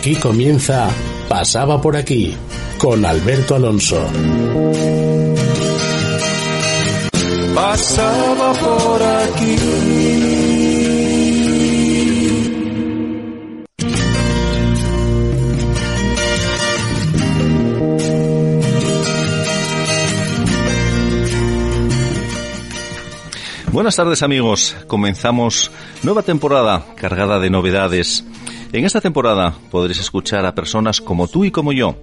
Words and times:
Aquí 0.00 0.14
comienza 0.16 0.88
Pasaba 1.28 1.78
por 1.78 1.94
aquí 1.94 2.34
con 2.78 3.04
Alberto 3.04 3.54
Alonso. 3.54 4.02
Pasaba 7.54 8.52
por 8.54 9.02
aquí. 9.02 9.56
Buenas 23.70 23.96
tardes 23.96 24.22
amigos, 24.22 24.76
comenzamos 24.86 25.70
nueva 26.02 26.22
temporada 26.22 26.86
cargada 26.96 27.38
de 27.38 27.50
novedades. 27.50 28.24
En 28.72 28.84
esta 28.84 29.00
temporada 29.00 29.52
podréis 29.68 29.98
escuchar 29.98 30.46
a 30.46 30.54
personas 30.54 31.00
como 31.00 31.26
tú 31.26 31.44
y 31.44 31.50
como 31.50 31.72
yo, 31.72 31.96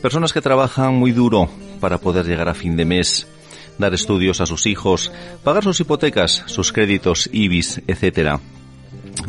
personas 0.00 0.32
que 0.32 0.40
trabajan 0.40 0.94
muy 0.94 1.10
duro 1.10 1.48
para 1.80 1.98
poder 1.98 2.26
llegar 2.26 2.48
a 2.48 2.54
fin 2.54 2.76
de 2.76 2.84
mes, 2.84 3.26
dar 3.76 3.92
estudios 3.92 4.40
a 4.40 4.46
sus 4.46 4.66
hijos, 4.66 5.10
pagar 5.42 5.64
sus 5.64 5.80
hipotecas, 5.80 6.44
sus 6.46 6.72
créditos, 6.72 7.28
IBIS, 7.32 7.82
etc. 7.88 8.38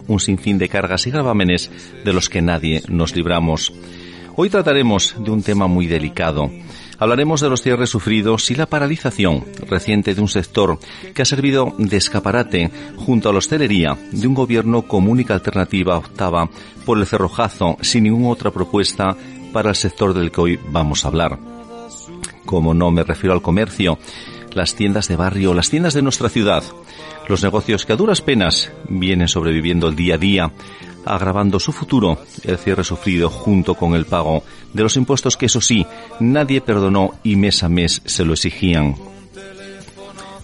Un 0.08 0.20
sinfín 0.20 0.60
de 0.60 0.70
cargas 0.70 1.08
y 1.08 1.12
gravámenes 1.12 1.72
de 2.06 2.14
los 2.14 2.30
que 2.30 2.44
nadie 2.44 2.84
nos 2.88 3.16
libramos. 3.16 3.74
Hoy 4.36 4.52
trataremos 4.52 5.16
de 5.18 5.32
un 5.32 5.42
tema 5.42 5.66
muy 5.66 5.88
delicado. 5.88 6.52
Hablaremos 7.04 7.42
de 7.42 7.50
los 7.50 7.62
cierres 7.62 7.90
sufridos 7.90 8.50
y 8.50 8.56
la 8.56 8.66
paralización 8.66 9.44
reciente 9.68 10.16
de 10.16 10.22
un 10.22 10.30
sector 10.30 10.80
que 11.14 11.22
ha 11.22 11.26
servido 11.26 11.76
de 11.78 11.98
escaparate 11.98 12.72
junto 12.96 13.28
a 13.28 13.34
la 13.34 13.40
hostelería 13.40 13.98
de 14.14 14.26
un 14.26 14.34
gobierno 14.34 14.84
con 14.84 15.10
única 15.10 15.34
alternativa 15.34 15.98
optaba 15.98 16.50
por 16.86 16.98
el 16.98 17.06
cerrojazo 17.06 17.76
sin 17.82 18.06
ninguna 18.06 18.30
otra 18.30 18.52
propuesta 18.52 19.18
para 19.52 19.72
el 19.72 19.76
sector 19.76 20.14
del 20.14 20.32
que 20.32 20.40
hoy 20.40 20.60
vamos 20.70 21.04
a 21.04 21.10
hablar. 21.10 21.38
Como 22.46 22.74
no 22.74 22.90
me 22.90 23.04
refiero 23.04 23.34
al 23.34 23.42
comercio, 23.42 24.00
las 24.54 24.74
tiendas 24.76 25.10
de 25.10 25.18
barrio, 25.18 25.54
las 25.54 25.70
tiendas 25.70 25.94
de 25.94 26.04
nuestra 26.04 26.30
ciudad, 26.30 26.64
los 27.28 27.44
negocios 27.44 27.86
que 27.86 27.92
a 27.92 27.98
duras 27.98 28.22
penas 28.22 28.72
vienen 28.88 29.28
sobreviviendo 29.28 29.90
el 29.90 29.98
día 29.98 30.16
a 30.16 30.20
día, 30.20 30.52
agravando 31.06 31.60
su 31.60 31.74
futuro, 31.74 32.20
el 32.46 32.58
cierre 32.58 32.86
sufrido 32.86 33.30
junto 33.30 33.76
con 33.76 33.94
el 33.94 34.06
pago 34.06 34.46
de 34.74 34.84
los 34.84 34.98
impuestos 34.98 35.38
que 35.38 35.46
eso 35.46 35.62
sí, 35.62 35.86
nadie 36.20 36.62
perdonó 36.62 37.12
y 37.24 37.36
mes 37.36 37.64
a 37.64 37.70
mes 37.70 38.02
se 38.06 38.26
lo 38.26 38.34
exigían. 38.34 38.96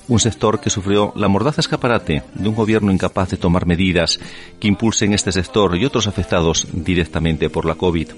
Un 0.08 0.20
sector 0.20 0.60
que 0.60 0.72
sufrió 0.72 1.14
la 1.16 1.28
mordaza 1.28 1.62
escaparate 1.62 2.24
de 2.34 2.50
un 2.50 2.56
gobierno 2.56 2.92
incapaz 2.92 3.30
de 3.30 3.38
tomar 3.38 3.68
medidas 3.68 4.20
que 4.60 4.68
impulsen 4.68 5.14
este 5.14 5.32
sector 5.32 5.78
y 5.78 5.86
otros 5.86 6.08
afectados 6.08 6.68
directamente 6.74 7.50
por 7.50 7.66
la 7.66 7.76
COVID. 7.76 8.10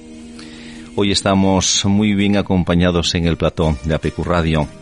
Hoy 0.96 1.12
estamos 1.12 1.84
muy 1.86 2.14
bien 2.14 2.38
acompañados 2.38 3.14
en 3.16 3.26
el 3.26 3.38
plató 3.38 3.78
de 3.84 3.96
APQ 3.96 4.20
Radio. 4.24 4.81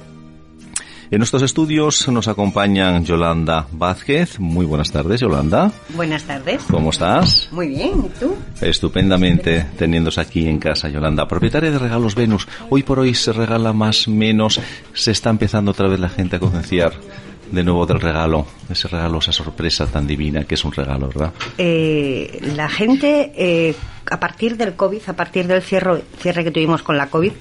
En 1.12 1.18
nuestros 1.18 1.42
estudios 1.42 2.08
nos 2.10 2.28
acompañan 2.28 3.04
Yolanda 3.04 3.66
Vázquez. 3.72 4.40
Muy 4.40 4.64
buenas 4.68 4.92
tardes, 4.92 5.20
Yolanda. 5.20 5.72
Buenas 5.96 6.24
tardes. 6.26 6.62
¿Cómo 6.70 6.92
estás? 6.92 7.50
Muy 7.52 7.70
bien, 7.70 8.06
¿y 8.06 8.20
tú? 8.20 8.36
Estupendamente, 8.62 9.66
teniéndose 9.76 10.22
aquí 10.22 10.48
en 10.48 10.60
casa, 10.60 10.88
Yolanda. 10.88 11.28
Propietaria 11.28 11.72
de 11.72 11.80
Regalos 11.80 12.14
Venus. 12.14 12.48
Hoy 12.70 12.84
por 12.84 13.00
hoy 13.00 13.16
se 13.16 13.34
regala 13.34 13.74
más, 13.74 14.08
menos. 14.08 14.62
Se 14.94 15.10
está 15.10 15.32
empezando 15.32 15.72
otra 15.72 15.88
vez 15.88 16.00
la 16.00 16.10
gente 16.10 16.36
a 16.36 16.40
concienciar 16.40 16.94
de 17.52 17.64
nuevo 17.64 17.86
del 17.86 18.00
regalo, 18.00 18.45
ese 18.69 18.88
regalo, 18.88 19.19
esa 19.19 19.31
sorpresa 19.31 19.88
tan 19.88 20.05
divina 20.05 20.44
que 20.44 20.55
es 20.55 20.64
un 20.64 20.72
regalo, 20.72 21.08
¿verdad? 21.08 21.33
Eh, 21.58 22.39
la 22.56 22.69
gente, 22.69 23.31
eh, 23.36 23.75
a 24.09 24.19
partir 24.19 24.58
del 24.58 24.75
COVID, 24.75 25.02
a 25.08 25.14
partir 25.14 25.47
del 25.47 25.61
cierre, 25.61 26.03
cierre 26.19 26.44
que 26.44 26.52
tuvimos 26.52 26.84
con 26.84 26.97
la 26.97 27.09
COVID, 27.09 27.34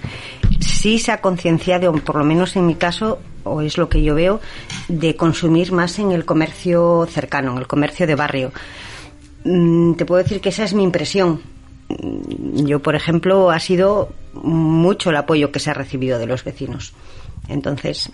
sí 0.61 0.99
se 0.99 1.13
ha 1.13 1.21
concienciado, 1.21 1.93
por 1.93 2.17
lo 2.17 2.25
menos 2.25 2.57
en 2.57 2.67
mi 2.67 2.75
caso, 2.75 3.21
o 3.45 3.63
es 3.63 3.79
lo 3.79 3.89
que 3.89 4.03
yo 4.03 4.15
veo, 4.15 4.41
de 4.89 5.17
consumir 5.17 5.73
más 5.73 5.99
en 5.99 6.13
el 6.13 6.25
comercio 6.25 7.07
cercano, 7.11 7.53
en 7.53 7.59
el 7.59 7.67
comercio 7.67 8.07
de 8.07 8.15
barrio. 8.15 8.53
Mm, 9.45 9.95
te 9.95 10.05
puedo 10.05 10.23
decir 10.23 10.41
que 10.41 10.51
esa 10.51 10.65
es 10.65 10.75
mi 10.75 10.83
impresión. 10.83 11.41
Mm, 11.89 12.67
yo, 12.67 12.81
por 12.81 12.95
ejemplo, 12.95 13.51
ha 13.51 13.61
sido 13.61 14.11
mucho 14.35 15.11
el 15.11 15.17
apoyo 15.17 15.51
que 15.53 15.61
se 15.61 15.71
ha 15.71 15.75
recibido 15.75 16.19
de 16.19 16.27
los 16.27 16.45
vecinos. 16.45 16.93
Entonces, 17.49 18.11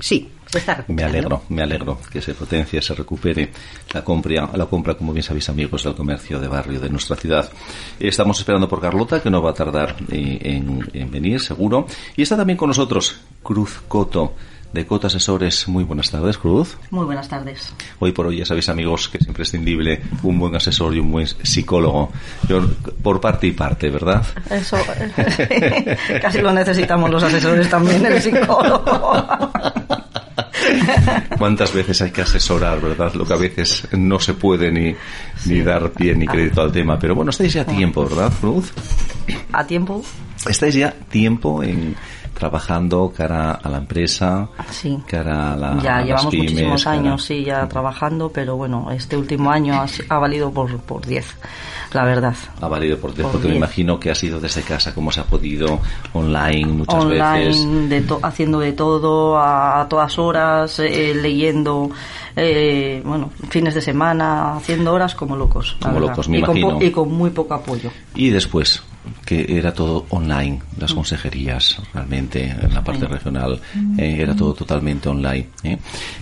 sí, 0.00 0.30
se 0.46 0.58
está 0.58 0.84
Me 0.88 1.02
alegro, 1.02 1.42
me 1.48 1.62
alegro 1.62 1.98
que 2.10 2.20
se 2.20 2.34
potencie, 2.34 2.80
se 2.80 2.94
recupere 2.94 3.50
la 3.92 4.02
compra, 4.04 4.48
la 4.54 4.66
compra, 4.66 4.94
como 4.94 5.12
bien 5.12 5.22
sabéis 5.22 5.48
amigos, 5.48 5.84
del 5.84 5.94
comercio 5.94 6.38
de 6.38 6.48
barrio 6.48 6.80
de 6.80 6.88
nuestra 6.88 7.16
ciudad. 7.16 7.50
Estamos 7.98 8.38
esperando 8.38 8.68
por 8.68 8.80
Carlota, 8.80 9.20
que 9.20 9.30
no 9.30 9.42
va 9.42 9.50
a 9.50 9.54
tardar 9.54 9.96
eh, 10.10 10.38
en, 10.42 10.88
en 10.92 11.10
venir, 11.10 11.40
seguro. 11.40 11.86
Y 12.16 12.22
está 12.22 12.36
también 12.36 12.56
con 12.56 12.68
nosotros 12.68 13.16
Cruz 13.42 13.80
Coto 13.88 14.34
de 14.76 14.86
Cota 14.86 15.08
Asesores. 15.08 15.66
Muy 15.68 15.84
buenas 15.84 16.10
tardes, 16.10 16.36
Cruz. 16.36 16.76
Muy 16.90 17.06
buenas 17.06 17.28
tardes. 17.28 17.72
Hoy 17.98 18.12
por 18.12 18.26
hoy 18.26 18.38
ya 18.38 18.44
sabéis, 18.44 18.68
amigos, 18.68 19.08
que 19.08 19.18
es 19.18 19.26
imprescindible 19.26 20.02
un 20.22 20.38
buen 20.38 20.54
asesor 20.54 20.94
y 20.94 20.98
un 20.98 21.10
buen 21.10 21.26
psicólogo. 21.26 22.12
Yo, 22.46 22.68
por 23.02 23.20
parte 23.20 23.46
y 23.46 23.52
parte, 23.52 23.88
¿verdad? 23.88 24.22
Eso, 24.50 24.76
casi 26.20 26.42
lo 26.42 26.52
necesitamos 26.52 27.10
los 27.10 27.22
asesores 27.22 27.70
también, 27.70 28.04
el 28.04 28.20
psicólogo. 28.20 28.84
¿Cuántas 31.38 31.72
veces 31.72 32.02
hay 32.02 32.10
que 32.10 32.22
asesorar, 32.22 32.80
verdad? 32.80 33.14
Lo 33.14 33.24
que 33.24 33.32
a 33.32 33.36
veces 33.36 33.88
no 33.92 34.20
se 34.20 34.34
puede 34.34 34.70
ni, 34.70 34.94
ni 35.46 35.62
dar 35.62 35.90
pie 35.90 36.14
ni 36.14 36.26
crédito 36.26 36.60
al 36.60 36.70
tema. 36.70 36.98
Pero 36.98 37.14
bueno, 37.14 37.30
estáis 37.30 37.54
ya 37.54 37.62
a 37.62 37.66
tiempo, 37.66 38.04
¿verdad, 38.04 38.30
Cruz? 38.40 38.72
¿A 39.52 39.66
tiempo? 39.66 40.02
Estáis 40.46 40.74
ya 40.74 40.92
tiempo 40.92 41.62
en 41.62 41.96
trabajando 42.38 43.12
cara 43.16 43.52
a 43.52 43.68
la 43.68 43.78
empresa, 43.78 44.48
sí. 44.70 44.98
cara 45.06 45.54
a 45.54 45.56
la 45.56 45.78
Ya 45.82 45.96
a 45.98 46.02
llevamos 46.04 46.26
pymes, 46.30 46.50
muchísimos 46.50 46.84
cara- 46.84 46.96
años, 46.98 47.24
sí, 47.24 47.44
ya 47.44 47.66
trabajando, 47.68 48.30
pero 48.30 48.56
bueno, 48.56 48.88
este 48.90 49.16
último 49.16 49.50
año 49.50 49.74
ha, 49.74 49.86
ha 50.08 50.18
valido 50.18 50.50
por, 50.52 50.76
por 50.80 51.06
10, 51.06 51.26
la 51.94 52.04
verdad. 52.04 52.34
Ha 52.60 52.68
valido 52.68 52.98
por, 52.98 53.14
Por 53.14 53.22
porque 53.32 53.38
me 53.48 53.54
diez. 53.54 53.56
imagino 53.56 53.98
que 53.98 54.10
ha 54.10 54.14
sido 54.14 54.38
desde 54.38 54.62
casa 54.62 54.94
como 54.94 55.10
se 55.10 55.20
ha 55.20 55.24
podido, 55.24 55.80
online 56.12 56.66
muchas 56.66 56.94
Online, 57.04 57.46
veces. 57.46 57.88
de 57.88 58.04
haciendo 58.22 58.58
de 58.60 58.72
todo, 58.72 59.38
a, 59.38 59.80
a 59.80 59.88
todas 59.88 60.18
horas, 60.18 60.78
eh, 60.80 61.14
leyendo, 61.14 61.90
eh, 62.36 63.00
bueno, 63.04 63.30
fines 63.48 63.74
de 63.74 63.80
semana, 63.80 64.56
haciendo 64.56 64.92
horas 64.92 65.14
como 65.14 65.36
locos. 65.36 65.76
Como 65.80 66.00
locos, 66.00 66.28
me 66.28 66.38
y 66.38 66.42
con, 66.42 66.56
imagino. 66.56 66.84
y 66.84 66.90
con 66.90 67.12
muy 67.12 67.30
poco 67.30 67.54
apoyo. 67.54 67.90
Y 68.14 68.28
después, 68.30 68.82
que 69.24 69.56
era 69.58 69.72
todo 69.72 70.06
online, 70.10 70.60
las 70.78 70.92
Mm. 70.92 70.96
consejerías, 70.96 71.80
realmente, 71.94 72.44
en 72.60 72.72
la 72.74 72.82
parte 72.82 73.06
regional, 73.06 73.60
eh, 73.98 74.18
era 74.20 74.34
todo 74.34 74.54
totalmente 74.54 75.08
online. 75.08 75.48
¿eh? 75.64 75.78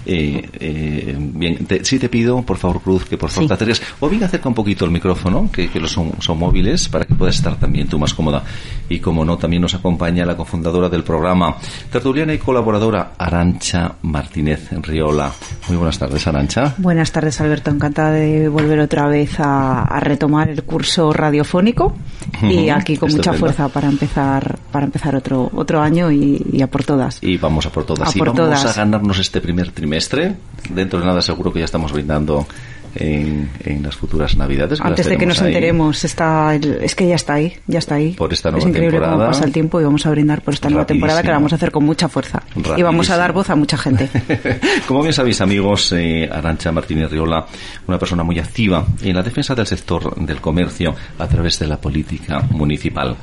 Eh, 0.07 0.49
eh, 0.61 1.17
bien, 1.19 1.67
te, 1.67 1.85
sí 1.85 1.99
te 1.99 2.09
pido, 2.09 2.43
por 2.43 2.57
favor, 2.57 2.81
Cruz, 2.83 3.05
que 3.05 3.17
por 3.19 3.31
favor 3.31 3.45
Sí. 3.45 3.49
te 3.49 3.55
acerques, 3.55 3.83
o 4.01 4.09
bien 4.09 4.25
acerca 4.25 4.49
un 4.49 4.55
poquito 4.55 4.85
el 4.85 4.91
micrófono, 4.91 5.51
que, 5.53 5.69
que 5.69 5.81
los 5.81 5.91
son, 5.93 6.13
son 6.21 6.39
móviles, 6.39 6.89
para 6.89 7.05
que 7.05 7.15
puedas 7.15 7.37
estar 7.37 7.57
también 7.57 7.89
tú 7.89 7.99
más 7.99 8.15
cómoda. 8.15 8.43
Y 8.89 8.99
como 9.01 9.25
no, 9.25 9.37
también 9.39 9.63
nos 9.63 9.75
acompaña 9.75 10.25
la 10.25 10.37
cofundadora 10.37 10.89
del 10.89 11.03
programa, 11.05 11.57
tertuliana 11.91 12.35
y 12.35 12.39
colaboradora, 12.39 13.13
Arancha 13.19 13.93
Martínez 14.03 14.69
Riola. 14.83 15.33
Muy 15.69 15.77
buenas 15.77 15.99
tardes, 15.99 16.27
Arancha. 16.27 16.75
Buenas 16.79 17.13
tardes, 17.13 17.41
Alberto. 17.41 17.71
Encantada 17.71 18.13
de 18.13 18.49
volver 18.49 18.81
otra 18.81 19.07
vez 19.09 19.39
a, 19.41 19.83
a 19.83 20.01
retomar 20.01 20.49
el 20.49 20.63
curso 20.65 21.13
radiofónico 21.13 21.95
y 22.43 22.69
aquí 22.77 22.97
con 22.97 23.11
mucha 23.11 23.33
fuerza 23.33 23.69
para 23.69 23.89
empezar 23.89 24.59
para 24.71 24.87
empezar 24.87 25.17
otro 25.17 25.51
otro 25.55 25.81
año 25.81 26.11
y, 26.11 26.45
y 26.53 26.63
a 26.63 26.67
por 26.69 26.85
todas. 26.85 27.19
Y 27.23 27.37
vamos 27.37 27.67
a 27.67 27.71
por 27.71 27.85
todas. 27.85 28.09
A 28.09 28.13
y 28.15 28.19
por 28.19 28.29
vamos 28.29 28.41
todas. 28.41 28.65
a 28.65 28.73
ganarnos 28.73 29.19
este 29.19 29.41
primer 29.41 29.71
trimestre. 29.73 30.37
Dentro 30.71 30.99
de 30.99 31.07
nada 31.07 31.23
seguro 31.23 31.53
que 31.53 31.61
ya 31.61 31.65
estamos 31.65 31.93
brindando 31.93 32.47
en, 32.97 33.51
en 33.65 33.83
las 33.83 33.97
futuras 33.97 34.37
navidades. 34.37 34.81
Antes 34.81 35.07
de 35.07 35.17
que 35.17 35.27
nos 35.27 35.41
ahí. 35.43 35.49
enteremos, 35.49 36.05
está 36.05 36.55
el- 36.55 36.79
es 36.83 36.95
que 36.95 37.07
ya 37.09 37.15
está 37.17 37.35
ahí, 37.35 37.55
ya 37.67 37.79
está 37.79 37.97
ahí. 37.97 38.13
Por 38.13 38.33
esta 38.33 38.49
es 38.51 38.53
nueva 38.55 38.69
increíble 38.69 38.93
temporada. 38.99 39.17
cómo 39.17 39.27
pasa 39.33 39.45
el 39.45 39.53
tiempo 39.53 39.81
y 39.81 39.85
vamos 39.85 40.07
a 40.07 40.11
brindar 40.11 40.43
por 40.43 40.55
esta 40.55 40.69
nueva 40.71 40.87
temporada 40.87 41.23
que 41.23 41.29
la 41.29 41.35
vamos 41.35 41.53
a 41.53 41.57
hacer 41.57 41.71
con 41.71 41.85
mucha 41.85 42.09
fuerza. 42.09 42.43
Y 42.77 42.83
vamos 42.83 43.11
a 43.11 43.17
dar 43.17 43.33
voz 43.33 43.51
a 43.51 43.57
mucha 43.57 43.77
gente. 43.77 44.09
Como 44.89 45.03
bien 45.03 45.13
sabéis, 45.13 45.41
amigos, 45.41 45.93
eh, 45.93 46.29
Arancha 46.31 46.71
Martínez 46.73 47.11
Riola, 47.11 47.47
una 47.87 47.99
persona 47.99 48.23
muy 48.23 48.39
activa 48.39 48.85
en 49.03 49.15
la 49.17 49.23
defensa 49.23 49.55
del 49.55 49.67
sector 49.67 50.15
del 50.17 50.41
comercio 50.41 50.95
a 51.19 51.27
través 51.29 51.59
de 51.59 51.67
la 51.67 51.81
política 51.81 52.41
municipal. 52.51 53.17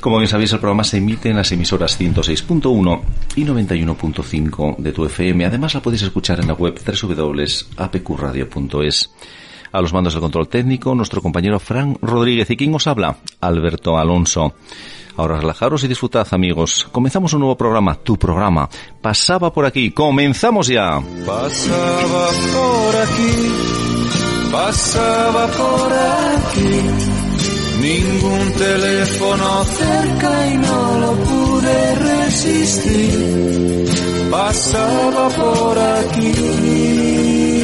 Como 0.00 0.18
bien 0.18 0.28
sabéis, 0.28 0.52
el 0.52 0.58
programa 0.58 0.84
se 0.84 0.96
emite 0.98 1.28
en 1.30 1.36
las 1.36 1.50
emisoras 1.52 1.98
106.1 2.00 3.00
y 3.36 3.44
91.5 3.44 4.76
de 4.78 4.92
tu 4.92 5.04
FM. 5.04 5.44
Además, 5.46 5.74
la 5.74 5.80
podéis 5.82 6.02
escuchar 6.02 6.40
en 6.40 6.48
la 6.48 6.54
web 6.54 6.74
www.apqradio.es. 7.76 9.01
A 9.72 9.80
los 9.80 9.92
mandos 9.92 10.12
del 10.12 10.20
control 10.20 10.48
técnico, 10.48 10.94
nuestro 10.94 11.22
compañero 11.22 11.58
Fran 11.58 11.96
Rodríguez. 12.02 12.50
¿Y 12.50 12.56
quién 12.56 12.74
os 12.74 12.86
habla? 12.86 13.16
Alberto 13.40 13.96
Alonso. 13.96 14.54
Ahora 15.16 15.38
relajaros 15.38 15.84
y 15.84 15.88
disfrutad, 15.88 16.26
amigos. 16.30 16.88
Comenzamos 16.90 17.32
un 17.34 17.40
nuevo 17.40 17.56
programa, 17.56 17.94
tu 17.96 18.16
programa. 18.18 18.68
Pasaba 19.00 19.52
por 19.52 19.66
aquí. 19.66 19.90
¡Comenzamos 19.90 20.68
ya! 20.68 21.00
Pasaba 21.26 22.28
por 22.52 22.96
aquí, 22.96 23.50
pasaba 24.50 25.46
por 25.48 25.92
aquí, 25.92 26.80
Ningún 27.82 28.52
teléfono 28.52 29.64
cerca 29.64 30.46
y 30.46 30.56
no 30.56 30.98
lo 31.00 31.12
pude 31.16 31.94
resistir. 31.96 33.86
Pasaba 34.30 35.28
por 35.28 35.78
aquí. 35.78 37.61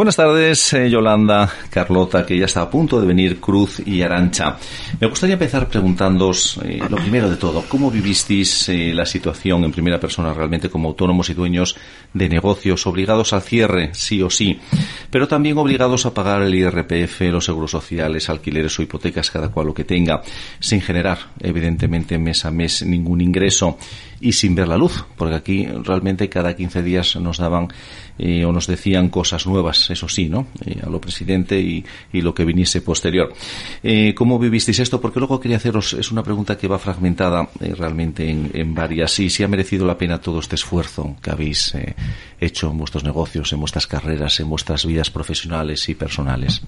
Buenas 0.00 0.16
tardes, 0.16 0.72
eh, 0.72 0.88
Yolanda, 0.88 1.52
Carlota, 1.68 2.24
que 2.24 2.38
ya 2.38 2.46
está 2.46 2.62
a 2.62 2.70
punto 2.70 2.98
de 2.98 3.06
venir 3.06 3.38
Cruz 3.38 3.82
y 3.84 4.00
Arancha. 4.00 4.56
Me 4.98 5.06
gustaría 5.06 5.34
empezar 5.34 5.68
preguntándoos, 5.68 6.58
eh, 6.64 6.80
lo 6.88 6.96
primero 6.96 7.28
de 7.28 7.36
todo, 7.36 7.62
¿cómo 7.68 7.90
vivisteis 7.90 8.70
eh, 8.70 8.94
la 8.94 9.04
situación 9.04 9.62
en 9.62 9.72
primera 9.72 10.00
persona 10.00 10.32
realmente 10.32 10.70
como 10.70 10.88
autónomos 10.88 11.28
y 11.28 11.34
dueños 11.34 11.76
de 12.14 12.30
negocios 12.30 12.86
obligados 12.86 13.34
al 13.34 13.42
cierre, 13.42 13.90
sí 13.92 14.22
o 14.22 14.30
sí, 14.30 14.58
pero 15.10 15.28
también 15.28 15.58
obligados 15.58 16.06
a 16.06 16.14
pagar 16.14 16.40
el 16.40 16.54
IRPF, 16.54 17.20
los 17.30 17.44
seguros 17.44 17.70
sociales, 17.70 18.30
alquileres 18.30 18.78
o 18.78 18.82
hipotecas, 18.82 19.30
cada 19.30 19.50
cual 19.50 19.66
lo 19.66 19.74
que 19.74 19.84
tenga, 19.84 20.22
sin 20.60 20.80
generar, 20.80 21.18
evidentemente, 21.40 22.18
mes 22.18 22.46
a 22.46 22.50
mes 22.50 22.86
ningún 22.86 23.20
ingreso 23.20 23.76
y 24.18 24.32
sin 24.32 24.54
ver 24.54 24.68
la 24.68 24.78
luz, 24.78 25.04
porque 25.16 25.34
aquí 25.34 25.66
realmente 25.66 26.30
cada 26.30 26.56
15 26.56 26.82
días 26.82 27.16
nos 27.16 27.36
daban 27.36 27.68
eh, 28.22 28.44
o 28.44 28.52
nos 28.52 28.66
decían 28.66 29.08
cosas 29.08 29.46
nuevas, 29.46 29.90
eso 29.90 30.08
sí, 30.08 30.28
¿no? 30.28 30.48
Eh, 30.66 30.78
a 30.84 30.90
lo 30.90 31.00
presidente 31.00 31.58
y, 31.58 31.82
y, 32.12 32.20
lo 32.20 32.34
que 32.34 32.44
viniese 32.44 32.82
posterior. 32.82 33.32
Eh, 33.82 34.14
¿Cómo 34.14 34.38
vivisteis 34.38 34.78
esto? 34.78 35.00
Porque 35.00 35.20
luego 35.20 35.40
quería 35.40 35.56
haceros, 35.56 35.94
es 35.94 36.12
una 36.12 36.22
pregunta 36.22 36.58
que 36.58 36.68
va 36.68 36.78
fragmentada 36.78 37.48
eh, 37.60 37.74
realmente 37.74 38.28
en, 38.28 38.50
en, 38.52 38.74
varias, 38.74 39.18
y 39.20 39.30
si 39.30 39.42
ha 39.42 39.48
merecido 39.48 39.86
la 39.86 39.96
pena 39.96 40.20
todo 40.20 40.40
este 40.40 40.56
esfuerzo 40.56 41.16
que 41.22 41.30
habéis 41.30 41.74
eh, 41.74 41.94
hecho 42.38 42.70
en 42.70 42.76
vuestros 42.76 43.04
negocios, 43.04 43.52
en 43.54 43.60
vuestras 43.60 43.86
carreras, 43.86 44.38
en 44.40 44.50
vuestras 44.50 44.84
vidas 44.84 45.10
profesionales 45.10 45.88
y 45.88 45.94
personales. 45.94 46.60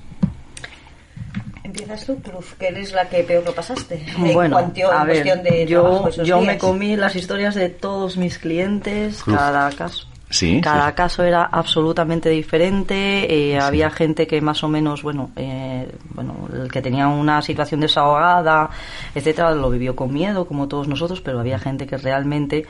Empiezas 1.64 2.06
tú, 2.06 2.16
Cruz, 2.20 2.54
que 2.58 2.68
eres 2.68 2.92
la 2.92 3.08
que 3.08 3.22
peor 3.24 3.44
lo 3.44 3.54
pasaste. 3.54 4.04
Bueno, 4.18 4.42
en 4.44 4.50
cuanto, 4.72 4.92
a 4.92 5.04
ver, 5.04 5.42
de 5.42 5.66
yo, 5.66 6.08
yo 6.10 6.24
días. 6.24 6.46
me 6.46 6.58
comí 6.58 6.96
las 6.96 7.14
historias 7.14 7.54
de 7.54 7.68
todos 7.68 8.16
mis 8.16 8.38
clientes, 8.38 9.22
Cruz. 9.22 9.36
cada 9.36 9.70
caso. 9.72 10.11
Sí, 10.32 10.62
Cada 10.62 10.88
sí. 10.88 10.94
caso 10.94 11.22
era 11.24 11.44
absolutamente 11.44 12.30
diferente. 12.30 13.52
eh, 13.52 13.60
Había 13.60 13.90
gente 13.90 14.26
que 14.26 14.40
más 14.40 14.64
o 14.64 14.68
menos, 14.68 15.02
bueno, 15.02 15.30
eh, 15.36 15.86
bueno, 16.14 16.48
el 16.54 16.72
que 16.72 16.80
tenía 16.80 17.06
una 17.06 17.42
situación 17.42 17.80
desahogada, 17.80 18.70
etcétera, 19.14 19.54
lo 19.54 19.68
vivió 19.68 19.94
con 19.94 20.12
miedo, 20.12 20.46
como 20.46 20.68
todos 20.68 20.88
nosotros, 20.88 21.20
pero 21.20 21.38
había 21.38 21.58
gente 21.58 21.86
que 21.86 21.98
realmente 21.98 22.64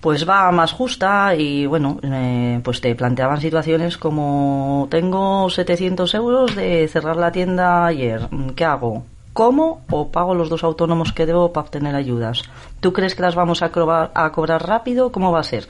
pues 0.00 0.28
va 0.28 0.52
más 0.52 0.70
justa 0.72 1.34
y 1.34 1.66
bueno, 1.66 1.98
eh, 2.04 2.60
pues 2.62 2.80
te 2.80 2.94
planteaban 2.94 3.40
situaciones 3.40 3.98
como 3.98 4.86
tengo 4.88 5.50
700 5.50 6.14
euros 6.14 6.54
de 6.54 6.86
cerrar 6.86 7.16
la 7.16 7.32
tienda 7.32 7.84
ayer, 7.86 8.28
¿qué 8.54 8.64
hago? 8.64 9.02
¿Cómo 9.32 9.80
o 9.90 10.12
pago 10.12 10.34
los 10.36 10.48
dos 10.48 10.62
autónomos 10.62 11.12
que 11.12 11.26
debo 11.26 11.52
para 11.52 11.64
obtener 11.66 11.96
ayudas? 11.96 12.42
¿Tú 12.78 12.92
crees 12.92 13.16
que 13.16 13.22
las 13.22 13.34
vamos 13.34 13.62
a, 13.62 13.70
cobrar, 13.72 14.12
a 14.14 14.30
cobrar 14.30 14.64
rápido? 14.64 15.10
¿Cómo 15.10 15.32
va 15.32 15.40
a 15.40 15.44
ser? 15.44 15.66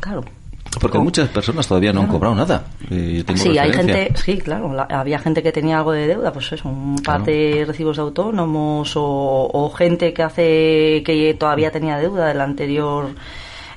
Claro. 0.00 0.24
Porque 0.80 0.98
muchas 0.98 1.28
personas 1.30 1.66
todavía 1.66 1.92
no 1.92 2.02
han 2.02 2.08
cobrado 2.08 2.34
nada. 2.34 2.64
Eh, 2.90 3.22
tengo 3.26 3.40
Sí, 3.40 3.56
hay 3.56 3.72
gente, 3.72 4.12
sí, 4.16 4.36
claro, 4.38 4.72
la- 4.74 4.82
había 4.90 5.18
gente 5.18 5.42
que 5.42 5.50
tenía 5.52 5.78
algo 5.78 5.92
de 5.92 6.06
deuda, 6.06 6.32
pues 6.32 6.52
eso, 6.52 6.68
un 6.68 6.96
par 6.96 7.22
Claro. 7.22 7.24
de 7.32 7.64
recibos 7.66 7.96
de 7.96 8.02
autónomos 8.02 8.92
o, 8.96 9.02
o 9.52 9.70
gente 9.70 10.12
que 10.12 10.22
hace 10.22 11.02
que 11.04 11.34
todavía 11.38 11.70
tenía 11.70 11.96
deuda 11.98 12.26
de 12.26 12.34
la 12.34 12.44
anterior 12.44 13.06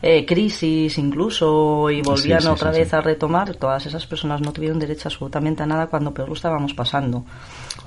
eh, 0.01 0.25
crisis 0.25 0.97
incluso 0.97 1.89
y 1.89 2.01
volvían 2.01 2.39
Sí, 2.41 2.47
sí, 2.47 2.51
otra 2.53 2.73
sí, 2.73 2.79
vez 2.79 2.93
a 2.93 3.01
retomar, 3.01 3.53
todas 3.55 3.85
esas 3.85 4.05
personas 4.05 4.41
no 4.41 4.51
tuvieron 4.51 4.79
derecho 4.79 5.07
absolutamente 5.09 5.63
a 5.63 5.65
nada 5.65 5.87
cuando 5.87 6.13
peor 6.13 6.27
lo 6.29 6.33
estábamos 6.35 6.73
pasando. 6.73 7.23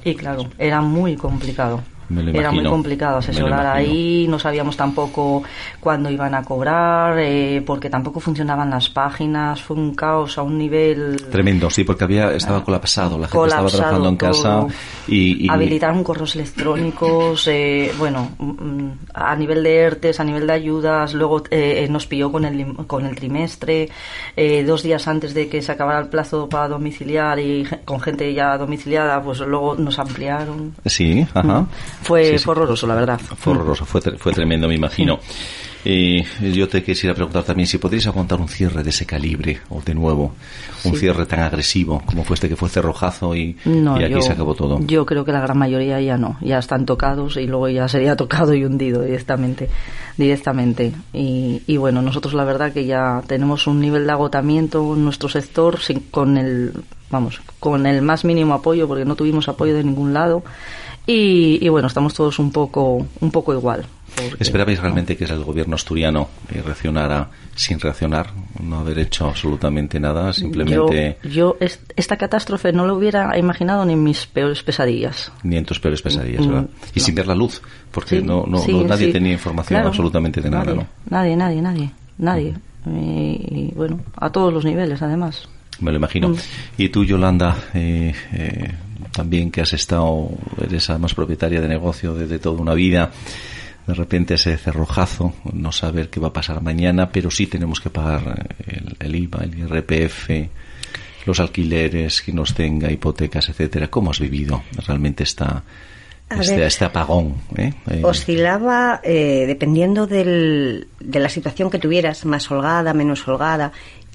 Y 0.05 0.15
claro, 0.15 0.45
era 0.59 0.81
muy 0.81 1.17
complicado. 1.17 1.81
Era 2.11 2.51
muy 2.53 2.65
complicado 2.65 3.19
asesorar 3.19 3.67
ahí, 3.67 4.27
no 4.29 4.39
sabíamos 4.39 4.77
tampoco 4.77 5.43
cuándo 5.81 6.11
iban 6.11 6.35
a 6.35 6.43
cobrar, 6.43 7.19
eh, 7.19 7.63
porque 7.65 7.89
tampoco 7.89 8.21
funcionaban 8.21 8.71
las 8.71 8.89
páginas, 8.91 9.63
fue 9.63 9.77
un 9.77 9.95
caos 9.95 10.37
a 10.39 10.43
un 10.43 10.59
nivel 10.59 11.17
Tremendo, 11.31 11.71
sí, 11.71 11.85
porque 11.85 12.05
había 12.05 12.33
estaba 12.35 12.63
colapsado, 12.65 13.19
la 13.19 13.29
gente 13.29 13.47
estaba 13.49 13.69
trabajando 13.69 14.09
en 14.09 14.17
casa 14.17 14.67
y, 15.09 15.47
y- 15.47 15.51
habilitaron 15.51 16.05
correos 16.05 16.35
electrónicos, 16.37 17.47
eh, 17.49 17.93
bueno, 17.99 18.31
mm, 18.39 18.89
a 19.15 19.35
nivel 19.37 19.63
de 19.63 19.77
ERTES, 19.79 20.21
a 20.21 20.25
nivel 20.25 20.47
de 20.47 20.53
ayudas, 20.53 21.15
luego 21.15 21.43
eh, 21.51 21.87
nos 21.91 22.07
pilló 22.07 22.31
con 22.31 22.45
el, 22.45 22.75
con 22.87 23.07
el 23.07 23.15
trimestre, 23.17 23.89
eh, 24.37 24.65
dos 24.65 24.83
días 24.83 25.07
antes 25.09 25.35
de 25.35 25.49
que 25.49 25.63
se 25.63 25.73
acabara 25.73 26.01
el 26.01 26.09
plazo 26.09 26.49
para 26.49 26.69
domiciliar 26.69 27.39
y 27.39 27.67
con 27.85 28.01
gente 28.01 28.33
ya 28.35 28.57
domiciliada, 28.59 29.23
pues 29.23 29.41
luego 29.41 29.75
nos 29.77 29.99
ampliaron. 29.99 30.75
sí, 30.85 31.27
ajá. 31.35 31.67
Fue, 32.03 32.25
Sí, 32.25 32.39
sí. 32.39 32.45
fue 32.45 32.53
horroroso, 32.53 32.87
la 32.87 32.95
verdad. 32.95 33.21
Fue 33.21 33.53
horroroso, 33.53 33.85
fue, 33.85 34.01
fue 34.01 34.33
tremendo, 34.33 34.69
me 34.69 34.75
imagino. 34.75 35.19
Y 35.85 36.23
yo 36.53 36.69
te 36.69 36.85
quisiera 36.85 37.13
preguntar 37.13 37.43
también 37.43 37.67
si 37.67 37.77
podrías 37.79 38.07
aguantar 38.07 38.41
un 38.41 38.47
cierre 38.49 38.85
de 38.85 38.91
ese 38.91 39.05
calibre, 39.05 39.61
o 39.69 39.81
de 39.83 39.95
nuevo, 39.95 40.33
un 40.85 40.93
Sí. 40.93 40.99
cierre 41.01 41.27
tan 41.27 41.41
agresivo 41.41 42.01
como 42.07 42.23
fue 42.23 42.35
este 42.35 42.49
que 42.49 42.55
fue 42.55 42.69
cerrojazo 42.69 43.35
y, 43.35 43.57
No, 43.65 44.01
y 44.01 44.05
aquí 44.05 44.15
yo, 44.15 44.21
se 44.23 44.31
acabó 44.33 44.55
todo. 44.55 44.79
Yo 44.87 45.05
creo 45.05 45.25
que 45.25 45.33
la 45.33 45.41
gran 45.41 45.59
mayoría 45.59 46.01
ya 46.01 46.17
no, 46.17 46.39
ya 46.41 46.59
están 46.61 46.87
tocados 46.87 47.37
y 47.37 47.49
luego 47.49 47.69
ya 47.69 47.89
sería 47.89 48.15
tocado 48.17 48.55
y 48.55 48.65
hundido 48.65 49.03
directamente, 49.03 49.69
directamente. 50.17 50.93
Y, 51.13 51.63
y 51.67 51.77
bueno, 51.79 52.01
nosotros 52.01 52.35
la 52.35 52.45
verdad 52.45 52.73
que 52.73 52.85
ya 52.87 53.21
tenemos 53.27 53.67
un 53.67 53.81
nivel 53.81 54.07
de 54.07 54.13
agotamiento 54.13 54.95
en 54.95 55.05
nuestro 55.05 55.29
sector 55.29 55.81
sin, 55.81 55.99
con 56.01 56.37
el, 56.39 56.73
vamos, 57.11 57.41
con 57.59 57.87
el 57.87 58.03
más 58.03 58.25
mínimo 58.25 58.55
apoyo 58.55 58.87
porque 58.87 59.05
no 59.05 59.17
tuvimos 59.17 59.49
apoyo 59.49 59.75
de 59.75 59.83
ningún 59.83 60.15
lado 60.15 60.45
y, 61.07 61.59
y 61.65 61.69
bueno, 61.69 61.89
estamos 61.89 62.15
todos 62.15 62.39
un 62.39 62.51
poco, 62.53 63.07
un 63.21 63.31
poco 63.31 63.53
igual. 63.53 63.85
porque- 64.15 64.37
¿Esperabais 64.45 64.79
realmente 64.81 65.17
que 65.17 65.25
el 65.25 65.43
gobierno 65.43 65.75
asturiano 65.75 66.29
eh, 66.53 66.61
reaccionara 66.65 67.29
sin 67.55 67.81
reaccionar, 67.81 68.29
no 68.63 68.79
haber 68.81 68.99
hecho 68.99 69.27
absolutamente 69.27 69.99
nada, 69.99 70.33
simplemente 70.33 71.17
Yo, 71.25 71.29
yo 71.31 71.57
est- 71.61 71.93
esta 71.97 72.17
catástrofe 72.17 72.73
no 72.73 72.87
lo 72.87 72.95
hubiera 72.97 73.37
imaginado 73.39 73.85
ni 73.87 73.95
en 73.95 74.03
mis 74.03 74.27
peores 74.27 74.63
pesadillas. 74.63 75.33
ni 75.43 75.57
en 75.57 75.65
tus 75.65 75.81
peores 75.81 76.03
pesadillas, 76.03 76.47
Mm, 76.47 76.49
¿verdad? 76.51 76.67
Y 76.95 76.99
no. 77.01 77.05
sin 77.07 77.15
ver 77.15 77.27
la 77.27 77.35
luz, 77.35 77.63
porque 77.91 78.21
Sí, 78.21 78.23
no, 78.27 78.45
no, 78.47 78.59
sí, 78.59 78.73
no- 78.73 78.85
nadie 78.85 79.07
sí. 79.07 79.13
tenía 79.13 79.33
información 79.33 79.77
Claro, 79.79 79.89
absolutamente 79.89 80.41
de 80.41 80.51
nada, 80.51 80.65
nadie, 80.65 80.77
¿no? 80.79 80.87
Nadie, 81.11 81.37
nadie, 81.37 81.63
nadie, 81.63 81.91
nadie. 82.19 82.55
Y, 82.87 82.91
y, 82.91 83.73
bueno, 83.75 84.01
a 84.17 84.31
todos 84.31 84.53
los 84.53 84.65
niveles, 84.65 85.01
además. 85.03 85.49
Me 85.81 85.91
lo 85.91 85.97
imagino. 85.97 86.29
Mm. 86.31 86.37
Y 86.79 86.89
tú, 86.91 87.05
Yolanda, 87.05 87.57
eh, 87.75 88.13
eh, 88.33 88.73
también 89.13 89.51
que 89.51 89.61
has 89.61 89.73
estado, 89.73 90.29
eres 90.65 90.89
además 90.91 91.15
propietaria 91.15 91.61
de 91.61 91.69
negocio 91.69 92.15
desde 92.15 92.39
toda 92.39 92.61
una 92.61 92.75
vida, 92.75 93.11
de 93.87 93.95
repente 93.95 94.35
ese 94.35 94.57
cerrojazo, 94.57 95.35
no 95.53 95.73
saber 95.73 96.09
qué 96.09 96.21
va 96.21 96.29
a 96.29 96.33
pasar 96.33 96.63
mañana, 96.63 97.11
pero 97.11 97.31
sí 97.31 97.47
tenemos 97.47 97.81
que 97.81 97.91
pagar 97.91 98.55
el, 98.67 98.97
el 99.01 99.15
IVA, 99.17 99.41
el 99.45 99.59
IRPF, 99.59 100.31
los 101.27 101.41
alquileres, 101.41 102.23
que 102.23 102.33
nos 102.33 102.55
tenga, 102.55 102.91
hipotecas, 102.91 103.49
etcétera. 103.49 103.89
¿Cómo 103.89 104.11
has 104.11 104.21
vivido 104.21 104.63
realmente 104.87 105.23
esta, 105.25 105.63
este, 106.31 106.57
ver. 106.57 106.67
este 106.67 106.85
apagón? 106.85 107.35
eh? 107.57 107.73
Eh, 107.91 108.01
Oscilaba 108.05 109.01
eh, 109.05 109.45
dependiendo 109.47 110.07
del- 110.07 110.89
de 111.01 111.19
la 111.21 111.29
situación 111.29 111.71
que 111.71 111.79
tuvieras, 111.79 112.25
más 112.25 112.51
holgada, 112.51 112.93
menos 112.95 113.27
holgada, 113.29 113.73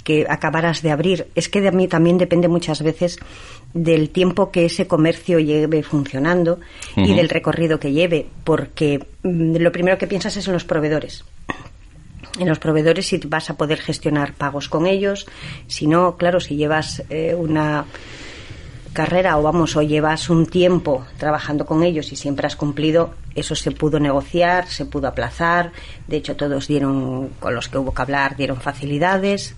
que 0.07 0.25
acabaras 0.29 0.81
de 0.81 0.91
abrir. 0.91 1.27
Es 1.35 1.49
que 1.49 1.59
de 1.59 1.73
mí 1.73 1.89
también 1.89 2.17
depende 2.17 2.47
muchas 2.47 2.81
veces 2.81 3.19
del 3.73 4.09
tiempo 4.09 4.51
que 4.51 4.63
ese 4.63 4.87
comercio 4.87 5.37
lleve 5.37 5.83
funcionando 5.83 6.61
y 6.95 7.13
del 7.13 7.27
recorrido 7.27 7.77
que 7.77 7.91
lleve, 7.91 8.25
porque 8.45 9.05
mm, 9.23 9.57
lo 9.57 9.69
primero 9.73 9.97
que 9.97 10.07
piensas 10.07 10.37
es 10.37 10.47
en 10.47 10.53
los 10.53 10.63
proveedores. 10.63 11.25
En 12.39 12.47
los 12.47 12.57
proveedores 12.57 13.07
si 13.07 13.17
vas 13.17 13.49
a 13.49 13.57
poder 13.57 13.79
gestionar 13.79 14.31
pagos 14.31 14.69
con 14.69 14.87
ellos, 14.87 15.27
si 15.67 15.87
no, 15.87 16.15
claro, 16.15 16.39
si 16.39 16.55
llevas 16.55 17.03
eh, 17.09 17.35
una 17.35 17.83
carrera 18.93 19.37
o 19.37 19.43
vamos 19.43 19.75
o 19.75 19.81
llevas 19.81 20.29
un 20.29 20.45
tiempo 20.45 21.05
trabajando 21.17 21.65
con 21.65 21.83
ellos 21.83 22.13
y 22.13 22.15
siempre 22.15 22.47
has 22.47 22.55
cumplido, 22.55 23.13
eso 23.35 23.55
se 23.55 23.71
pudo 23.71 23.99
negociar, 23.99 24.69
se 24.69 24.85
pudo 24.85 25.09
aplazar, 25.09 25.73
de 26.07 26.15
hecho 26.15 26.37
todos 26.37 26.65
dieron, 26.69 27.31
con 27.41 27.53
los 27.53 27.67
que 27.67 27.77
hubo 27.77 27.93
que 27.93 28.01
hablar, 28.01 28.37
dieron 28.37 28.61
facilidades, 28.61 29.53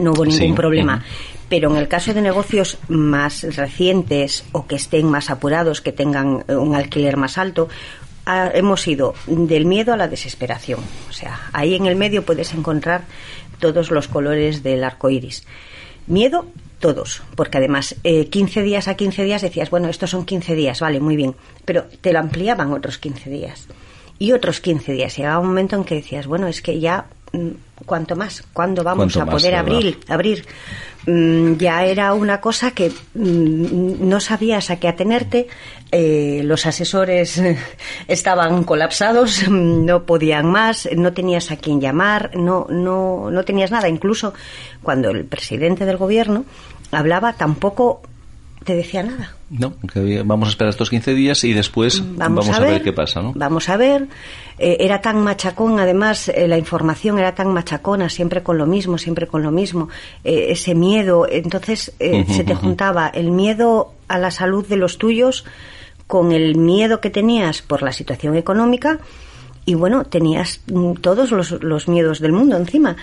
no 0.00 0.12
hubo 0.12 0.24
ningún 0.24 0.48
Sí, 0.48 0.52
problema. 0.52 1.04
Pero 1.48 1.70
en 1.70 1.76
el 1.76 1.88
caso 1.88 2.14
de 2.14 2.22
negocios 2.22 2.78
más 2.88 3.42
recientes 3.56 4.44
o 4.52 4.66
que 4.66 4.76
estén 4.76 5.06
más 5.06 5.30
apurados, 5.30 5.80
que 5.80 5.92
tengan 5.92 6.44
eh, 6.48 6.56
un 6.56 6.74
alquiler 6.74 7.16
más 7.16 7.38
alto, 7.38 7.68
ah, 8.26 8.50
hemos 8.54 8.86
ido 8.88 9.14
del 9.26 9.66
miedo 9.66 9.92
a 9.92 9.96
la 9.96 10.08
desesperación. 10.08 10.80
O 11.08 11.12
sea, 11.12 11.40
ahí 11.52 11.74
en 11.74 11.86
el 11.86 11.96
medio 11.96 12.24
puedes 12.24 12.54
encontrar 12.54 13.04
todos 13.60 13.90
los 13.90 14.08
colores 14.08 14.62
del 14.62 14.82
arco 14.84 15.10
iris. 15.10 15.46
Miedo 16.06 16.46
todos, 16.80 17.22
porque 17.34 17.58
además 17.58 17.96
eh, 18.04 18.26
15 18.26 18.62
días 18.62 18.88
a 18.88 18.94
15 18.94 19.24
días 19.24 19.40
decías, 19.40 19.70
bueno, 19.70 19.88
estos 19.88 20.10
son 20.10 20.26
15 20.26 20.54
días, 20.54 20.80
vale, 20.80 21.00
muy 21.00 21.16
bien, 21.16 21.34
pero 21.64 21.84
te 22.00 22.12
lo 22.12 22.18
ampliaban 22.18 22.72
otros 22.72 22.98
15 22.98 23.30
días 23.30 23.68
y 24.18 24.32
otros 24.32 24.60
15 24.60 24.92
días. 24.92 25.16
Llegaba 25.16 25.38
un 25.38 25.46
momento 25.46 25.76
en 25.76 25.84
que 25.84 25.94
decías, 25.94 26.26
bueno, 26.26 26.46
es 26.46 26.60
que 26.60 26.80
ya, 26.80 27.06
mm, 27.34 27.84
¿cuánto 27.86 28.16
más? 28.16 28.42
¿Cuándo 28.52 28.82
vamos 28.82 29.12
¿Cuánto 29.12 29.30
a 29.30 29.34
poder 29.34 29.54
abrir? 29.54 29.98
abrir? 30.08 30.46
Mm, 31.06 31.56
ya 31.56 31.84
era 31.84 32.14
una 32.14 32.40
cosa 32.40 32.70
que 32.70 32.90
mm, 33.14 34.08
no 34.08 34.20
sabías 34.20 34.70
a 34.70 34.76
qué 34.80 34.88
atenerte. 34.88 35.48
eh, 35.92 36.40
los 36.44 36.66
asesores 36.66 37.40
estaban 38.08 38.64
colapsados, 38.64 39.48
no 39.48 40.04
podían 40.04 40.46
más, 40.50 40.88
no 40.96 41.12
tenías 41.12 41.50
a 41.50 41.56
quién 41.56 41.80
llamar, 41.80 42.30
no, 42.36 42.66
no, 42.70 43.30
no 43.30 43.44
tenías 43.44 43.70
nada. 43.70 43.88
Incluso 43.88 44.34
cuando 44.82 45.10
el 45.10 45.24
presidente 45.24 45.84
del 45.84 45.96
gobierno 45.98 46.44
hablaba, 46.90 47.34
tampoco 47.34 48.00
te 48.64 48.74
decía 48.74 49.02
nada. 49.02 49.36
No, 49.50 49.74
que 49.92 50.22
vamos 50.22 50.48
a 50.48 50.50
esperar 50.50 50.70
estos 50.70 50.90
15 50.90 51.14
días 51.14 51.44
y 51.44 51.52
después 51.52 52.02
vamos, 52.16 52.48
a, 52.48 52.58
ver, 52.60 52.82
qué 52.82 52.92
pasa, 52.92 53.22
¿no? 53.22 53.32
Vamos 53.34 53.68
a 53.68 53.76
ver. 53.76 54.08
Eh, 54.58 54.78
era 54.80 55.00
tan 55.00 55.22
machacón, 55.22 55.78
además, 55.78 56.28
eh, 56.28 56.48
la 56.48 56.58
información 56.58 57.18
era 57.18 57.34
tan 57.34 57.52
machacona, 57.52 58.08
siempre 58.08 58.42
con 58.42 58.58
lo 58.58 58.66
mismo, 58.66 58.98
siempre 58.98 59.26
con 59.26 59.42
lo 59.42 59.50
mismo. 59.50 59.88
Eh, 60.24 60.46
ese 60.48 60.74
miedo. 60.74 61.26
Entonces, 61.30 61.92
se 61.98 62.44
te 62.44 62.54
juntaba 62.54 63.08
el 63.08 63.30
miedo 63.30 63.92
a 64.08 64.18
la 64.18 64.30
salud 64.30 64.66
de 64.66 64.76
los 64.76 64.98
tuyos 64.98 65.44
con 66.06 66.32
el 66.32 66.56
miedo 66.56 67.00
que 67.00 67.10
tenías 67.10 67.62
por 67.62 67.82
la 67.82 67.92
situación 67.92 68.36
económica. 68.36 68.98
Y 69.66 69.74
bueno, 69.74 70.04
tenías 70.04 70.60
mm, 70.66 70.94
todos 70.94 71.30
los, 71.30 71.62
los 71.62 71.88
miedos 71.88 72.20
del 72.20 72.32
mundo 72.32 72.56
encima. 72.56 72.96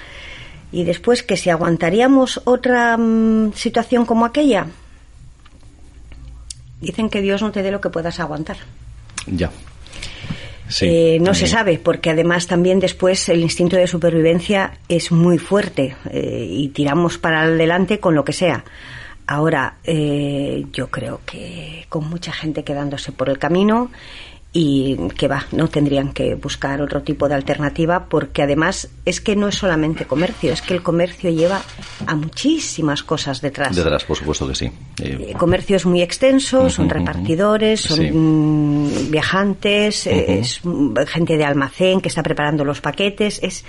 Y 0.72 0.86
después, 0.86 1.22
que 1.22 1.38
si 1.38 1.50
aguantaríamos 1.50 2.41
otra 2.46 2.98
mm, 2.98 3.53
situación 3.53 4.06
como 4.06 4.25
aquella, 4.25 4.68
dicen 6.82 7.10
que 7.10 7.22
Dios 7.22 7.42
no 7.42 7.52
te 7.52 7.62
dé 7.64 7.72
lo 7.72 7.80
que 7.82 7.90
puedas 7.90 8.20
aguantar. 8.20 8.58
Ya. 9.28 9.50
Sí, 10.68 10.86
Eh, 10.88 11.18
no 11.20 11.26
también. 11.26 11.36
se 11.36 11.48
sabe, 11.48 11.80
porque 11.80 12.10
además 12.12 12.48
también 12.48 12.80
después 12.80 13.28
el 13.30 13.42
instinto 13.42 13.76
de 13.76 13.88
supervivencia 13.88 14.78
es 14.88 15.12
muy 15.12 15.38
fuerte 15.38 15.96
eh, 16.10 16.48
y 16.50 16.70
tiramos 16.70 17.18
para 17.18 17.42
adelante 17.42 18.00
con 18.00 18.16
lo 18.16 18.24
que 18.24 18.34
sea. 18.34 18.64
Ahora, 19.28 19.76
eh, 19.84 20.66
yo 20.74 20.88
creo 20.90 21.22
que 21.26 21.86
con 21.90 22.10
mucha 22.10 22.32
gente 22.32 22.64
quedándose 22.64 23.12
por 23.12 23.30
el 23.30 23.38
camino 23.38 23.92
y 24.53 24.98
que 25.17 25.29
va, 25.29 25.46
no 25.53 25.70
tendrían 25.70 26.12
que 26.12 26.36
buscar 26.36 26.81
otro 26.81 27.01
tipo 27.03 27.29
de 27.29 27.36
alternativa 27.36 28.05
porque 28.10 28.41
además 28.43 28.89
es 29.05 29.22
que 29.22 29.36
no 29.38 29.48
es 29.48 29.55
solamente 29.55 30.05
comercio, 30.05 30.51
es 30.51 30.62
que 30.62 30.74
el 30.74 30.84
comercio 30.84 31.29
lleva 31.29 31.62
a 32.05 32.15
muchísimas 32.15 33.01
cosas 33.01 33.39
detrás. 33.39 33.74
Detrás, 33.74 34.03
por 34.03 34.17
supuesto 34.17 34.46
que 34.50 34.55
sí. 34.55 34.65
Eh, 35.01 35.27
El 35.29 35.38
comercio 35.38 35.77
es 35.77 35.86
muy 35.86 36.01
extenso, 36.01 36.70
son 36.70 36.89
repartidores, 36.89 37.79
son 37.79 37.98
Sí. 37.98 38.12
mm, 38.12 39.10
viajantes, 39.12 40.08
eh, 40.08 40.39
es 40.39 40.60
mm, 40.63 40.96
gente 41.08 41.38
de 41.38 41.46
almacén 41.46 42.01
que 42.01 42.10
está 42.10 42.22
preparando 42.22 42.65
los 42.65 42.81
paquetes, 42.81 43.39
es, 43.41 43.63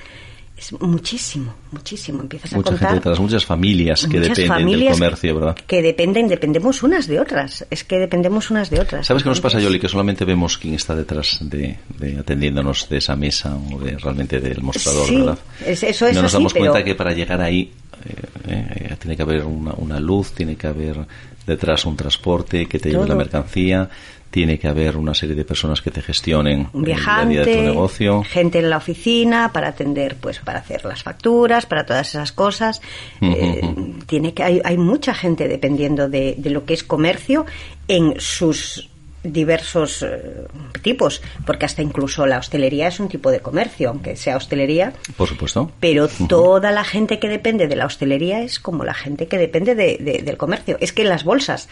es 0.56 0.72
muchísimo, 0.80 1.54
muchísimo. 1.72 2.20
Empiezas 2.22 2.52
a 2.52 2.56
mucha 2.56 2.70
gente 2.70 2.80
contar 2.84 2.94
detrás, 2.98 3.18
muchas 3.20 3.44
familias 3.44 4.06
que 4.06 4.18
muchas 4.20 4.36
dependen 4.36 4.78
del 4.80 4.88
comercio, 4.92 5.34
¿verdad? 5.34 5.56
que 5.66 5.82
dependen, 5.82 6.28
dependemos 6.28 6.82
unas 6.82 7.06
de 7.08 7.18
otras, 7.20 7.66
es 7.70 7.82
que 7.84 7.98
dependemos 7.98 8.50
unas 8.50 8.70
de 8.70 8.78
otras. 8.80 9.06
¿Sabes 9.06 9.22
qué 9.22 9.28
nos 9.28 9.40
pasa, 9.40 9.58
Yoli? 9.58 9.80
Que 9.80 9.88
solamente 9.88 10.24
vemos 10.24 10.58
quién 10.58 10.74
está 10.74 10.94
detrás 10.94 11.38
de, 11.40 11.78
de 11.98 12.18
atendiéndonos 12.18 12.88
de 12.88 12.98
esa 12.98 13.16
mesa 13.16 13.56
o 13.56 13.78
de 13.80 13.98
realmente 13.98 14.40
del 14.40 14.62
mostrador, 14.62 15.06
Sí, 15.08 15.16
¿verdad? 15.16 15.38
es- 15.66 15.82
eso- 15.82 16.12
no 16.12 16.22
nos 16.22 16.32
damos 16.32 16.52
pero- 16.52 16.66
cuenta 16.70 16.84
que 16.84 16.94
para 16.94 17.12
llegar 17.12 17.40
ahí 17.40 17.72
eh, 18.04 18.14
eh, 18.48 18.96
tiene 19.00 19.16
que 19.16 19.22
haber 19.22 19.44
una, 19.44 19.72
una 19.74 19.98
luz, 20.00 20.32
tiene 20.32 20.56
que 20.56 20.66
haber 20.66 20.98
detrás 21.46 21.84
un 21.86 21.96
transporte 21.96 22.66
que 22.66 22.78
te 22.78 22.90
lleve 22.90 23.06
la 23.08 23.14
mercancía, 23.14 23.88
tiene 24.32 24.58
que 24.58 24.66
haber 24.66 24.96
una 24.96 25.14
serie 25.14 25.36
de 25.36 25.44
personas 25.44 25.80
que 25.80 25.92
te 25.92 26.02
gestionen 26.02 26.68
un 26.72 26.80
el 26.88 26.96
día 26.96 26.96
a 27.18 27.24
día 27.26 27.40
de 27.40 27.44
tu 27.44 27.50
viajante, 27.50 27.62
negocio. 27.70 28.24
gente 28.24 28.58
en 28.58 28.70
la 28.70 28.78
oficina 28.78 29.52
para 29.52 29.68
atender, 29.68 30.16
pues 30.16 30.40
para 30.40 30.58
hacer 30.58 30.84
las 30.84 31.04
facturas, 31.04 31.66
para 31.66 31.86
todas 31.86 32.08
esas 32.08 32.32
cosas. 32.32 32.80
Eh, 33.20 33.60
tiene 34.06 34.34
que 34.34 34.42
hay, 34.42 34.60
hay 34.64 34.76
mucha 34.78 35.14
gente 35.14 35.46
dependiendo 35.46 36.08
de, 36.08 36.34
de 36.38 36.50
lo 36.50 36.64
que 36.64 36.74
es 36.74 36.82
comercio 36.82 37.46
en 37.86 38.14
sus 38.18 38.88
diversos 39.24 40.02
eh, 40.02 40.46
tipos, 40.82 41.22
porque 41.46 41.64
hasta 41.66 41.80
incluso 41.80 42.26
la 42.26 42.38
hostelería 42.38 42.88
es 42.88 42.98
un 42.98 43.08
tipo 43.08 43.30
de 43.30 43.38
comercio, 43.38 43.90
aunque 43.90 44.16
sea 44.16 44.36
hostelería, 44.36 44.94
Por 45.16 45.28
supuesto. 45.28 45.70
pero 45.78 46.08
toda 46.08 46.72
la 46.72 46.82
gente 46.82 47.20
que 47.20 47.28
depende 47.28 47.68
de 47.68 47.76
la 47.76 47.86
hostelería 47.86 48.40
es 48.42 48.58
como 48.58 48.82
la 48.82 48.94
gente 48.94 49.28
que 49.28 49.38
depende 49.38 49.76
de- 49.76 49.98
de- 50.00 50.22
del 50.22 50.36
comercio. 50.36 50.76
Es 50.80 50.92
que 50.92 51.04
las 51.04 51.22
bolsas, 51.22 51.68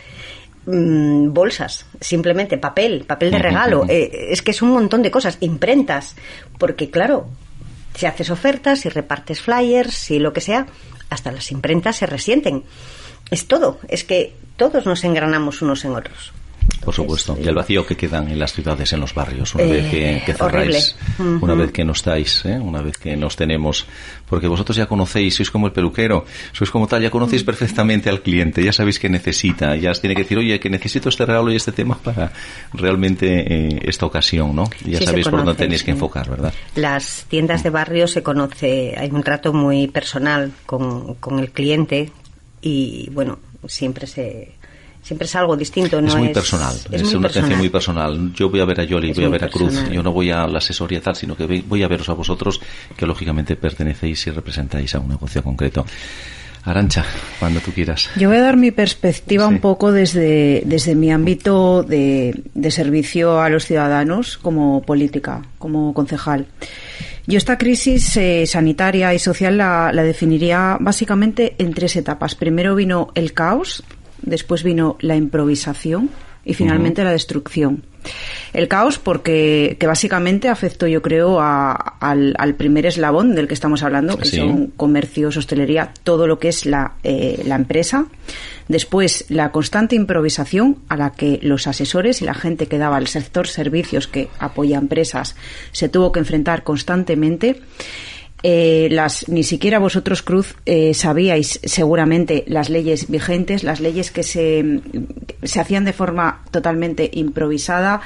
mm, 0.70 1.32
bolsas, 1.32 1.86
simplemente 2.00 2.58
papel, 2.58 3.04
papel 3.06 3.30
de 3.30 3.38
regalo, 3.38 3.84
eh, 3.88 4.28
es 4.30 4.42
que 4.42 4.50
es 4.52 4.62
un 4.62 4.70
montón 4.70 5.02
de 5.02 5.10
cosas, 5.10 5.38
imprentas, 5.40 6.16
porque 6.58 6.90
claro, 6.90 7.28
si 7.94 8.06
haces 8.06 8.30
ofertas, 8.30 8.80
si 8.80 8.88
repartes 8.88 9.42
flyers, 9.42 9.94
si 9.94 10.18
lo 10.18 10.32
que 10.32 10.40
sea, 10.40 10.66
hasta 11.08 11.32
las 11.32 11.50
imprentas 11.50 11.96
se 11.96 12.06
resienten. 12.06 12.64
Es 13.30 13.46
todo, 13.46 13.78
es 13.88 14.04
que 14.04 14.34
todos 14.56 14.86
nos 14.86 15.04
engranamos 15.04 15.62
unos 15.62 15.84
en 15.84 15.92
otros. 15.94 16.32
Por 16.84 16.94
supuesto. 16.94 17.36
Y 17.42 17.46
el 17.46 17.54
vacío 17.54 17.84
que 17.86 17.96
quedan 17.96 18.28
en 18.28 18.38
las 18.38 18.52
ciudades, 18.52 18.92
en 18.92 19.00
los 19.00 19.14
barrios, 19.14 19.54
una 19.54 19.64
Eh, 19.64 19.72
vez 19.72 19.90
que, 19.90 20.22
que 20.24 20.34
cerráis, 20.34 20.96
una 21.18 21.54
vez 21.54 21.72
que 21.72 21.84
no 21.84 21.92
estáis, 21.92 22.44
¿eh? 22.46 22.58
una 22.58 22.80
vez 22.82 22.96
que 22.98 23.16
nos 23.16 23.36
tenemos. 23.36 23.86
Porque 24.28 24.46
vosotros 24.46 24.76
ya 24.76 24.86
conocéis, 24.86 25.34
sois 25.34 25.50
como 25.50 25.66
el 25.66 25.72
peluquero, 25.72 26.24
sois 26.52 26.70
como 26.70 26.86
tal, 26.86 27.02
ya 27.02 27.10
conocéis 27.10 27.42
perfectamente 27.44 28.08
al 28.08 28.22
cliente, 28.22 28.62
ya 28.64 28.72
sabéis 28.72 28.98
que 28.98 29.08
necesita, 29.08 29.74
ya 29.76 29.90
os 29.90 30.00
tiene 30.00 30.14
que 30.14 30.22
decir, 30.22 30.38
oye, 30.38 30.58
que 30.60 30.70
necesito 30.70 31.08
este 31.08 31.26
regalo 31.26 31.50
y 31.52 31.56
este 31.56 31.72
tema 31.72 31.98
para 31.98 32.32
realmente 32.72 33.26
eh, 33.74 33.80
esta 33.84 34.06
ocasión, 34.06 34.54
¿no? 34.54 34.70
Ya 34.84 34.98
Sí, 34.98 35.04
sabéis 35.04 35.28
por 35.28 35.40
dónde 35.44 35.54
tenéis 35.54 35.82
que 35.82 35.90
enfocar, 35.90 36.30
¿verdad? 36.30 36.52
Las 36.76 37.24
tiendas 37.28 37.62
de 37.62 37.70
barrio 37.70 38.06
se 38.08 38.22
conoce, 38.22 38.94
hay 38.96 39.10
un 39.10 39.22
trato 39.22 39.52
muy 39.52 39.88
personal 39.88 40.52
con, 40.66 41.14
con 41.16 41.38
el 41.40 41.50
cliente 41.50 42.10
y 42.62 43.10
bueno, 43.10 43.38
siempre 43.66 44.06
se 44.06 44.52
siempre 45.02 45.26
es 45.26 45.35
algo 45.37 45.57
distinto. 45.57 46.00
No 46.00 46.09
es 46.09 46.14
muy 46.16 46.28
personal, 46.28 46.75
es, 46.90 47.02
muy 47.02 47.14
una 47.14 47.28
atención 47.28 47.45
personal. 47.45 47.59
muy 47.59 47.69
personal. 47.69 48.33
Yo 48.35 48.50
voy 48.50 48.61
a 48.61 48.64
ver 48.64 48.80
a 48.80 48.85
Yoli, 48.85 49.11
Es 49.11 49.16
voy 49.16 49.25
a 49.26 49.28
ver 49.28 49.45
a 49.45 49.49
Cruz, 49.49 49.71
personal. 49.73 49.92
yo 49.92 50.02
no 50.02 50.12
voy 50.12 50.30
a 50.30 50.47
la 50.47 50.59
asesoría 50.59 51.00
tal, 51.00 51.16
sino 51.16 51.37
que 51.37 51.47
voy- 51.47 51.64
voy 51.66 51.83
a 51.83 51.88
veros 51.88 52.09
a 52.09 52.12
vosotros, 52.14 52.61
que 52.97 53.07
lógicamente 53.07 53.57
pertenecéis 53.57 54.26
y 54.26 54.30
representáis 54.30 54.95
a 54.95 55.00
un 55.00 55.09
negocio 55.09 55.42
concreto. 55.42 55.85
Arancha, 56.62 57.07
cuando 57.38 57.59
tú 57.61 57.73
quieras. 57.73 58.11
Yo 58.16 58.28
voy 58.28 58.37
a 58.37 58.42
dar 58.42 58.59
mi 58.59 58.71
perspectiva 58.71 59.49
Sí. 59.49 59.54
un 59.54 59.61
poco 59.61 59.92
desde, 59.92 60.62
desde 60.66 60.95
mi 60.95 61.11
ámbito 61.11 61.83
de, 61.83 62.42
de 62.52 62.71
servicio 62.71 63.40
a 63.40 63.49
los 63.49 63.64
ciudadanos 63.64 64.37
como 64.37 64.83
política, 64.83 65.40
como 65.59 65.95
concejal. 65.95 66.49
Yo 67.26 67.38
esta 67.38 67.57
crisis 67.57 68.14
eh, 68.19 68.45
sanitaria 68.47 69.14
y 69.14 69.19
social 69.19 69.57
la, 69.57 69.90
la 69.95 70.02
definiría 70.02 70.76
básicamente 70.80 71.54
en 71.59 71.73
tres 71.73 71.97
etapas. 71.97 72.35
Primero 72.35 72.75
vino 72.75 73.09
el 73.14 73.33
caos, 73.33 73.83
después 74.22 74.62
vino 74.62 74.96
la 75.00 75.16
improvisación 75.16 76.10
y 76.44 76.54
finalmente 76.54 77.04
la 77.04 77.12
destrucción. 77.12 77.82
El 78.54 78.66
caos 78.66 78.98
porque 78.98 79.76
que 79.78 79.86
básicamente 79.86 80.48
afectó 80.48 80.86
yo 80.86 81.02
creo 81.02 81.38
a- 81.38 81.72
al, 82.00 82.34
al 82.38 82.54
primer 82.54 82.86
eslabón 82.86 83.34
del 83.34 83.46
que 83.46 83.52
estamos 83.52 83.82
hablando, 83.82 84.16
que 84.16 84.24
Sí. 84.24 84.36
son 84.38 84.68
comercios, 84.68 85.36
hostelería, 85.36 85.92
todo 86.02 86.26
lo 86.26 86.38
que 86.38 86.48
es 86.48 86.64
la, 86.64 86.92
eh, 87.04 87.42
la 87.44 87.56
empresa. 87.56 88.06
Después, 88.68 89.26
la 89.28 89.52
constante 89.52 89.96
improvisación 89.96 90.78
a 90.88 90.96
la 90.96 91.10
que 91.12 91.40
los 91.42 91.66
asesores 91.66 92.22
y 92.22 92.24
la 92.24 92.32
gente 92.34 92.66
que 92.68 92.78
daba 92.78 92.96
al 92.96 93.06
sector 93.08 93.46
servicios 93.46 94.06
que 94.06 94.28
apoya 94.38 94.78
empresas 94.78 95.36
se 95.72 95.90
tuvo 95.90 96.10
que 96.10 96.20
enfrentar 96.20 96.62
constantemente. 96.62 97.60
Eh, 98.42 98.88
las, 98.90 99.28
ni 99.28 99.42
siquiera 99.42 99.78
vosotros, 99.78 100.23
Cruz, 100.23 100.54
eh, 100.64 100.94
sabíais 100.94 101.61
seguramente 101.62 102.44
las 102.47 102.70
leyes 102.70 103.09
vigentes, 103.09 103.62
las 103.64 103.80
leyes 103.80 104.11
que 104.11 104.23
se, 104.23 104.80
se 105.42 105.61
hacían 105.61 105.85
de 105.85 105.92
forma 105.92 106.42
totalmente 106.50 107.11
improvisada. 107.12 108.00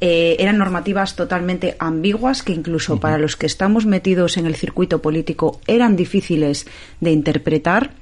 eh, 0.00 0.36
eran 0.38 0.58
normativas 0.58 1.16
totalmente 1.16 1.76
ambiguas 1.78 2.42
que 2.42 2.52
incluso 2.52 3.00
para 3.00 3.18
los 3.18 3.36
que 3.36 3.46
estamos 3.46 3.86
metidos 3.86 4.36
en 4.36 4.46
el 4.46 4.54
circuito 4.54 5.00
político 5.00 5.60
eran 5.66 5.96
difíciles 5.96 6.66
de 7.00 7.12
interpretar. 7.12 7.92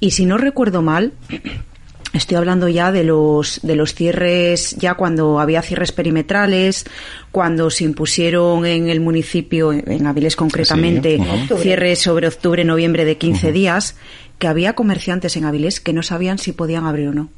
Y 0.00 0.12
si 0.12 0.26
no 0.26 0.38
recuerdo 0.38 0.82
mal, 0.82 1.12
Estoy 2.16 2.38
hablando 2.38 2.66
ya 2.68 2.92
de 2.92 3.04
los 3.04 3.60
de 3.62 3.76
los 3.76 3.94
cierres, 3.94 4.74
ya 4.78 4.94
cuando 4.94 5.38
había 5.38 5.60
cierres 5.60 5.92
perimetrales, 5.92 6.86
cuando 7.30 7.68
se 7.68 7.84
impusieron 7.84 8.64
en 8.64 8.88
el 8.88 9.00
municipio, 9.00 9.70
en 9.72 10.06
Avilés 10.06 10.34
concretamente, 10.34 11.18
Sí, 11.18 11.54
cierres 11.60 11.98
sobre 12.00 12.26
octubre, 12.26 12.64
noviembre 12.64 13.04
de 13.04 13.18
15 13.18 13.52
días, 13.52 13.96
que 14.38 14.46
había 14.48 14.72
comerciantes 14.72 15.36
en 15.36 15.44
Avilés 15.44 15.78
que 15.78 15.92
no 15.92 16.02
sabían 16.02 16.38
si 16.38 16.52
podían 16.52 16.86
abrir 16.86 17.08
o 17.08 17.12
no. 17.12 17.28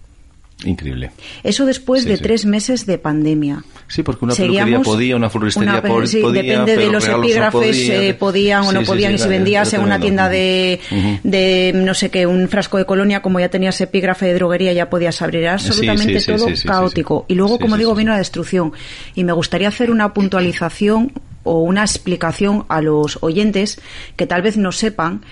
Increíble. 0.64 1.12
Eso 1.44 1.66
después 1.66 2.02
Sí, 2.02 2.08
de 2.08 2.16
sí. 2.16 2.22
tres 2.22 2.44
meses 2.44 2.84
de 2.84 2.98
pandemia. 2.98 3.62
Sí, 3.86 4.02
porque 4.02 4.24
una 4.24 4.34
Seguíamos 4.34 4.58
peluquería 4.64 4.80
podía, 4.82 5.16
una 5.16 5.30
floristería 5.30 5.80
una 5.80 6.06
sí, 6.06 6.18
podía, 6.20 6.42
depende 6.42 6.76
de 6.76 6.90
los 6.90 7.04
regalos 7.04 7.20
no 7.20 7.24
epígrafes, 7.24 7.76
podía. 7.76 8.02
eh, 8.02 8.14
podían 8.14 8.64
o 8.64 8.72
no 8.72 8.82
podían, 8.82 9.14
y 9.14 9.18
si 9.18 9.28
vendías 9.28 9.72
en 9.72 9.80
una 9.82 10.00
tienda 10.00 10.28
de, 10.28 10.80
de, 11.22 11.72
no 11.74 11.94
sé 11.94 12.10
qué, 12.10 12.26
un 12.26 12.48
frasco 12.48 12.76
de 12.76 12.84
colonia, 12.86 13.22
como 13.22 13.38
ya 13.38 13.48
tenías 13.48 13.80
epígrafe 13.80 14.26
de 14.26 14.34
droguería, 14.34 14.72
ya 14.72 14.90
podías 14.90 15.22
abrir. 15.22 15.42
Era 15.42 15.52
absolutamente 15.54 16.20
todo 16.22 16.46
caótico. 16.66 17.24
Y 17.28 17.34
luego, 17.34 17.58
como 17.60 17.76
digo, 17.76 17.94
vino 17.94 18.10
la 18.10 18.18
destrucción. 18.18 18.72
Y 19.14 19.22
me 19.24 19.32
gustaría 19.32 19.68
hacer 19.68 19.90
una 19.92 20.12
puntualización 20.12 21.12
o 21.44 21.62
una 21.62 21.82
explicación 21.82 22.64
a 22.68 22.82
los 22.82 23.18
oyentes 23.22 23.80
que 24.16 24.26
tal 24.26 24.42
vez 24.42 24.56
no 24.56 24.72
sepan 24.72 25.22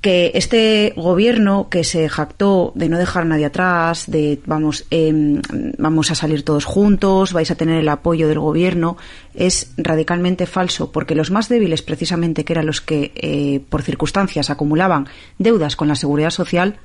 que 0.00 0.32
este 0.34 0.94
gobierno 0.96 1.68
que 1.68 1.84
se 1.84 2.08
jactó 2.08 2.72
de 2.74 2.88
no 2.88 2.96
dejar 2.96 3.22
a 3.22 3.26
nadie 3.26 3.44
atrás, 3.44 4.10
de 4.10 4.40
vamos, 4.46 4.86
em, 4.90 5.42
vamos 5.76 6.10
a 6.10 6.14
salir 6.14 6.42
todos 6.42 6.64
juntos, 6.64 7.34
vais 7.34 7.50
a 7.50 7.54
tener 7.54 7.78
el 7.78 7.88
apoyo 7.88 8.26
del 8.26 8.38
gobierno, 8.38 8.96
es 9.34 9.72
radicalmente 9.76 10.46
falso, 10.46 10.90
porque 10.90 11.14
los 11.14 11.30
más 11.30 11.50
débiles, 11.50 11.82
precisamente, 11.82 12.44
que 12.44 12.54
eran 12.54 12.66
los 12.66 12.80
que 12.80 13.12
eh, 13.14 13.60
por 13.68 13.82
circunstancias 13.82 14.48
acumulaban 14.48 15.06
deudas 15.38 15.76
con 15.76 15.88
la 15.88 15.96
seguridad 15.96 16.30
social, 16.30 16.78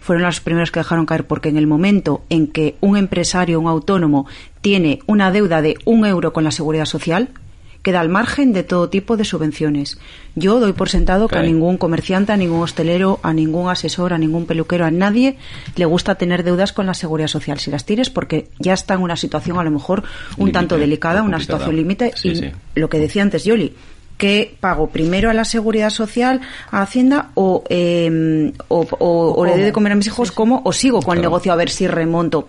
fueron 0.00 0.24
los 0.24 0.40
primeros 0.40 0.70
que 0.70 0.80
dejaron 0.80 1.06
caer, 1.06 1.26
porque 1.26 1.50
en 1.50 1.56
el 1.56 1.66
momento 1.66 2.22
en 2.30 2.48
que 2.48 2.76
un 2.80 2.96
empresario, 2.96 3.60
un 3.60 3.68
autónomo, 3.68 4.26
tiene 4.60 5.00
una 5.06 5.30
deuda 5.30 5.62
de 5.62 5.76
un 5.84 6.04
euro 6.06 6.32
con 6.32 6.42
la 6.42 6.50
seguridad 6.50 6.86
social, 6.86 7.28
queda 7.82 8.00
al 8.00 8.08
margen 8.08 8.52
de 8.52 8.62
todo 8.62 8.88
tipo 8.88 9.16
de 9.16 9.24
subvenciones. 9.24 9.98
Yo 10.34 10.60
doy 10.60 10.72
por 10.72 10.88
sentado 10.88 11.28
que 11.28 11.36
a 11.36 11.42
ningún 11.42 11.76
comerciante, 11.76 12.32
a 12.32 12.36
ningún 12.36 12.62
hostelero, 12.62 13.20
a 13.22 13.32
ningún 13.32 13.68
asesor, 13.68 14.12
a 14.12 14.18
ningún 14.18 14.46
peluquero, 14.46 14.84
a 14.84 14.90
nadie 14.90 15.36
le 15.76 15.84
gusta 15.84 16.14
tener 16.14 16.44
deudas 16.44 16.72
con 16.72 16.86
la 16.86 16.94
seguridad 16.94 17.28
social. 17.28 17.58
Si 17.58 17.70
las 17.70 17.84
tienes, 17.84 18.08
porque 18.08 18.48
ya 18.58 18.72
está 18.72 18.94
en 18.94 19.02
una 19.02 19.16
situación 19.16 19.58
a 19.58 19.64
lo 19.64 19.70
mejor 19.70 20.04
un 20.38 20.52
tanto 20.52 20.78
delicada, 20.78 21.22
una 21.22 21.40
situación 21.40 21.76
límite. 21.76 22.12
Sí, 22.14 22.28
y 22.28 22.36
sí. 22.36 22.50
lo 22.74 22.88
que 22.88 22.98
decía 22.98 23.22
antes 23.22 23.44
Yoli, 23.44 23.74
¿qué 24.22 24.54
pago 24.60 24.86
primero 24.86 25.30
a 25.30 25.34
la 25.34 25.44
seguridad 25.44 25.90
social, 25.90 26.40
a 26.70 26.82
Hacienda 26.82 27.30
o, 27.34 27.64
eh, 27.68 28.52
o, 28.68 28.86
o- 29.00 29.34
o 29.36 29.44
le 29.44 29.50
doy 29.50 29.62
de 29.62 29.72
comer 29.72 29.90
a 29.90 29.96
mis 29.96 30.06
hijos 30.06 30.30
como 30.30 30.62
o 30.64 30.72
sigo 30.72 31.02
con 31.02 31.16
el 31.16 31.22
negocio 31.22 31.52
a 31.52 31.56
ver 31.56 31.68
si 31.70 31.88
remonto? 31.88 32.46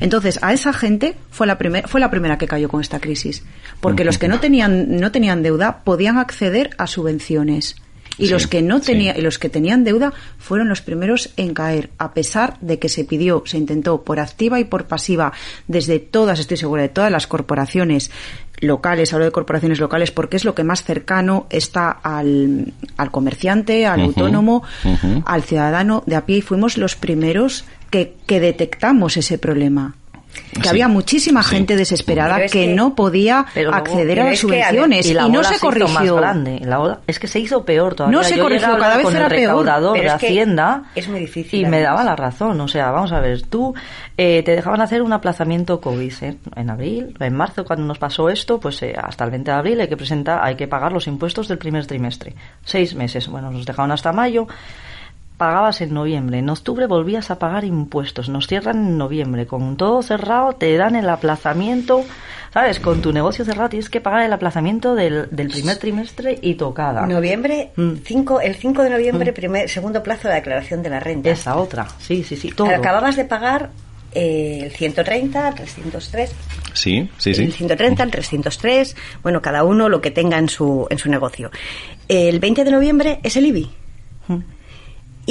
Entonces, 0.00 0.38
a 0.40 0.54
esa 0.54 0.72
gente 0.72 1.16
fue 1.30 1.46
la, 1.46 1.58
primer- 1.58 1.86
fue 1.88 2.00
la 2.00 2.10
primera 2.10 2.38
que 2.38 2.46
cayó 2.48 2.70
con 2.70 2.80
esta 2.80 3.00
crisis. 3.00 3.44
Porque 3.82 4.02
los 4.04 4.16
que 4.16 4.28
no 4.28 4.40
tenían, 4.40 4.96
no 4.98 5.12
tenían 5.12 5.42
deuda 5.42 5.80
podían 5.84 6.16
acceder 6.16 6.70
a 6.78 6.86
subvenciones. 6.86 7.76
Y 8.18 8.26
Sí, 8.26 8.32
los 8.32 8.46
que 8.46 8.60
no 8.62 8.78
sí. 8.80 8.86
tenían, 8.86 9.16
y 9.16 9.22
los 9.22 9.38
que 9.38 9.48
tenían 9.48 9.84
deuda 9.84 10.12
fueron 10.38 10.68
los 10.68 10.82
primeros 10.82 11.30
en 11.36 11.54
caer, 11.54 11.90
a 11.98 12.12
pesar 12.12 12.58
de 12.60 12.78
que 12.78 12.88
se 12.88 13.04
pidió, 13.04 13.42
se 13.46 13.56
intentó 13.56 14.02
por 14.02 14.20
activa 14.20 14.60
y 14.60 14.64
por 14.64 14.86
pasiva 14.86 15.32
desde 15.68 15.98
todas, 16.00 16.38
estoy 16.38 16.56
segura, 16.56 16.82
de 16.82 16.88
todas 16.88 17.10
las 17.10 17.26
corporaciones 17.26 18.10
locales, 18.60 19.12
hablo 19.12 19.24
de 19.24 19.32
corporaciones 19.32 19.80
locales 19.80 20.10
porque 20.10 20.36
es 20.36 20.44
lo 20.44 20.54
que 20.54 20.64
más 20.64 20.84
cercano 20.84 21.46
está 21.50 21.90
al, 21.90 22.72
al 22.96 23.10
comerciante, 23.10 23.86
al 23.86 24.02
autónomo, 24.02 24.62
al 25.24 25.42
ciudadano 25.42 26.02
de 26.06 26.16
a 26.16 26.26
pie 26.26 26.38
y 26.38 26.42
fuimos 26.42 26.76
los 26.76 26.96
primeros 26.96 27.64
que, 27.90 28.16
que 28.26 28.38
detectamos 28.40 29.16
ese 29.16 29.38
problema. 29.38 29.94
Que 30.52 30.62
Sí, 30.62 30.68
había 30.68 30.88
muchísima 30.88 31.42
sí. 31.42 31.50
gente 31.50 31.76
desesperada 31.76 32.40
que, 32.40 32.46
que- 32.48 32.66
no 32.74 32.94
podía 32.94 33.46
luego- 33.54 33.72
acceder 33.74 34.20
a 34.20 34.24
las 34.24 34.30
que, 34.32 34.36
subvenciones 34.36 35.06
y, 35.06 35.14
la 35.14 35.26
y 35.26 35.30
no 35.30 35.42
se 35.44 35.54
hizo 35.54 35.66
más 35.70 35.74
corrigió. 35.74 36.16
grande. 36.16 36.60
La 36.64 36.80
ola- 36.80 37.00
es 37.06 37.18
que 37.18 37.26
se 37.28 37.38
hizo 37.40 37.64
peor 37.64 37.94
todavía. 37.94 38.18
No 38.18 38.24
se 38.24 38.36
Yo 38.36 38.42
corrigió, 38.44 38.76
cada 38.78 38.96
vez 38.96 39.04
con 39.06 39.16
era 39.16 39.26
el 39.26 39.30
peor. 39.32 39.64
Pero 39.64 39.92
de 39.92 39.98
es 40.06 40.14
que 40.14 40.26
Hacienda 40.26 40.82
es 40.94 41.08
muy 41.08 41.20
difícil, 41.20 41.60
y 41.62 41.66
me 41.66 41.80
daba 41.80 42.02
la 42.04 42.16
razón. 42.16 42.60
O 42.60 42.68
sea, 42.68 42.90
vamos 42.90 43.12
a 43.12 43.20
ver, 43.20 43.42
tú 43.42 43.74
eh, 44.16 44.42
te 44.44 44.52
dejaban 44.56 44.80
hacer 44.80 45.02
un 45.02 45.12
aplazamiento 45.12 45.80
COVID 45.80 46.12
¿eh? 46.22 46.36
en 46.56 46.70
abril, 46.70 47.16
en 47.18 47.34
marzo 47.34 47.64
cuando 47.64 47.86
nos 47.86 47.98
pasó 47.98 48.28
esto, 48.28 48.58
pues 48.60 48.82
eh, 48.82 48.94
hasta 49.00 49.24
el 49.24 49.30
20 49.30 49.50
de 49.50 49.56
abril 49.56 49.80
hay 49.80 49.88
que 49.88 49.96
presentar, 49.96 50.40
hay 50.42 50.56
que 50.56 50.66
pagar 50.68 50.92
los 50.92 51.06
impuestos 51.06 51.48
del 51.48 51.58
primer 51.58 51.86
trimestre. 51.86 52.34
Seis 52.64 52.94
meses. 52.94 53.28
Bueno, 53.28 53.50
nos 53.50 53.64
dejaban 53.64 53.92
hasta 53.92 54.12
mayo. 54.12 54.46
Pagabas 55.40 55.80
en 55.80 55.94
noviembre, 55.94 56.36
en 56.40 56.50
octubre 56.50 56.86
volvías 56.86 57.30
a 57.30 57.38
pagar 57.38 57.64
impuestos, 57.64 58.28
nos 58.28 58.46
cierran 58.46 58.76
en 58.76 58.98
noviembre, 58.98 59.46
con 59.46 59.78
todo 59.78 60.02
cerrado 60.02 60.52
te 60.52 60.76
dan 60.76 60.96
el 60.96 61.08
aplazamiento, 61.08 62.04
¿sabes? 62.52 62.78
Con 62.78 63.00
tu 63.00 63.10
negocio 63.10 63.42
cerrado 63.46 63.70
tienes 63.70 63.88
que 63.88 64.02
pagar 64.02 64.20
el 64.26 64.34
aplazamiento 64.34 64.94
del, 64.94 65.28
del 65.30 65.48
primer 65.48 65.78
trimestre 65.78 66.38
y 66.42 66.56
tocada. 66.56 67.06
Noviembre, 67.06 67.70
Mm. 67.74 67.92
cinco, 68.04 68.42
el 68.42 68.54
5 68.54 68.82
de 68.82 68.90
noviembre, 68.90 69.32
primer, 69.32 69.66
segundo 69.70 70.02
plazo 70.02 70.28
de 70.28 70.34
declaración 70.34 70.82
de 70.82 70.90
la 70.90 71.00
renta. 71.00 71.30
Esa 71.30 71.56
otra, 71.56 71.88
sí, 71.98 72.22
sí, 72.22 72.36
sí, 72.36 72.50
todo. 72.52 72.68
Acababas 72.68 73.16
de 73.16 73.24
pagar 73.24 73.70
eh, 74.12 74.60
el 74.64 74.72
130, 74.72 75.48
el 75.48 75.54
303, 75.54 76.34
Sí, 76.74 77.08
sí, 77.16 77.30
el 77.30 77.36
sí. 77.36 77.50
130, 77.52 78.02
el 78.02 78.10
303, 78.10 78.94
bueno, 79.22 79.40
cada 79.40 79.64
uno 79.64 79.88
lo 79.88 80.02
que 80.02 80.10
tenga 80.10 80.36
en 80.36 80.50
su, 80.50 80.86
en 80.90 80.98
su 80.98 81.08
negocio. 81.08 81.50
El 82.08 82.40
20 82.40 82.62
de 82.62 82.70
noviembre 82.70 83.20
es 83.22 83.38
el 83.38 83.46
IBI. 83.46 83.70
Mm. 84.28 84.38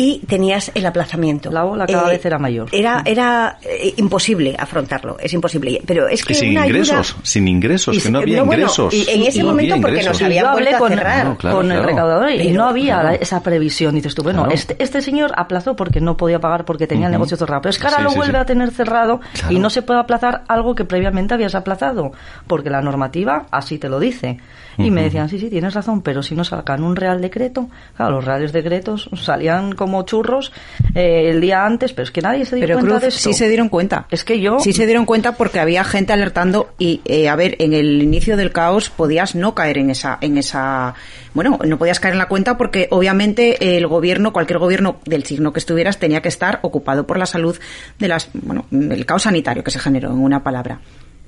Y 0.01 0.19
tenías 0.27 0.71
el 0.75 0.85
aplazamiento. 0.85 1.51
La 1.51 1.65
ola 1.65 1.85
cada 1.85 2.07
vez 2.07 2.25
era 2.25 2.37
mayor. 2.39 2.69
Era, 2.71 3.01
era 3.05 3.57
eh, 3.61 3.93
imposible 3.97 4.55
afrontarlo, 4.57 5.17
es 5.19 5.33
imposible. 5.33 5.81
Pero 5.85 6.07
es 6.07 6.23
que 6.23 6.31
Y 6.33 6.35
sin 6.37 6.51
una 6.51 6.61
ayuda- 6.61 6.77
ingresos, 6.79 7.15
sin 7.23 7.47
ingresos, 7.49 8.01
que 8.01 8.09
no 8.09 8.19
había 8.19 8.37
no, 8.39 8.45
bueno, 8.45 8.61
ingresos. 8.63 8.93
y 8.93 9.09
en 9.09 9.23
ese 9.23 9.43
momento 9.43 9.75
porque 9.81 10.03
nos 10.03 10.21
habían 10.21 10.53
vuelto 10.53 10.75
a 10.75 10.79
con, 10.79 10.89
cerrar. 10.89 11.25
No, 11.25 11.37
claro, 11.37 11.57
con 11.57 11.71
el 11.71 11.83
recaudador 11.83 12.31
y 12.31 12.37
Pero, 12.37 12.53
no 12.57 12.65
había 12.69 12.93
claro. 12.93 13.09
la- 13.09 13.15
esa 13.15 13.43
previsión. 13.43 13.93
Dices 13.95 14.15
tú, 14.15 14.23
bueno, 14.23 14.43
Claro. 14.43 14.55
este, 14.55 14.75
este 14.81 15.01
señor 15.01 15.31
aplazó 15.35 15.75
porque 15.75 15.99
no 15.99 16.15
podía 16.15 16.39
pagar 16.39 16.63
porque 16.63 16.87
tenía 16.87 17.07
el 17.07 17.11
negocio 17.11 17.35
cerrado. 17.35 17.61
Pero 17.61 17.71
es 17.71 17.79
que 17.79 17.85
ahora 17.87 17.97
Sí, 17.97 18.03
lo 18.03 18.09
sí, 18.11 18.15
vuelve 18.17 18.33
sí. 18.37 18.39
a 18.41 18.45
tener 18.45 18.71
cerrado 18.71 19.19
Claro. 19.33 19.53
y 19.53 19.59
no 19.59 19.69
se 19.69 19.81
puede 19.81 19.99
aplazar 19.99 20.43
algo 20.47 20.75
que 20.75 20.85
previamente 20.85 21.33
habías 21.33 21.55
aplazado. 21.55 22.13
Porque 22.47 22.69
la 22.69 22.81
normativa 22.81 23.47
así 23.51 23.77
te 23.77 23.89
lo 23.89 23.99
dice. 23.99 24.37
Y 24.77 24.91
me 24.91 25.03
decían, 25.03 25.27
sí, 25.27 25.37
sí, 25.39 25.49
tienes 25.49 25.73
razón, 25.73 26.01
pero 26.01 26.23
si 26.23 26.35
no 26.35 26.45
sacan 26.45 26.83
un 26.83 26.95
real 26.95 27.19
decreto, 27.19 27.67
claro, 27.97 28.11
los 28.13 28.23
reales 28.23 28.53
decretos 28.53 29.09
salían 29.21 29.73
como 29.73 29.88
churros 30.05 30.51
eh, 30.95 31.29
el 31.29 31.41
día 31.41 31.65
antes, 31.65 31.93
pero 31.93 32.03
es 32.03 32.11
que 32.11 32.21
nadie 32.21 32.45
se 32.45 32.55
dio 32.55 32.63
Pero 32.65 32.75
cuenta 32.79 32.89
Cruz 32.91 33.01
de 33.01 33.07
esto. 33.09 33.29
sí 33.29 33.33
se 33.33 33.47
dieron 33.49 33.69
cuenta. 33.69 34.05
Es 34.09 34.23
que 34.23 34.39
yo... 34.39 34.59
Sí 34.59 34.73
se 34.73 34.85
dieron 34.85 35.05
cuenta 35.05 35.33
porque 35.35 35.59
había 35.59 35.83
gente 35.83 36.13
alertando 36.13 36.69
y, 36.77 37.01
eh, 37.05 37.27
a 37.29 37.35
ver, 37.35 37.55
en 37.59 37.73
el 37.73 38.01
inicio 38.01 38.37
del 38.37 38.51
caos 38.51 38.89
podías 38.89 39.35
no 39.35 39.53
caer 39.55 39.77
en 39.77 39.89
esa, 39.89 40.17
en 40.21 40.37
esa, 40.37 40.93
bueno, 41.33 41.59
no 41.65 41.77
podías 41.77 41.99
caer 41.99 42.13
en 42.13 42.19
la 42.19 42.27
cuenta 42.27 42.57
porque 42.57 42.87
obviamente 42.91 43.77
el 43.77 43.87
gobierno, 43.87 44.33
cualquier 44.33 44.59
gobierno 44.59 44.97
del 45.05 45.23
signo 45.25 45.51
que 45.53 45.59
estuvieras 45.59 45.97
tenía 45.99 46.21
que 46.21 46.29
estar 46.29 46.59
ocupado 46.61 47.05
por 47.07 47.17
la 47.17 47.25
salud 47.25 47.57
de 47.97 48.07
las, 48.07 48.29
bueno, 48.33 48.65
el 48.71 49.05
caos 49.05 49.23
sanitario 49.23 49.63
que 49.63 49.71
se 49.71 49.79
generó 49.79 50.09
en 50.11 50.19
una 50.19 50.43
palabra. 50.43 50.79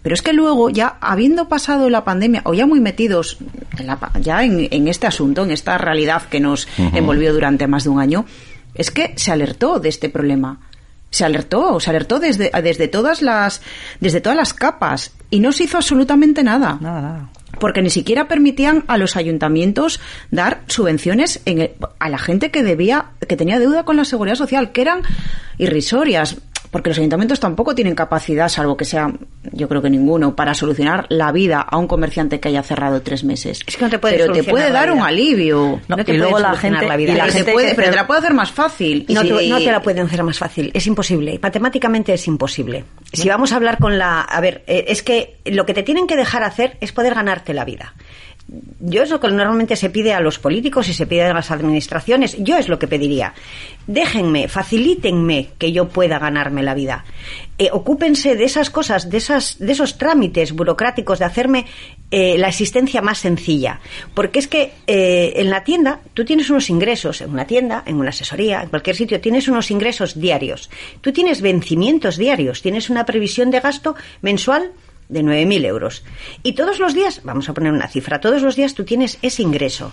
Pero 0.04 0.16
es 0.16 0.24
que 0.24 0.34
luego, 0.34 0.72
ya 0.72 0.98
habiendo 1.00 1.48
pasado 1.48 1.88
la 1.88 2.04
pandemia, 2.04 2.42
o 2.46 2.56
ya 2.56 2.66
muy 2.66 2.80
metidos 2.80 3.38
en 3.78 3.86
la 3.86 4.00
pa- 4.00 4.12
ya 4.20 4.44
en, 4.44 4.68
en 4.72 4.88
este 4.88 5.06
asunto, 5.06 5.44
en 5.44 5.52
esta 5.52 5.78
realidad 5.78 6.24
que 6.24 6.40
nos 6.40 6.68
envolvió 6.96 7.32
durante 7.34 7.68
más 7.68 7.84
de 7.84 7.92
un 7.92 8.00
año, 8.00 8.26
es 8.76 8.92
que 8.92 9.14
se 9.18 9.32
alertó 9.32 9.80
de 9.80 9.90
este 9.90 10.10
problema. 10.10 10.60
Se 11.10 11.26
alertó, 11.26 11.80
se 11.82 11.90
alertó 11.90 12.20
desde, 12.20 12.52
desde 12.64 12.88
todas 12.88 13.22
las, 13.22 13.62
desde 14.00 14.22
todas 14.22 14.38
las 14.38 14.54
capas 14.54 15.12
y 15.30 15.42
no 15.42 15.52
se 15.52 15.66
hizo 15.66 15.78
absolutamente 15.78 16.42
nada. 16.44 16.78
Nada, 16.80 17.02
nada. 17.02 17.30
Porque 17.60 17.82
ni 17.82 17.90
siquiera 17.90 18.30
permitían 18.30 18.86
a 18.88 18.98
los 18.98 19.18
ayuntamientos 19.18 20.00
dar 20.32 20.62
subvenciones 20.68 21.42
en 21.46 21.60
el- 21.62 21.72
a 22.00 22.08
la 22.08 22.18
gente 22.18 22.50
que 22.50 22.64
debía, 22.64 23.08
que 23.28 23.36
tenía 23.36 23.60
deuda 23.60 23.84
con 23.84 23.98
la 23.98 24.06
seguridad 24.06 24.36
social, 24.36 24.72
que 24.72 24.82
eran 24.82 25.02
irrisorias. 25.58 26.38
Porque 26.72 26.90
los 26.90 26.98
ayuntamientos 26.98 27.40
tampoco 27.42 27.76
tienen 27.76 27.96
capacidad, 27.96 28.48
salvo 28.48 28.78
que 28.78 28.86
sea, 28.86 29.12
yo 29.52 29.68
creo 29.68 29.82
que 29.82 29.90
ninguno, 29.90 30.36
para 30.38 30.54
solucionar 30.54 31.06
la 31.10 31.32
vida 31.34 31.60
a 31.60 31.78
un 31.78 31.86
comerciante 31.86 32.40
que 32.40 32.48
haya 32.48 32.64
cerrado 32.64 33.02
tres 33.02 33.26
meses. 33.26 33.60
Es 33.68 33.76
que 33.76 33.84
no 33.84 33.92
te 33.92 34.00
puede 34.00 34.18
Pero 34.18 34.32
te 34.34 34.44
puede 34.46 34.72
dar 34.72 34.90
un 34.92 35.02
alivio. 35.02 35.82
No, 35.90 35.98
No 35.98 36.06
te 36.06 36.14
y 36.14 36.18
luego 36.18 36.40
la 36.40 36.54
gente, 36.56 36.88
la 36.88 36.96
vida. 36.96 37.12
y 37.12 37.16
la 37.18 37.24
Pero 37.26 37.32
te 37.34 37.38
gente 37.40 37.52
puede- 37.52 37.76
pero 37.76 37.90
te 37.90 37.96
la 37.98 38.08
puede 38.08 38.20
hacer 38.22 38.34
más 38.34 38.52
fácil. 38.52 39.06
No, 39.10 39.22
te, 39.22 39.50
no 39.50 39.58
te 39.60 39.72
la 39.72 39.82
pueden 39.82 40.06
hacer 40.06 40.24
más 40.24 40.38
fácil, 40.40 40.72
es 40.74 40.88
imposible. 40.88 41.38
Matemáticamente 41.42 42.14
es 42.14 42.26
imposible. 42.28 42.86
Si 43.12 43.28
vamos 43.28 43.52
a 43.52 43.58
hablar 43.58 43.78
con 43.78 43.98
la... 43.98 44.22
A 44.22 44.40
ver, 44.40 44.64
eh, 44.66 44.86
es 44.88 45.04
que 45.04 45.40
lo 45.46 45.66
que 45.66 45.74
te 45.74 45.84
tienen 45.84 46.08
que 46.08 46.16
dejar 46.16 46.44
hacer 46.44 46.78
es 46.80 46.94
poder 46.94 47.14
ganarte 47.16 47.54
la 47.54 47.66
vida. 47.66 47.94
Yo 48.80 49.04
es 49.04 49.10
lo 49.10 49.20
que 49.20 49.28
normalmente 49.30 49.76
se 49.76 49.90
pide 49.90 50.14
a 50.14 50.20
los 50.20 50.38
políticos 50.38 50.90
y 50.90 50.94
se 50.94 51.06
pide 51.06 51.24
a 51.24 51.34
las 51.34 51.52
administraciones. 51.52 52.36
Yo 52.40 52.58
es 52.58 52.68
lo 52.68 52.80
que 52.80 52.88
pediría. 52.88 53.34
Déjenme, 53.88 54.48
facilítenme 54.50 55.50
que 55.58 55.72
yo 55.72 55.88
pueda 55.88 56.20
ganarme 56.20 56.62
la 56.62 56.74
vida. 56.74 57.06
Eh, 57.58 57.70
ocúpense 57.72 58.36
de 58.36 58.44
esas 58.44 58.70
cosas, 58.70 59.10
de, 59.10 59.18
esas, 59.18 59.58
de 59.60 59.72
esos 59.72 59.98
trámites 59.98 60.52
burocráticos, 60.52 61.20
de 61.20 61.26
hacerme 61.26 61.66
eh, 62.10 62.38
la 62.38 62.50
existencia 62.50 63.02
más 63.02 63.20
sencilla. 63.20 63.80
Porque 64.14 64.40
es 64.40 64.48
que 64.48 64.74
eh, 64.86 65.34
en 65.36 65.50
la 65.50 65.64
tienda 65.64 66.02
tú 66.14 66.26
tienes 66.26 66.50
unos 66.50 66.70
ingresos, 66.70 67.22
en 67.22 67.30
una 67.30 67.46
tienda, 67.46 67.84
en 67.86 67.96
una 67.96 68.10
asesoría, 68.10 68.64
en 68.64 68.70
cualquier 68.70 68.96
sitio, 68.98 69.22
tienes 69.22 69.48
unos 69.48 69.72
ingresos 69.72 70.20
diarios. 70.20 70.70
Tú 71.00 71.14
tienes 71.14 71.42
vencimientos 71.42 72.18
diarios, 72.18 72.62
tienes 72.62 72.90
una 72.90 73.06
previsión 73.06 73.50
de 73.50 73.62
gasto 73.62 73.96
mensual 74.22 74.72
de 75.12 75.24
9.000 75.24 75.66
euros. 75.66 76.04
Y 76.42 76.54
todos 76.54 76.80
los 76.80 76.96
días, 76.96 77.22
vamos 77.24 77.48
a 77.50 77.54
poner 77.54 77.72
una 77.72 77.88
cifra, 77.88 78.20
todos 78.20 78.42
los 78.42 78.56
días 78.56 78.74
tú 78.74 78.84
tienes 78.86 79.20
ese 79.22 79.44
ingreso. 79.44 79.92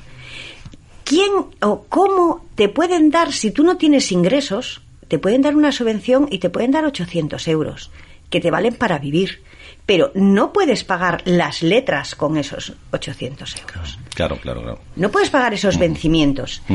¿Quién 1.04 1.30
o 1.60 1.84
cómo 1.88 2.46
te 2.54 2.68
pueden 2.68 3.10
dar 3.10 3.32
si 3.32 3.50
tú 3.50 3.62
no 3.64 3.76
tienes 3.76 4.12
ingresos? 4.12 4.82
te 5.08 5.18
pueden 5.18 5.42
dar 5.42 5.56
una 5.56 5.72
subvención 5.72 6.28
y 6.30 6.38
te 6.38 6.50
pueden 6.50 6.70
dar 6.70 6.84
800 6.84 7.48
euros, 7.48 7.90
que 8.30 8.40
te 8.40 8.50
valen 8.50 8.74
para 8.74 8.98
vivir 8.98 9.42
pero 9.88 10.12
no 10.14 10.52
puedes 10.52 10.84
pagar 10.84 11.22
las 11.24 11.62
letras 11.62 12.14
con 12.14 12.36
esos 12.36 12.74
800 12.90 13.56
euros. 13.56 13.98
Claro, 14.14 14.36
claro, 14.36 14.60
claro. 14.60 14.80
No 14.96 15.10
puedes 15.10 15.30
pagar 15.30 15.54
esos 15.54 15.78
vencimientos. 15.78 16.62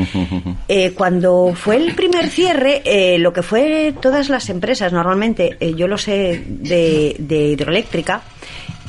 Eh, 0.66 0.92
cuando 0.92 1.52
fue 1.54 1.76
el 1.76 1.94
primer 1.94 2.28
cierre, 2.28 2.82
eh, 2.84 3.18
lo 3.18 3.32
que 3.32 3.42
fue 3.42 3.94
todas 4.00 4.28
las 4.28 4.48
empresas, 4.48 4.92
normalmente, 4.92 5.56
eh, 5.60 5.74
yo 5.74 5.86
lo 5.86 5.98
sé 5.98 6.42
de, 6.46 7.16
de 7.18 7.48
hidroeléctrica, 7.48 8.22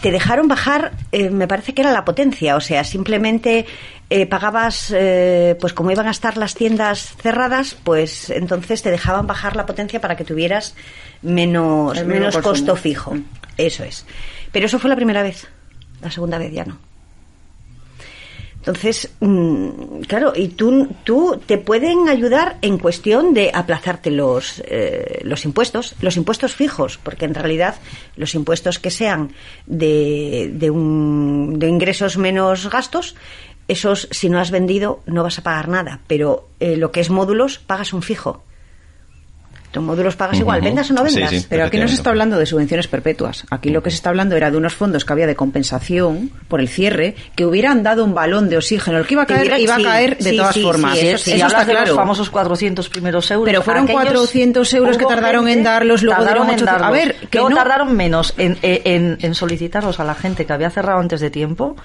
te 0.02 0.12
dejaron 0.12 0.48
bajar, 0.48 0.92
me 1.32 1.48
parece 1.48 1.74
que 1.74 1.82
era 1.82 1.92
la 1.92 2.06
potencia, 2.06 2.56
o 2.56 2.62
sea, 2.62 2.84
simplemente 2.84 3.66
pagabas, 4.30 4.94
pues 5.60 5.74
como 5.74 5.92
iban 5.92 6.08
a 6.08 6.12
estar 6.12 6.38
las 6.38 6.54
tiendas 6.54 7.16
cerradas, 7.22 7.76
pues 7.84 8.30
entonces 8.30 8.82
te 8.84 8.92
dejaban 8.92 9.26
bajar 9.28 9.56
la 9.56 9.66
potencia 9.66 10.00
para 10.00 10.16
que 10.16 10.24
tuvieras 10.24 10.76
menos, 11.22 12.06
menos 12.06 12.38
costo 12.38 12.76
fijo. 12.76 13.18
Eso 13.58 13.84
es. 13.84 14.06
Pero 14.52 14.68
eso 14.68 14.80
fue 14.80 14.90
la 14.90 14.96
primera 14.96 15.24
vez. 15.24 15.48
La 16.02 16.12
segunda 16.12 16.38
vez 16.38 16.54
ya 16.54 16.66
no. 16.66 16.78
Entonces, 18.66 19.12
mm, 19.20 20.00
claro, 20.08 20.34
y 20.36 20.48
tú, 20.48 20.88
tú 21.04 21.40
te 21.46 21.60
pueden 21.60 22.10
ayudar 22.10 22.58
en 22.64 22.80
cuestión 22.80 23.36
de 23.36 23.52
aplazarte 23.54 24.10
los, 24.10 24.64
eh, 24.66 25.20
los 25.24 25.46
impuestos, 25.46 25.94
los 26.02 26.18
impuestos 26.18 26.56
fijos, 26.56 26.98
porque 26.98 27.26
en 27.26 27.36
realidad 27.36 27.76
los 28.16 28.34
impuestos 28.34 28.80
que 28.80 28.90
sean 28.90 29.34
de, 29.68 30.50
de, 30.52 30.72
un, 30.72 31.60
de 31.60 31.68
ingresos 31.68 32.18
menos 32.18 32.68
gastos, 32.72 33.16
esos, 33.68 34.08
si 34.10 34.30
no 34.30 34.40
has 34.40 34.50
vendido, 34.50 35.02
no 35.06 35.22
vas 35.22 35.38
a 35.38 35.44
pagar 35.44 35.68
nada, 35.68 36.00
pero 36.08 36.48
eh, 36.60 36.76
lo 36.76 36.92
que 36.92 37.02
es 37.02 37.12
módulos, 37.12 37.60
pagas 37.60 37.94
un 37.94 38.02
fijo 38.02 38.44
módulos 39.84 40.16
pagas 40.16 40.40
igual, 40.40 40.62
vendas 40.62 40.90
o 40.92 40.94
no 40.94 41.04
vendas. 41.04 41.46
Pero 41.50 41.66
aquí 41.66 41.78
no 41.78 41.88
se 41.88 41.96
está 41.96 42.10
hablando 42.10 42.38
de 42.38 42.46
subvenciones 42.46 42.88
perpetuas. 42.88 43.46
Aquí 43.50 43.70
lo 43.70 43.84
que 43.84 43.90
se 43.90 43.98
está 43.98 44.10
hablando 44.10 44.36
era 44.36 44.52
de 44.52 44.58
unos 44.58 44.74
fondos 44.74 45.06
que 45.06 45.14
había 45.14 45.28
de 45.28 45.36
compensación 45.36 46.32
por 46.48 46.60
el 46.60 46.68
cierre 46.68 47.16
que 47.36 47.46
hubieran 47.46 47.84
dado 47.84 48.04
un 48.04 48.14
balón 48.14 48.50
de 48.50 48.58
oxígeno. 48.58 48.98
El 48.98 49.06
que 49.06 49.14
iba 49.14 49.24
a 49.24 49.26
caer, 49.26 49.60
iba 49.60 49.76
a 49.76 49.82
caer 49.82 50.18
de 50.18 50.34
todas 50.34 50.60
formas. 50.60 50.98
eso, 50.98 51.34
está 51.34 51.66
claro. 51.66 51.88
los 51.88 51.96
famosos 51.96 52.30
400 52.30 52.90
primeros 52.90 53.30
euros. 53.32 53.46
Pero 53.46 53.62
fueron 53.62 53.88
400 53.88 54.74
euros 54.74 54.98
que 54.98 55.06
tardaron 55.06 55.48
en 55.48 55.64
darlos, 55.64 56.04
luego 56.04 56.24
dieron 56.24 56.50
800. 56.50 56.82
A 56.82 56.92
ver, 56.92 57.16
que 57.30 57.40
no... 57.40 57.50
tardaron 57.50 57.96
menos 57.96 58.34
en, 58.38 58.58
en, 58.62 59.18
en 59.22 59.36
solicitarlos 59.36 60.00
a 60.00 60.04
la 60.04 60.16
gente 60.16 60.46
que 60.46 60.54
había 60.54 60.70
cerrado 60.70 61.00
antes 61.00 61.22
de 61.22 61.30
tiempo 61.30 61.76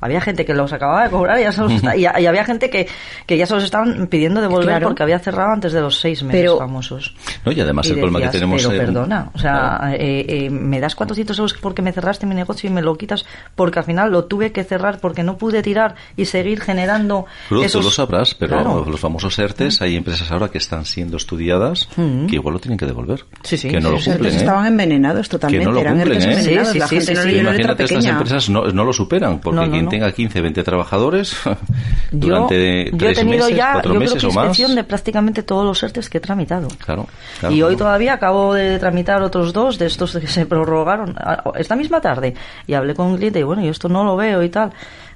había 0.00 0.20
gente 0.20 0.44
que 0.44 0.54
los 0.54 0.72
acababa 0.72 1.04
de 1.04 1.10
cobrar 1.10 1.38
y, 1.38 1.42
ya 1.42 1.96
y, 2.20 2.26
había 2.26 2.44
gente 2.44 2.70
que, 2.70 2.88
que 3.26 3.36
ya 3.36 3.46
se 3.46 3.54
los 3.54 3.64
estaban 3.64 4.06
pidiendo 4.06 4.40
devolver 4.40 4.82
porque 4.82 5.02
había 5.02 5.18
cerrado 5.18 5.52
antes 5.52 5.72
de 5.72 5.80
los 5.80 5.98
seis 5.98 6.22
meses 6.22 6.52
famosos. 6.58 7.14
No, 7.44 7.52
y 7.52 7.60
además 7.60 7.88
el 7.88 7.96
problema 7.96 8.20
que 8.20 8.28
tenemos... 8.28 8.66
Pero 8.66 8.84
perdona, 8.84 9.30
o 9.34 9.38
sea, 9.38 9.92
eh, 9.94 10.24
eh, 10.28 10.50
me 10.50 10.80
das 10.80 10.94
400 10.94 11.38
euros 11.38 11.54
porque 11.60 11.82
me 11.82 11.92
cerraste 11.92 12.26
mi 12.26 12.34
negocio 12.34 12.68
y 12.68 12.72
me 12.72 12.82
lo 12.82 12.96
quitas 12.96 13.24
porque 13.54 13.78
al 13.78 13.84
final 13.84 14.10
lo 14.10 14.24
tuve 14.24 14.52
que 14.52 14.64
cerrar 14.64 14.98
porque 15.00 15.22
no 15.22 15.36
pude 15.36 15.62
tirar 15.62 15.94
y 16.16 16.24
seguir 16.24 16.60
generando 16.60 17.26
Tú 17.48 17.82
lo 17.82 17.90
sabrás, 17.90 18.34
pero 18.34 18.84
los 18.84 19.00
famosos 19.00 19.38
ERTES, 19.38 19.82
hay 19.82 19.96
empresas 19.96 20.30
ahora 20.30 20.48
que 20.48 20.58
están 20.58 20.84
siendo 20.84 21.16
estudiadas 21.16 21.88
mm. 21.96 22.26
que 22.26 22.36
igual 22.36 22.54
lo 22.54 22.60
tienen 22.60 22.78
que 22.78 22.86
devolver. 22.86 23.24
Sí, 23.42 23.56
sí. 23.56 23.68
Que 23.68 23.80
no 23.80 23.90
lo 23.90 23.98
cumplen, 24.02 24.32
¿eh? 24.32 24.36
estaban 24.36 24.66
envenenados 24.66 25.28
totalmente. 25.28 25.64
Que 25.64 25.70
no 25.70 25.72
lo 25.72 25.80
Eran 25.80 25.94
cumplen, 25.96 26.22
¿eh? 26.22 26.54
la 26.74 26.88
gente 26.88 27.14
no 27.14 27.28
Imagínate, 27.28 27.84
estas 27.84 28.04
empresas 28.04 28.50
no, 28.50 28.64
no 28.66 28.84
lo 28.84 28.92
superan 28.92 29.38
porque 29.40 29.66
tenga 29.88 30.12
15, 30.12 30.40
20 30.40 30.62
trabajadores 30.62 31.36
durante 32.10 32.90
yo, 32.90 32.98
tres 32.98 33.18
he 33.18 33.20
tenido 33.22 33.44
meses, 33.44 33.56
ya, 33.56 33.72
cuatro 33.72 33.94
yo 33.94 34.00
meses 34.00 34.18
creo 34.18 34.30
que 34.30 34.38
o 34.38 34.40
más. 34.40 34.74
de 34.74 34.84
prácticamente 34.84 35.42
todos 35.42 35.64
los 35.64 35.82
ERTES 35.82 36.08
que 36.08 36.18
he 36.18 36.20
tramitado. 36.20 36.68
Claro, 36.84 37.06
y 37.50 37.62
hoy 37.62 37.76
todavía 37.76 38.14
acabo 38.14 38.54
de 38.54 38.78
tramitar 38.78 39.22
otros 39.22 39.52
dos 39.52 39.78
de 39.78 39.86
estos 39.86 40.16
que 40.16 40.26
se 40.26 40.46
prorrogaron 40.46 41.16
esta 41.54 41.76
misma 41.76 42.00
tarde. 42.00 42.34
Y 42.66 42.74
hablé 42.74 42.94
con 42.94 43.06
un 43.06 43.16
cliente 43.16 43.40
y 43.40 43.42
bueno, 43.42 43.62
yo 43.62 43.70
esto 43.70 43.88
no 43.88 44.04
lo 44.04 44.16
veo 44.16 44.42
y 44.42 44.48
tal. 44.48 44.72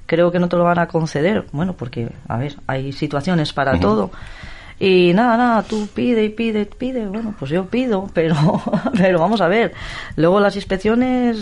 Creo 0.07 0.31
que 0.31 0.39
no 0.39 0.49
te 0.49 0.57
lo 0.57 0.65
van 0.65 0.79
a 0.79 0.89
conceder. 0.89 1.47
Bueno, 1.53 1.75
porque, 1.75 2.11
a 2.29 2.37
ver, 2.37 2.57
hay 2.67 2.93
situaciones 2.93 3.53
para 3.53 3.79
todo. 3.79 4.11
Y 4.79 5.13
nada, 5.15 5.37
nada, 5.37 5.63
tú 5.63 5.89
pide 5.95 6.25
y 6.25 6.29
pide, 6.31 6.67
pide. 6.67 7.07
Bueno, 7.07 7.35
pues 7.39 7.51
yo 7.51 7.67
pido, 7.67 8.09
pero, 8.15 8.35
pero 8.97 9.19
vamos 9.19 9.41
a 9.41 9.49
ver. 9.49 9.73
Luego 10.17 10.41
las 10.41 10.57
inspecciones, 10.57 11.39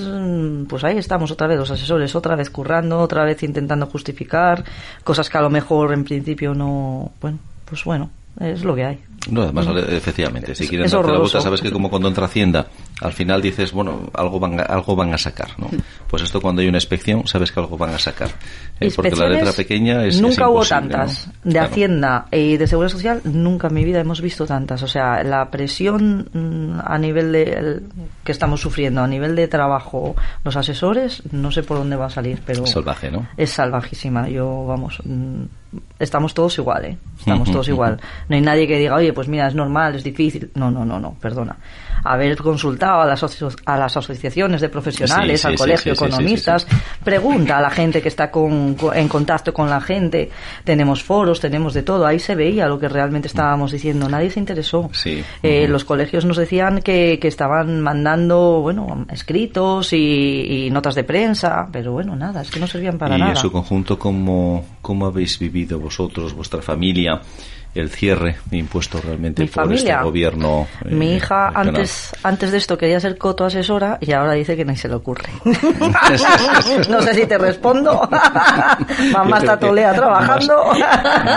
pues 0.68 0.84
ahí 0.84 0.98
estamos 0.98 1.30
otra 1.30 1.46
vez, 1.46 1.58
los 1.58 1.70
asesores, 1.70 2.14
otra 2.14 2.36
vez 2.36 2.50
currando, 2.50 2.98
otra 2.98 3.24
vez 3.24 3.42
intentando 3.42 3.86
justificar 3.86 4.64
cosas 5.04 5.28
que 5.28 5.38
a 5.38 5.42
lo 5.42 5.50
mejor 5.50 5.92
en 5.92 6.04
principio 6.04 6.54
no. 6.54 7.12
Bueno, 7.20 7.38
pues 7.64 7.84
bueno, 7.84 8.10
es 8.38 8.64
lo 8.64 8.74
que 8.74 8.84
hay. 8.84 8.98
No, 9.30 9.42
además, 9.42 9.66
efectivamente, 9.88 10.54
si 10.54 10.66
quieren 10.66 10.88
darte 10.90 11.12
la 11.12 11.18
vuelta, 11.18 11.40
sabes 11.42 11.60
que 11.60 11.70
como 11.70 11.90
cuando 11.90 12.08
entra 12.08 12.24
Hacienda, 12.24 12.68
al 13.02 13.12
final 13.12 13.42
dices, 13.42 13.70
bueno, 13.70 14.10
algo 14.14 14.40
van, 14.40 14.58
a, 14.58 14.62
algo 14.62 14.96
van 14.96 15.12
a 15.12 15.18
sacar, 15.18 15.50
¿no? 15.58 15.68
Pues 16.08 16.22
esto 16.22 16.40
cuando 16.40 16.62
hay 16.62 16.68
una 16.68 16.78
inspección, 16.78 17.26
sabes 17.26 17.52
que 17.52 17.60
algo 17.60 17.76
van 17.76 17.90
a 17.92 17.98
sacar. 17.98 18.30
¿Eh? 18.80 18.90
porque 18.94 19.14
la 19.16 19.28
letra 19.28 19.52
pequeña 19.52 20.04
es. 20.04 20.20
Nunca 20.20 20.48
hubo 20.48 20.64
tantas. 20.64 21.28
De 21.44 21.58
Hacienda 21.58 22.26
y 22.30 22.56
de 22.56 22.66
Seguridad 22.66 22.92
Social, 22.92 23.20
nunca 23.24 23.68
en 23.68 23.74
mi 23.74 23.84
vida 23.84 24.00
hemos 24.00 24.20
visto 24.20 24.46
tantas. 24.46 24.82
O 24.82 24.88
sea, 24.88 25.22
la 25.22 25.50
presión 25.50 26.28
mm, 26.32 26.80
a 26.84 26.98
nivel 26.98 27.32
de. 27.32 27.82
que 28.24 28.32
estamos 28.32 28.60
sufriendo, 28.60 29.02
a 29.02 29.06
nivel 29.06 29.36
de 29.36 29.48
trabajo, 29.48 30.16
los 30.44 30.56
asesores, 30.56 31.22
no 31.32 31.50
sé 31.50 31.62
por 31.62 31.78
dónde 31.78 31.96
va 31.96 32.06
a 32.06 32.10
salir, 32.10 32.40
pero. 32.44 32.66
salvaje, 32.66 33.10
¿no? 33.10 33.28
Es 33.36 33.50
salvajísima. 33.50 34.28
Yo, 34.28 34.64
vamos. 34.66 35.00
Mm, 35.04 35.44
estamos 35.98 36.34
todos 36.34 36.58
igual, 36.58 36.84
¿eh? 36.84 36.96
Estamos 37.18 37.50
todos 37.50 37.68
igual. 37.68 38.00
No 38.28 38.36
hay 38.36 38.42
nadie 38.42 38.66
que 38.66 38.78
diga, 38.78 38.96
oye, 38.96 39.12
pues 39.12 39.28
mira, 39.28 39.46
es 39.46 39.54
normal, 39.54 39.94
es 39.94 40.04
difícil. 40.04 40.50
No, 40.54 40.70
no, 40.70 40.84
no, 40.84 40.98
no, 40.98 41.14
perdona. 41.20 41.56
Haber 42.04 42.36
consultado 42.36 43.02
a 43.02 43.06
las, 43.06 43.22
a 43.66 43.76
las 43.76 43.96
asociaciones 43.96 44.60
de 44.60 44.68
profesionales, 44.68 45.44
al 45.44 45.56
colegio 45.56 45.92
de 45.92 45.96
economistas, 45.96 46.66
pregunta 47.04 47.58
a 47.58 47.60
la 47.60 47.70
gente 47.70 48.00
que 48.02 48.08
está 48.08 48.30
con, 48.30 48.76
en 48.94 49.08
contacto 49.08 49.52
con 49.52 49.68
la 49.68 49.80
gente. 49.80 50.30
Tenemos 50.64 51.02
foros, 51.02 51.40
tenemos 51.40 51.74
de 51.74 51.82
todo. 51.82 52.06
Ahí 52.06 52.18
se 52.18 52.34
veía 52.34 52.66
lo 52.66 52.78
que 52.78 52.88
realmente 52.88 53.28
estábamos 53.28 53.72
diciendo. 53.72 54.08
Nadie 54.08 54.30
se 54.30 54.40
interesó. 54.40 54.90
Eh, 55.42 55.66
los 55.68 55.84
colegios 55.84 56.24
nos 56.24 56.36
decían 56.36 56.80
que, 56.82 57.18
que 57.20 57.28
estaban 57.28 57.80
mandando, 57.80 58.60
bueno, 58.60 59.06
escritos 59.10 59.92
y, 59.92 60.68
notas 60.70 60.94
de 60.94 61.04
prensa, 61.04 61.68
pero 61.72 61.92
bueno, 61.92 62.14
nada, 62.14 62.42
es 62.42 62.50
que 62.50 62.60
no 62.60 62.66
servían 62.66 62.98
para 62.98 63.18
nada. 63.18 63.32
Y 63.32 63.34
en 63.34 63.36
su 63.36 63.50
conjunto, 63.50 63.98
¿cómo, 63.98 64.64
cómo 64.80 65.06
habéis 65.06 65.38
vivido 65.38 65.78
vosotros, 65.78 66.32
vuestra 66.32 66.62
familia? 66.62 67.20
El 67.74 67.88
cierre 67.90 68.36
impuesto 68.50 69.00
realmente 69.00 69.46
por 69.46 69.72
este 69.72 69.94
gobierno. 70.02 70.66
Eh, 70.84 70.94
mi 70.94 71.14
hija 71.14 71.48
antes 71.54 72.12
antes 72.22 72.50
de 72.50 72.58
esto 72.58 72.76
quería 72.76 72.98
ser 72.98 73.16
coto 73.16 73.44
asesora 73.44 73.98
y 74.00 74.12
ahora 74.12 74.32
dice 74.32 74.56
que 74.56 74.64
ni 74.64 74.76
se 74.76 74.88
le 74.88 74.94
ocurre. 74.94 75.30
no 76.88 77.02
sé 77.02 77.14
si 77.14 77.26
te 77.26 77.38
respondo. 77.38 78.08
Mamá 79.12 79.38
está 79.38 79.58
tolea 79.58 79.92
trabajando. 79.94 80.72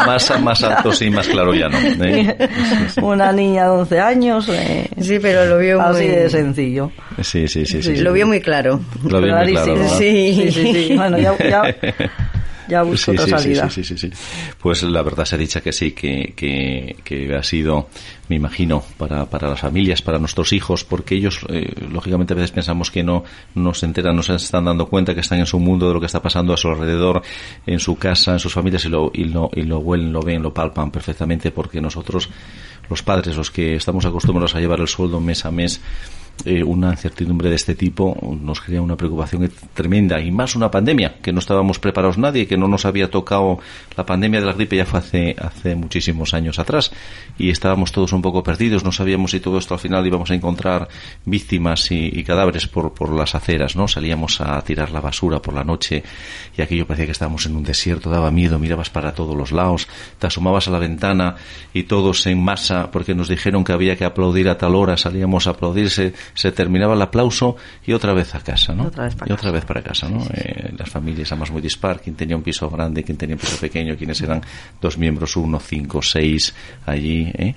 Más, 0.05 0.41
más, 0.41 0.63
alto 0.63 0.91
sí, 0.91 1.09
más 1.09 1.27
claro 1.27 1.53
ya 1.53 1.69
no. 1.69 1.77
¿eh? 1.77 2.49
Una 3.01 3.31
niña 3.31 3.65
de 3.65 3.69
11 3.69 3.99
años. 3.99 4.49
Eh, 4.49 4.89
sí, 4.99 5.19
pero 5.19 5.45
lo 5.45 5.59
vio 5.59 5.81
así 5.81 6.07
de 6.07 6.29
sencillo. 6.29 6.91
Sí, 7.21 7.47
sí, 7.47 7.65
sí. 7.65 7.83
sí, 7.83 7.97
lo 7.97 8.11
vio 8.11 8.25
muy 8.25 8.41
claro. 8.41 8.79
Lo 9.03 9.21
vio 9.21 9.35
muy 9.35 9.51
claro. 9.51 9.87
Sí. 9.89 10.51
sí, 10.51 10.73
sí, 10.73 10.95
Bueno, 10.95 11.17
ya, 11.19 11.37
ya 11.37 11.63
ya 12.73 12.83
busco 12.83 13.11
otra 13.11 13.27
salida. 13.27 13.69
Sí, 13.69 13.83
sí, 13.83 13.97
sí, 13.97 14.09
Pues 14.59 14.83
la 14.83 15.01
verdad 15.03 15.25
se 15.25 15.35
ha 15.35 15.37
dicho 15.37 15.61
que 15.61 15.71
sí, 15.71 15.91
que, 15.91 16.33
que, 16.35 17.35
ha 17.35 17.43
sido, 17.43 17.89
me 18.29 18.35
imagino, 18.35 18.83
para, 18.97 19.25
para 19.25 19.49
las 19.49 19.59
familias, 19.59 20.01
para 20.01 20.17
nuestros 20.17 20.53
hijos, 20.53 20.83
porque 20.83 21.15
ellos, 21.15 21.39
eh, 21.49 21.71
lógicamente, 21.91 22.33
a 22.33 22.35
veces 22.35 22.51
pensamos 22.51 22.89
que 22.89 23.03
no, 23.03 23.23
no 23.53 23.73
se 23.73 23.85
enteran, 23.85 24.15
no 24.15 24.23
se 24.23 24.35
están 24.35 24.65
dando 24.65 24.87
cuenta 24.87 25.13
que 25.13 25.21
están 25.21 25.39
en 25.39 25.45
su 25.45 25.59
mundo 25.59 25.87
de 25.87 25.93
lo 25.93 25.99
que 25.99 26.07
está 26.07 26.21
pasando 26.21 26.53
a 26.53 26.57
su 26.57 26.67
alrededor, 26.67 27.21
en 27.65 27.79
su 27.79 27.95
casa, 27.95 28.33
en 28.33 28.39
sus 28.39 28.53
familias, 28.53 28.85
y 28.85 28.89
lo, 28.89 29.11
y 29.13 29.25
lo, 29.25 29.51
y 29.53 29.61
lo 29.61 29.79
huelen, 29.79 30.11
lo 30.11 30.21
ven, 30.21 30.41
lo 30.41 30.53
palpan 30.53 30.89
perfectamente, 30.89 31.51
porque 31.51 31.79
nosotros, 31.79 32.29
los 32.89 33.03
padres, 33.03 33.37
los 33.37 33.51
que 33.51 33.75
estamos 33.75 34.05
acostumbrados 34.05 34.55
a 34.55 34.59
llevar 34.59 34.79
el 34.79 34.87
sueldo 34.87 35.19
mes 35.19 35.45
a 35.45 35.51
mes, 35.51 35.79
eh, 36.45 36.61
una 36.61 36.91
incertidumbre 36.91 37.49
de 37.49 37.55
este 37.55 37.73
tipo 37.73 38.17
nos 38.41 38.59
crea 38.59 38.81
una 38.81 38.97
preocupación 38.97 39.49
tremenda 39.73 40.19
y 40.19 40.29
más 40.29 40.57
una 40.57 40.69
pandemia 40.69 41.15
que 41.21 41.31
no 41.31 41.39
estábamos 41.39 41.79
preparados 41.79 42.17
nadie, 42.17 42.47
que 42.47 42.57
no 42.57 42.67
nos 42.67 42.85
había 42.85 43.09
tocado 43.09 43.59
la 43.95 44.05
pandemia 44.05 44.41
de 44.41 44.47
la 44.47 44.53
gripe 44.53 44.75
ya 44.75 44.85
fue 44.85 44.99
hace, 44.99 45.35
hace 45.39 45.75
muchísimos 45.75 46.33
años 46.33 46.59
atrás 46.59 46.91
y 47.37 47.49
estábamos 47.49 47.93
todos 47.93 48.11
un 48.11 48.21
poco 48.21 48.43
perdidos, 48.43 48.83
no 48.83 48.91
sabíamos 48.91 49.31
si 49.31 49.39
todo 49.39 49.57
esto 49.57 49.73
al 49.73 49.79
final 49.79 50.05
íbamos 50.05 50.31
a 50.31 50.35
encontrar 50.35 50.89
víctimas 51.23 51.89
y, 51.91 52.23
cadáveres 52.23 52.67
por, 52.67 52.93
por 52.93 53.13
las 53.13 53.35
aceras, 53.35 53.75
¿no? 53.75 53.87
Salíamos 53.87 54.41
a 54.41 54.61
tirar 54.63 54.91
la 54.91 55.01
basura 55.01 55.41
por 55.41 55.53
la 55.53 55.63
noche 55.63 56.03
y 56.57 56.61
aquello 56.61 56.85
parecía 56.85 57.05
que 57.05 57.11
estábamos 57.13 57.45
en 57.45 57.55
un 57.55 57.63
desierto, 57.63 58.09
daba 58.09 58.31
miedo, 58.31 58.59
mirabas 58.59 58.89
para 58.89 59.13
todos 59.13 59.35
los 59.35 59.51
lados, 59.51 59.87
te 60.19 60.27
asomabas 60.27 60.67
a 60.67 60.71
la 60.71 60.79
ventana 60.79 61.35
y 61.73 61.83
todos 61.83 62.25
en 62.27 62.43
masa 62.43 62.91
porque 62.91 63.15
nos 63.15 63.29
dijeron 63.29 63.63
que 63.63 63.71
había 63.71 63.95
que 63.95 64.03
aplaudir 64.03 64.49
a 64.49 64.57
tal 64.57 64.75
hora, 64.75 64.97
salíamos 64.97 65.47
a 65.47 65.51
aplaudirse 65.51 66.13
se 66.33 66.51
terminaba 66.51 66.93
el 66.93 67.01
aplauso 67.01 67.55
y 67.85 67.93
otra 67.93 68.13
vez 68.13 68.35
a 68.35 68.39
casa, 68.39 68.73
¿no? 68.73 68.91
y 69.25 69.31
otra 69.31 69.51
vez 69.51 69.65
para 69.65 69.81
casa, 69.81 70.09
¿no? 70.09 70.23
Eh, 70.33 70.73
las 70.77 70.89
familias 70.89 71.31
además 71.31 71.51
muy 71.51 71.61
dispar, 71.61 72.01
quien 72.01 72.15
tenía 72.15 72.35
un 72.35 72.43
piso 72.43 72.69
grande, 72.69 73.03
quien 73.03 73.17
tenía 73.17 73.35
un 73.35 73.39
piso 73.41 73.57
pequeño, 73.57 73.95
quienes 73.97 74.21
eran 74.21 74.41
dos 74.81 74.97
miembros, 74.97 75.35
uno, 75.35 75.59
cinco, 75.59 76.01
seis 76.01 76.53
allí, 76.85 77.31
¿eh? 77.33 77.55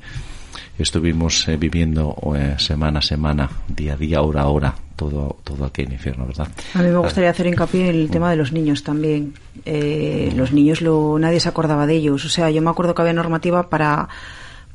estuvimos 0.79 1.49
eh, 1.49 1.57
viviendo 1.57 2.17
eh, 2.37 2.55
semana 2.59 2.99
a 2.99 3.03
semana, 3.03 3.49
día 3.69 3.95
a 3.95 3.97
día, 3.97 4.23
hora 4.23 4.43
a 4.43 4.49
hora, 4.49 4.75
todo, 4.95 5.37
todo 5.43 5.65
aquel 5.65 5.93
infierno, 5.93 6.27
¿verdad? 6.27 6.49
A 6.75 6.83
mí 6.83 6.89
me 6.89 6.99
gustaría 6.99 7.31
hacer 7.31 7.47
hincapié 7.47 7.89
en 7.89 7.97
el 7.97 8.11
tema 8.11 8.31
de 8.31 8.37
los 8.37 8.53
niños 8.53 8.83
también. 8.83 9.35
Eh, 9.65 10.33
los 10.37 10.53
niños 10.53 10.81
lo, 10.83 11.19
nadie 11.19 11.41
se 11.41 11.49
acordaba 11.49 11.87
de 11.87 11.95
ellos. 11.95 12.25
O 12.25 12.29
sea, 12.29 12.51
yo 12.51 12.61
me 12.63 12.71
acuerdo 12.71 12.95
que 12.95 13.03
había 13.03 13.15
normativa 13.15 13.69
para 13.69 14.09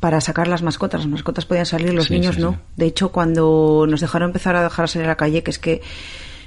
para 0.02 0.20
sacar 0.20 0.50
las 0.50 0.62
mascotas. 0.64 1.00
Las 1.02 1.10
mascotas 1.10 1.46
podían 1.46 1.66
salir, 1.66 1.94
los 1.94 2.08
Sí, 2.08 2.16
niños 2.16 2.36
sí, 2.36 2.42
no. 2.42 2.52
sí. 2.52 2.58
De 2.76 2.86
hecho, 2.88 3.14
cuando 3.14 3.86
nos 3.88 4.02
dejaron 4.02 4.30
empezar 4.32 4.58
a 4.58 4.64
dejar 4.64 4.90
salir 4.90 5.06
a 5.06 5.12
la 5.12 5.16
calle, 5.16 5.44
que 5.44 5.52
es 5.52 5.60
que, 5.60 5.82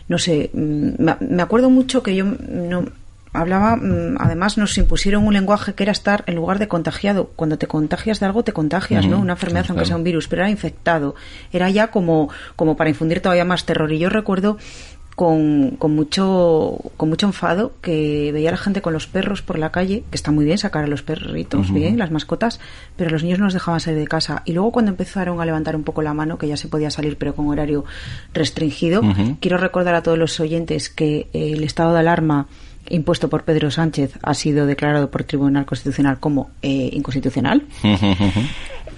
no 0.08 0.18
sé, 0.18 0.50
mm, 0.52 1.04
me 1.20 1.42
acuerdo 1.42 1.70
mucho 1.70 2.02
que 2.02 2.14
yo 2.14 2.26
no 2.26 2.84
hablaba, 3.32 3.74
mm, 3.76 4.16
además 4.20 4.58
nos 4.58 4.76
impusieron 4.78 5.24
un 5.26 5.32
lenguaje 5.34 5.74
que 5.74 5.82
era 5.84 5.92
estar 5.92 6.22
en 6.26 6.34
lugar 6.36 6.58
de 6.58 6.68
contagiado. 6.68 7.30
Cuando 7.34 7.56
te 7.58 7.66
contagias 7.66 8.20
de 8.20 8.26
algo, 8.26 8.44
te 8.44 8.52
contagias, 8.52 9.06
¿no? 9.06 9.18
Una 9.18 9.32
enfermedad, 9.32 9.62
claro, 9.62 9.74
aunque 9.74 9.86
sea 9.86 9.96
un 9.96 10.04
virus, 10.04 10.28
pero 10.28 10.42
era 10.42 10.50
infectado. 10.50 11.14
Era 11.52 11.68
ya 11.70 11.88
como, 11.88 12.28
como 12.56 12.76
para 12.76 12.90
infundir 12.90 13.20
todavía 13.20 13.44
más 13.44 13.64
terror. 13.64 13.90
Y 13.92 13.98
yo 13.98 14.08
recuerdo 14.08 14.56
con, 15.14 15.72
con 15.78 15.94
mucho 15.94 16.78
con 16.96 17.08
mucho 17.08 17.26
enfado 17.26 17.72
que 17.80 18.30
veía 18.32 18.48
a 18.48 18.52
la 18.52 18.58
gente 18.58 18.82
con 18.82 18.92
los 18.92 19.06
perros 19.06 19.42
por 19.42 19.58
la 19.58 19.70
calle, 19.70 20.04
que 20.10 20.16
está 20.16 20.30
muy 20.30 20.44
bien 20.44 20.58
sacar 20.58 20.84
a 20.84 20.86
los 20.86 21.02
perritos, 21.02 21.72
bien, 21.72 21.98
las 21.98 22.10
mascotas, 22.10 22.60
pero 22.96 23.10
los 23.10 23.22
niños 23.22 23.38
no 23.38 23.44
los 23.44 23.54
dejaban 23.54 23.80
salir 23.80 24.00
de 24.00 24.06
casa. 24.06 24.42
Y 24.44 24.52
luego 24.52 24.72
cuando 24.72 24.90
empezaron 24.90 25.40
a 25.40 25.46
levantar 25.46 25.76
un 25.76 25.84
poco 25.84 26.02
la 26.02 26.14
mano, 26.14 26.38
que 26.38 26.48
ya 26.48 26.56
se 26.56 26.68
podía 26.68 26.90
salir 26.90 27.16
pero 27.16 27.34
con 27.34 27.48
horario 27.48 27.84
restringido, 28.32 29.02
quiero 29.40 29.58
recordar 29.58 29.94
a 29.94 30.02
todos 30.02 30.18
los 30.18 30.38
oyentes 30.40 30.88
que 30.88 31.28
eh, 31.32 31.52
el 31.52 31.62
estado 31.62 31.92
de 31.92 32.00
alarma 32.00 32.48
impuesto 32.90 33.30
por 33.30 33.44
Pedro 33.44 33.70
Sánchez 33.70 34.18
ha 34.22 34.34
sido 34.34 34.66
declarado 34.66 35.10
por 35.10 35.24
Tribunal 35.24 35.64
Constitucional 35.64 36.18
como 36.20 36.50
eh, 36.62 36.90
inconstitucional. 36.92 37.64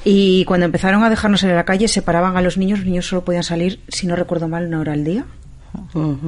Y 0.09 0.45
cuando 0.45 0.67
empezaron 0.67 1.03
a 1.03 1.11
dejarnos 1.11 1.41
salir 1.41 1.55
a 1.55 1.57
la 1.57 1.65
calle, 1.65 1.89
separaban 1.89 2.37
a 2.37 2.41
los 2.41 2.59
niños. 2.59 2.79
Los 2.79 2.87
niños 2.87 3.09
solo 3.09 3.25
podían 3.25 3.43
salir, 3.43 3.81
si 3.89 4.07
no 4.07 4.15
recuerdo 4.15 4.47
mal, 4.47 4.67
una 4.67 4.79
hora 4.79 4.93
al 4.93 5.03
día. 5.03 5.25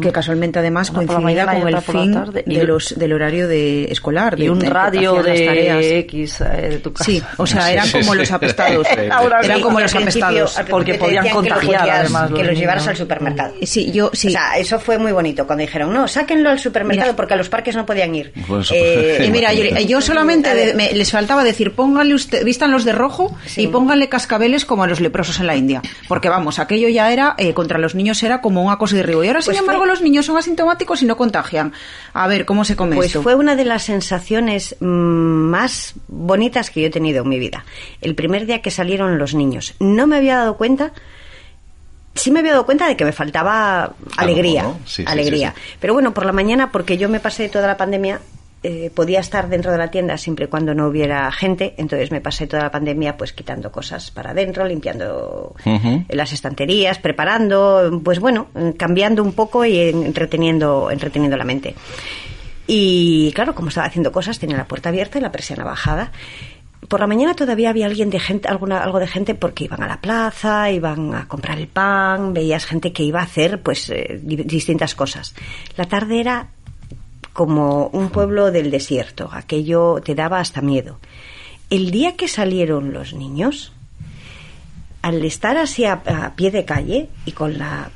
Que 0.00 0.12
casualmente 0.12 0.58
además 0.58 0.90
Una 0.90 1.06
coincidía 1.06 1.46
con 1.46 1.68
el 1.68 1.80
fin 1.82 2.24
de 2.46 2.64
los, 2.64 2.94
del 2.98 3.12
horario 3.12 3.48
de 3.48 3.84
escolar. 3.84 4.38
Y 4.38 4.42
de- 4.44 4.50
un 4.50 4.58
de 4.58 4.66
que 4.66 4.72
radio 4.72 5.16
las 5.16 5.24
tareas. 5.24 5.78
de 5.78 5.98
X 6.00 6.40
eh, 6.40 6.44
de 6.70 6.78
tu 6.78 6.92
casa. 6.92 7.04
Sí, 7.10 7.22
o 7.36 7.46
sea, 7.46 7.72
eran 7.72 7.90
como 7.90 8.14
los 8.14 8.30
apestados. 8.32 8.86
Ahora 9.10 9.40
eran 9.42 9.56
sí, 9.58 9.62
como 9.62 9.80
los 9.80 9.94
apestados. 9.94 10.60
porque 10.70 10.94
podían 10.94 11.24
que 11.24 11.30
contagiar, 11.30 11.88
además, 11.90 12.30
los 12.30 12.40
que 12.40 12.46
los 12.46 12.58
llevaras 12.58 12.86
al 12.88 12.96
supermercado. 12.96 13.54
Sí, 13.62 13.90
yo 13.92 14.10
sí. 14.12 14.28
O 14.28 14.30
sea, 14.30 14.58
eso 14.58 14.78
fue 14.78 14.98
muy 14.98 15.12
bonito 15.12 15.46
cuando 15.46 15.62
dijeron, 15.62 15.92
no, 15.92 16.06
sáquenlo 16.08 16.50
al 16.50 16.58
supermercado 16.58 17.08
Mira. 17.08 17.16
porque 17.16 17.34
a 17.34 17.36
los 17.36 17.48
parques 17.48 17.76
no 17.76 17.84
podían 17.86 18.14
ir. 18.14 18.32
Pues 18.46 18.70
Eh, 18.72 19.24
Y 19.26 19.30
mira, 19.30 19.52
yo, 19.52 19.64
yo 19.86 20.00
solamente 20.00 20.54
de- 20.54 20.74
me- 20.74 20.92
les 20.92 21.10
faltaba 21.10 21.44
decir, 21.44 21.72
pónganle 21.74 22.14
usted, 22.14 22.44
vístanlos 22.44 22.84
de 22.84 22.92
rojo 22.92 23.36
Sí. 23.46 23.62
y 23.62 23.66
pónganle 23.68 24.08
cascabeles 24.08 24.64
como 24.64 24.84
a 24.84 24.86
los 24.86 25.00
leprosos 25.00 25.40
en 25.40 25.46
la 25.46 25.56
India. 25.56 25.82
Porque 26.08 26.28
vamos, 26.28 26.58
aquello 26.58 26.88
ya 26.88 27.12
era, 27.12 27.34
eh, 27.38 27.54
contra 27.54 27.78
los 27.78 27.94
niños 27.94 28.22
era 28.22 28.40
como 28.40 28.62
un 28.62 28.72
acoso 28.72 28.94
y 28.94 28.98
derribo. 28.98 29.22
Ahora, 29.38 29.42
sin 29.44 29.52
Pues 29.52 29.60
embargo, 29.60 29.82
fue- 29.82 29.88
los 29.88 30.02
niños 30.02 30.26
son 30.26 30.36
asintomáticos 30.36 31.02
y 31.02 31.06
no 31.06 31.16
contagian. 31.16 31.72
A 32.12 32.26
ver, 32.26 32.44
¿cómo 32.44 32.64
se 32.64 32.76
come 32.76 32.96
Pues 32.96 33.08
esto? 33.08 33.22
fue 33.22 33.34
una 33.34 33.56
de 33.56 33.64
las 33.64 33.82
sensaciones 33.84 34.76
mm, 34.80 34.84
más 34.86 35.94
bonitas 36.08 36.70
que 36.70 36.80
yo 36.82 36.86
he 36.88 36.90
tenido 36.90 37.22
en 37.22 37.28
mi 37.28 37.38
vida. 37.38 37.64
El 38.00 38.14
primer 38.14 38.46
día 38.46 38.60
que 38.62 38.70
salieron 38.70 39.18
los 39.18 39.34
niños. 39.34 39.74
No 39.80 40.06
me 40.06 40.16
había 40.16 40.36
dado 40.36 40.56
cuenta. 40.56 40.92
Sí 42.14 42.30
me 42.32 42.40
había 42.40 42.52
dado 42.52 42.66
cuenta 42.66 42.88
de 42.88 42.96
que 42.96 43.04
me 43.04 43.12
faltaba 43.12 43.94
alegría, 44.16 44.64
¿no? 44.64 44.80
Sí, 44.86 45.02
sí, 45.02 45.04
alegría. 45.06 45.54
sí, 45.56 45.76
Pero 45.80 45.92
bueno, 45.94 46.12
por 46.12 46.26
la 46.26 46.32
mañana, 46.32 46.72
porque 46.72 46.98
yo 46.98 47.08
me 47.08 47.20
pasé 47.20 47.48
toda 47.48 47.68
la 47.68 47.76
pandemia, 47.76 48.20
eh, 48.62 48.90
podía 48.94 49.20
estar 49.20 49.48
dentro 49.48 49.70
de 49.70 49.78
la 49.78 49.90
tienda 49.90 50.16
siempre 50.18 50.46
y 50.46 50.48
cuando 50.48 50.74
no 50.74 50.88
hubiera 50.88 51.30
gente, 51.30 51.74
entonces 51.76 52.10
me 52.10 52.20
pasé 52.20 52.46
toda 52.46 52.64
la 52.64 52.70
pandemia 52.70 53.16
pues 53.16 53.32
quitando 53.32 53.70
cosas 53.70 54.10
para 54.10 54.30
adentro, 54.30 54.64
limpiando 54.66 55.54
Ujú. 55.64 56.04
las 56.08 56.32
estanterías, 56.32 56.98
preparando, 56.98 58.00
pues 58.02 58.18
bueno, 58.20 58.48
cambiando 58.76 59.22
un 59.22 59.32
poco 59.32 59.64
y 59.64 59.78
entreteniendo, 59.78 60.90
entreteniendo 60.90 61.36
la 61.36 61.44
mente. 61.44 61.74
Y 62.66 63.32
claro, 63.32 63.54
como 63.54 63.68
estaba 63.68 63.86
haciendo 63.86 64.12
cosas, 64.12 64.38
tenía 64.38 64.56
la 64.56 64.66
puerta 64.66 64.90
abierta 64.90 65.18
y 65.18 65.22
la 65.22 65.32
persiana 65.32 65.64
bajada. 65.64 66.12
Por 66.86 67.00
la 67.00 67.06
mañana 67.06 67.34
todavía 67.34 67.70
había 67.70 67.86
alguien 67.86 68.08
de 68.08 68.20
gente, 68.20 68.46
alguna, 68.48 68.82
algo 68.82 69.00
de 69.00 69.08
gente 69.08 69.34
porque 69.34 69.64
iban 69.64 69.82
a 69.82 69.88
la 69.88 70.00
plaza, 70.00 70.70
iban 70.70 71.12
a 71.14 71.26
comprar 71.26 71.58
el 71.58 71.66
pan, 71.66 72.32
veías 72.32 72.66
gente 72.66 72.92
que 72.92 73.02
iba 73.02 73.20
a 73.20 73.24
hacer 73.24 73.62
pues 73.62 73.90
eh, 73.90 74.20
di- 74.22 74.36
distintas 74.44 74.94
cosas. 74.94 75.34
La 75.76 75.86
tarde 75.86 76.20
era 76.20 76.48
como 77.38 77.86
un 77.92 78.10
pueblo 78.10 78.50
del 78.50 78.72
desierto, 78.72 79.30
aquello 79.30 80.00
te 80.04 80.16
daba 80.16 80.40
hasta 80.40 80.60
miedo. 80.60 80.98
El 81.70 81.92
día 81.92 82.16
que 82.16 82.26
salieron 82.26 82.92
los 82.92 83.14
niños, 83.14 83.72
al 85.02 85.24
estar 85.24 85.56
así 85.56 85.84
a, 85.84 86.02
a 86.04 86.34
pie 86.34 86.50
de 86.50 86.64
calle 86.64 87.08
y 87.26 87.30
con 87.30 87.56
la 87.56 87.92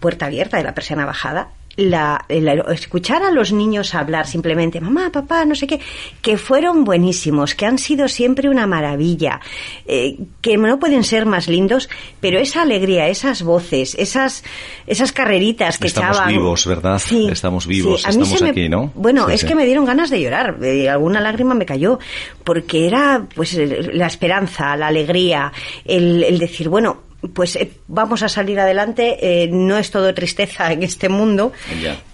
puerta 0.00 0.26
abierta 0.26 0.56
de 0.56 0.64
la 0.64 0.74
persiana 0.74 1.06
bajada, 1.06 1.50
la, 1.76 2.24
el- 2.28 2.62
escuchar 2.72 3.22
a 3.22 3.30
los 3.30 3.52
niños 3.52 3.94
hablar 3.94 4.26
simplemente, 4.26 4.80
mamá, 4.80 5.10
papá, 5.10 5.44
no 5.44 5.54
sé 5.54 5.66
qué, 5.66 5.80
que 6.20 6.36
fueron 6.36 6.84
buenísimos, 6.84 7.54
que 7.54 7.66
han 7.66 7.78
sido 7.78 8.08
siempre 8.08 8.48
una 8.48 8.66
maravilla, 8.66 9.40
eh, 9.86 10.18
que 10.40 10.56
no 10.58 10.78
pueden 10.78 11.02
ser 11.04 11.24
más 11.26 11.48
lindos, 11.48 11.88
pero 12.20 12.38
esa 12.38 12.62
alegría, 12.62 13.08
esas 13.08 13.42
voces, 13.42 13.94
esas, 13.98 14.44
esas 14.86 15.12
carreritas 15.12 15.78
que 15.78 15.86
Estamos 15.86 16.16
echaban. 16.16 16.32
vivos, 16.32 16.66
¿verdad? 16.66 17.00
Estamos 17.30 17.66
vivos, 17.66 18.04
a 18.04 18.08
mí 18.08 18.22
estamos 18.22 18.38
se 18.38 18.44
me- 18.44 18.50
aquí, 18.50 18.68
¿no? 18.68 18.90
Bueno, 18.94 19.26
Sí, 19.28 19.34
es 19.34 19.40
sí. 19.40 19.46
que 19.46 19.54
me 19.54 19.64
dieron 19.64 19.84
ganas 19.84 20.10
de 20.10 20.20
llorar, 20.20 20.58
eh, 20.62 20.88
alguna 20.90 21.20
lágrima 21.20 21.54
me 21.54 21.64
cayó, 21.66 21.98
porque 22.44 22.86
era 22.86 23.26
pues 23.34 23.54
la 23.56 24.06
esperanza, 24.06 24.76
la 24.76 24.88
alegría, 24.88 25.52
el, 25.84 26.22
el 26.24 26.38
decir, 26.38 26.68
bueno, 26.68 27.02
pues 27.34 27.56
eh, 27.56 27.70
vamos 27.88 28.22
a 28.22 28.28
salir 28.28 28.58
adelante, 28.58 29.16
eh, 29.44 29.48
no 29.48 29.78
es 29.78 29.90
todo 29.90 30.12
tristeza 30.12 30.72
en 30.72 30.82
este 30.82 31.08
mundo 31.08 31.52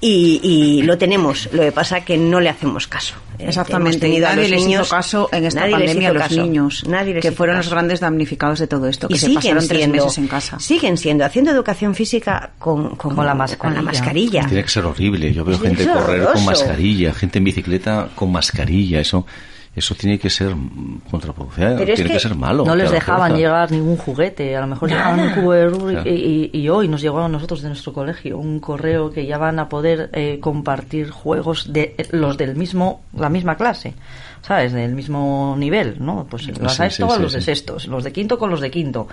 y, 0.00 0.40
y 0.42 0.82
lo 0.82 0.98
tenemos, 0.98 1.48
lo 1.52 1.62
que 1.62 1.72
pasa 1.72 2.04
que 2.04 2.16
no 2.18 2.40
le 2.40 2.48
hacemos 2.50 2.86
caso. 2.86 3.14
Eh, 3.38 3.46
Exactamente, 3.48 4.00
tenido 4.00 4.26
a 4.26 4.30
nadie 4.30 4.42
los 4.42 4.50
les 4.50 4.60
niños- 4.66 4.86
hizo 4.86 4.96
caso 4.96 5.28
en 5.32 5.44
esta 5.46 5.60
nadie 5.60 5.72
pandemia 5.72 6.08
a 6.08 6.12
los 6.12 6.22
caso, 6.24 6.42
niños, 6.42 6.84
nadie 6.88 7.14
les 7.14 7.22
que 7.22 7.32
fueron 7.32 7.56
los 7.56 7.68
grandes 7.70 8.00
damnificados 8.00 8.58
de 8.58 8.66
todo 8.66 8.86
esto, 8.88 9.08
que 9.08 9.14
y 9.14 9.18
se 9.18 9.26
siguen 9.26 9.36
pasaron 9.36 9.68
tres 9.68 9.78
siendo, 9.78 10.04
meses 10.04 10.18
en 10.18 10.26
casa. 10.28 10.58
Siguen 10.58 10.96
siendo, 10.98 11.24
haciendo 11.24 11.50
educación 11.52 11.94
física 11.94 12.50
con, 12.58 12.96
con, 12.96 13.14
Con 13.14 13.24
la 13.26 13.32
Con 13.32 13.38
la 13.74 13.82
mascarilla. 13.82 13.82
mascarilla. 13.82 14.46
Tiene 14.46 14.62
que 14.64 14.68
ser 14.68 14.84
horrible. 14.84 15.32
Yo 15.32 15.44
veo 15.44 15.54
Es 15.56 15.62
gente 15.62 15.86
correr 15.86 16.24
con 16.24 16.44
mascarilla, 16.44 17.12
gente 17.14 17.38
en 17.38 17.44
bicicleta 17.44 18.08
con 18.14 18.30
mascarilla. 18.32 19.00
Eso, 19.00 19.24
eso 19.78 19.94
tiene 19.94 20.18
que 20.18 20.28
ser 20.30 20.54
mm, 20.54 21.02
contraproducente. 21.10 21.76
Pero 21.78 21.92
es 21.92 21.96
Tiene 21.96 22.10
que, 22.10 22.14
que 22.16 22.20
ser 22.20 22.34
malo. 22.34 22.64
No 22.64 22.74
les 22.76 22.90
dejaban 22.90 23.30
fuerza. 23.30 23.36
llegar 23.36 23.70
ningún 23.70 23.96
juguete, 23.96 24.56
a 24.56 24.60
lo 24.60 24.66
mejor 24.66 24.90
Nada. 24.90 25.12
llegaban 25.12 25.28
un 25.28 25.34
cubo 25.34 25.52
de 25.52 25.66
Rubik 25.66 26.02
Claro. 26.02 26.10
y, 26.10 26.68
hoy 26.68 26.88
nos 26.88 27.00
llegó 27.00 27.20
a 27.20 27.28
nosotros 27.28 27.62
de 27.62 27.68
nuestro 27.68 27.92
colegio 27.92 28.38
un 28.38 28.60
correo 28.60 29.10
que 29.10 29.26
ya 29.26 29.38
van 29.38 29.58
a 29.58 29.68
poder 29.68 30.10
eh, 30.12 30.38
compartir 30.40 31.10
juegos 31.10 31.72
de 31.72 31.94
eh, 31.96 32.06
los 32.12 32.36
del 32.36 32.56
mismo, 32.56 33.02
la 33.14 33.28
misma 33.28 33.56
clase, 33.56 33.94
¿sabes? 34.42 34.72
Del 34.72 34.94
mismo 34.94 35.54
nivel, 35.58 35.96
¿no? 35.98 36.26
Pues 36.28 36.46
los 36.48 36.58
Sí, 36.74 36.82
a 36.82 36.90
sí, 36.90 37.02
esto 37.02 37.10
sí, 37.16 37.22
los 37.22 37.32
de 37.32 37.40
sí. 37.40 37.44
sextos, 37.46 37.86
los 37.86 38.04
de 38.04 38.12
quinto 38.12 38.38
con 38.38 38.50
los 38.50 38.60
de 38.60 38.70
quinto. 38.70 39.08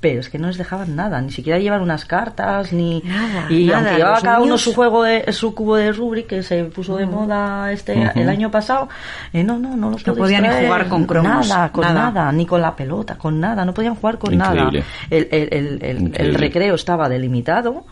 Pero 0.00 0.20
es 0.20 0.28
que 0.30 0.38
no 0.38 0.46
les 0.46 0.56
dejaban 0.58 0.94
nada, 0.94 1.20
ni 1.20 1.32
siquiera 1.32 1.58
llevar 1.58 1.80
unas 1.82 2.04
cartas, 2.04 2.72
ni... 2.72 3.00
Nada, 3.04 3.50
y 3.50 3.66
nada, 3.66 3.78
aunque 3.78 3.96
llevaba 3.96 4.20
cada 4.20 4.36
uno 4.36 4.44
niños- 4.46 4.60
su 4.62 4.72
juego, 4.74 5.02
de, 5.02 5.32
su 5.32 5.54
cubo 5.56 5.74
de 5.74 5.90
Rubik, 5.90 6.28
que 6.28 6.42
se 6.44 6.64
puso 6.66 6.96
de 6.96 7.06
moda 7.06 7.72
este 7.72 7.98
Ujú. 7.98 8.20
el 8.20 8.28
año 8.28 8.48
pasado, 8.48 8.88
eh, 9.32 9.42
no, 9.42 9.58
no, 9.58 9.76
no 9.76 9.90
los 9.90 10.06
No 10.06 10.14
podían 10.14 10.42
ni 10.42 10.48
traer, 10.50 10.66
jugar 10.66 10.88
con 10.88 11.04
cromos, 11.04 11.48
Nada, 11.48 11.72
con 11.72 11.82
nada. 11.82 11.94
nada, 12.12 12.32
ni 12.32 12.46
con 12.46 12.60
la 12.62 12.76
pelota, 12.76 13.16
con 13.18 13.40
nada, 13.40 13.64
no 13.64 13.74
podían 13.74 13.96
jugar 13.96 14.18
con 14.18 14.32
Increíble. 14.34 14.80
nada. 14.80 14.86
El, 15.10 15.28
el- 15.32 15.82
el- 15.82 16.12
el 16.16 16.34
recreo 16.34 16.76
estaba 16.76 17.08
delimitado, 17.08 17.84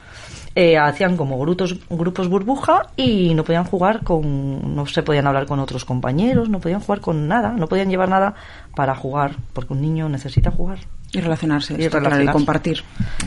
eh, 0.54 0.78
hacían 0.78 1.16
como 1.16 1.38
grupos, 1.38 1.76
grupos 1.90 2.28
burbuja 2.28 2.86
y 2.96 3.34
no 3.34 3.42
podían 3.44 3.64
jugar 3.64 4.02
con, 4.04 4.74
no 4.76 4.86
se 4.86 5.02
podían 5.02 5.26
hablar 5.26 5.46
con 5.46 5.58
otros 5.58 5.84
compañeros, 5.84 6.48
no 6.48 6.60
podían 6.60 6.80
jugar 6.80 7.00
con 7.00 7.26
nada, 7.28 7.50
no 7.50 7.66
podían 7.66 7.90
llevar 7.90 8.08
nada 8.08 8.34
para 8.74 8.94
jugar, 8.94 9.32
porque 9.52 9.72
un 9.74 9.80
niño 9.82 10.08
necesita 10.08 10.50
jugar. 10.52 10.78
Y 11.16 11.20
relacionarse, 11.20 11.74
Y 11.74 11.76
claro, 11.76 11.87
y 11.87 11.98
relacionarse. 12.00 12.33
compartir. 12.33 12.83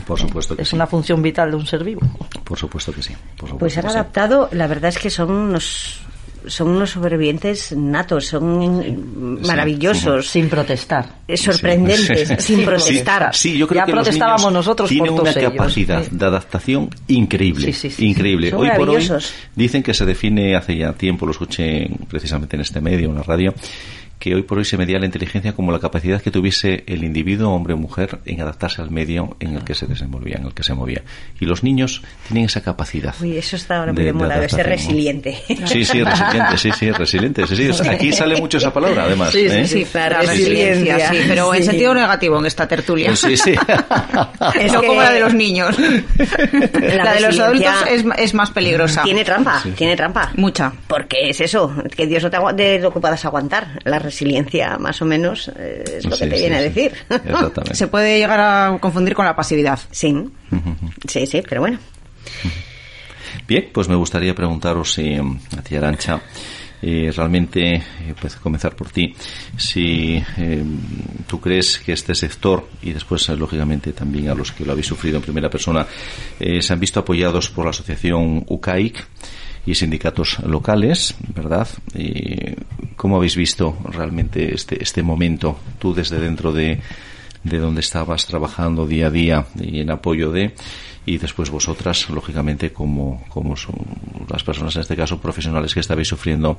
Por 0.06 0.18
supuesto 0.18 0.56
que 0.56 0.62
Es 0.62 0.68
sí. 0.68 0.76
una 0.76 0.86
función 0.86 1.20
vital 1.22 1.50
de 1.50 1.56
un 1.56 1.66
ser 1.66 1.82
vivo. 1.84 2.00
Por 2.44 2.58
supuesto 2.58 2.92
que 2.92 3.02
sí. 3.02 3.12
Por 3.36 3.48
supuesto 3.48 3.58
Pues 3.58 3.76
han 3.76 3.82
que 3.84 3.88
sí. 3.90 3.94
adaptado, 3.96 4.48
la 4.52 4.66
verdad 4.66 4.88
es 4.90 4.98
que 4.98 5.10
son 5.10 5.30
unos 5.30 6.00
son 6.46 6.68
unos 6.68 6.88
sobrevivientes 6.92 7.72
natos, 7.76 8.24
son 8.28 9.38
maravillosos, 9.42 10.26
Sin 10.26 10.48
protestar. 10.48 11.04
sorprendentes, 11.36 12.28
Sí. 12.28 12.34
sin 12.38 12.64
protestar. 12.64 13.34
Sí, 13.34 13.58
yo 13.58 13.66
creo 13.68 13.82
Ya 13.82 13.84
que 13.86 13.92
los 13.92 14.04
protestábamos 14.04 14.42
niños 14.44 14.54
nosotros 14.54 14.88
por 14.88 14.94
tienen 14.94 15.12
una 15.12 15.20
todos 15.22 15.36
ellos. 15.36 15.52
capacidad 15.52 16.02
Sí. 16.02 16.08
de 16.12 16.24
adaptación 16.24 16.90
increíble, 17.08 17.66
Sí, 17.66 17.72
sí, 17.74 17.90
sí, 17.90 18.06
increíble. 18.06 18.50
Son 18.50 18.60
Hoy 18.60 18.70
por 18.74 18.88
hoy 18.88 19.06
dicen 19.54 19.82
que 19.82 19.92
se 19.92 20.06
define 20.06 20.56
hace 20.56 20.76
ya 20.78 20.92
tiempo, 20.94 21.26
lo 21.26 21.32
escuché 21.32 21.88
precisamente 22.08 22.56
en 22.56 22.62
este 22.62 22.80
medio, 22.80 23.10
en 23.10 23.16
la 23.16 23.22
radio, 23.22 23.54
que 24.20 24.34
hoy 24.34 24.42
por 24.42 24.58
hoy 24.58 24.66
se 24.66 24.76
medía 24.76 24.98
la 24.98 25.06
inteligencia 25.06 25.54
como 25.54 25.72
la 25.72 25.80
capacidad 25.80 26.20
que 26.20 26.30
tuviese 26.30 26.84
el 26.86 27.02
individuo, 27.04 27.50
hombre 27.52 27.72
o 27.72 27.78
mujer, 27.78 28.18
en 28.26 28.40
adaptarse 28.42 28.82
al 28.82 28.90
medio 28.90 29.34
en 29.40 29.56
el 29.56 29.64
que 29.64 29.74
se 29.74 29.86
desenvolvía, 29.86 30.36
en 30.36 30.44
el 30.44 30.52
que 30.52 30.62
se 30.62 30.74
movía. 30.74 31.02
Y 31.40 31.46
los 31.46 31.64
niños 31.64 32.02
tienen 32.28 32.44
esa 32.44 32.60
capacidad. 32.60 33.14
Uy, 33.20 33.38
eso 33.38 33.56
está 33.56 33.78
ahora 33.78 33.94
muy 33.94 34.04
de, 34.04 34.12
moda, 34.12 34.38
de 34.38 34.48
ser 34.50 34.66
resiliente. 34.66 35.42
Sí, 35.64 35.84
sí, 35.86 36.04
resiliente, 36.04 36.58
sí, 36.58 36.70
sí, 36.72 36.90
resiliente. 36.90 37.46
Sí, 37.46 37.72
sí. 37.72 37.88
Aquí 37.88 38.12
sale 38.12 38.38
mucho 38.38 38.58
esa 38.58 38.72
palabra, 38.72 39.04
además. 39.04 39.32
Sí, 39.32 39.46
¿eh? 39.46 39.66
sí, 39.66 39.86
la 39.94 40.20
resiliencia, 40.20 41.10
sí, 41.10 41.18
pero 41.26 41.54
en 41.54 41.64
sentido 41.64 41.94
negativo 41.94 42.38
en 42.38 42.46
esta 42.46 42.68
tertulia. 42.68 43.16
Sí, 43.16 43.38
sí. 43.38 43.54
es 44.60 44.72
no 44.72 44.82
como 44.82 45.00
la 45.00 45.12
de 45.12 45.20
los 45.20 45.34
niños. 45.34 45.76
La, 46.80 47.04
la 47.04 47.14
de 47.14 47.20
los 47.20 47.38
adultos 47.38 47.74
es, 47.88 48.04
es, 48.18 48.34
más 48.34 48.50
peligrosa. 48.50 49.02
Tiene 49.02 49.24
trampa, 49.24 49.62
tiene 49.76 49.96
trampa. 49.96 50.32
Mucha. 50.36 50.72
Porque 50.86 51.30
es 51.30 51.40
eso, 51.40 51.72
que 51.94 52.06
Dios 52.06 52.22
no 52.22 52.30
te 52.30 52.38
de 52.62 52.78
lo 52.78 52.92
que 52.92 53.00
puedas 53.00 53.24
aguantar. 53.24 53.80
La 53.84 53.98
resiliencia, 54.10 54.76
más 54.78 55.00
o 55.00 55.04
menos, 55.04 55.48
es 55.48 56.04
lo 56.04 56.16
que 56.16 56.26
te 56.26 56.36
viene 56.36 56.56
a 56.56 56.60
decir. 56.60 56.92
Exactamente. 57.08 57.74
Se 57.74 57.88
puede 57.88 58.18
llegar 58.18 58.40
a 58.40 58.78
confundir 58.78 59.14
con 59.14 59.24
la 59.24 59.34
pasividad. 59.34 59.78
Sí, 59.90 60.14
sí, 61.08 61.26
sí, 61.26 61.42
pero 61.48 61.62
bueno. 61.62 61.78
Bien, 63.46 63.68
pues 63.72 63.88
me 63.88 63.96
gustaría 63.96 64.34
preguntaros 64.34 64.92
si 64.92 65.16
a 65.16 65.62
ti, 65.62 65.76
Arancha, 65.76 66.20
eh, 66.82 67.12
realmente, 67.14 67.74
eh, 67.74 68.14
pues 68.20 68.36
comenzar 68.36 68.74
por 68.74 68.90
ti, 68.90 69.14
si 69.56 70.22
eh, 70.38 70.64
tú 71.26 71.40
crees 71.40 71.78
que 71.78 71.92
este 71.92 72.14
sector, 72.14 72.68
y 72.82 72.92
después, 72.92 73.28
eh, 73.28 73.36
lógicamente, 73.36 73.92
también 73.92 74.28
a 74.30 74.34
los 74.34 74.52
que 74.52 74.64
lo 74.64 74.72
habéis 74.72 74.86
sufrido 74.86 75.16
en 75.16 75.22
primera 75.22 75.50
persona, 75.50 75.86
eh, 76.38 76.62
se 76.62 76.72
han 76.72 76.80
visto 76.80 77.00
apoyados 77.00 77.50
por 77.50 77.64
la 77.64 77.70
asociación 77.70 78.44
UCAIC, 78.48 79.04
y 79.70 79.74
sindicatos 79.74 80.40
locales, 80.40 81.14
¿verdad? 81.34 81.68
Y 81.94 82.56
¿Cómo 82.96 83.16
habéis 83.16 83.36
visto 83.36 83.78
realmente 83.84 84.54
este, 84.54 84.82
este 84.82 85.02
momento, 85.02 85.58
tú 85.78 85.94
desde 85.94 86.20
dentro 86.20 86.52
de, 86.52 86.80
de 87.44 87.58
donde 87.58 87.80
estabas 87.80 88.26
trabajando 88.26 88.86
día 88.86 89.06
a 89.06 89.10
día 89.10 89.46
y 89.58 89.80
en 89.80 89.90
apoyo 89.90 90.30
de, 90.30 90.54
y 91.06 91.16
después 91.16 91.48
vosotras, 91.48 92.10
lógicamente, 92.10 92.72
como, 92.72 93.24
como 93.30 93.54
las 94.28 94.44
personas, 94.44 94.76
en 94.76 94.82
este 94.82 94.96
caso 94.96 95.18
profesionales, 95.18 95.72
que 95.72 95.80
estabais 95.80 96.08
sufriendo 96.08 96.58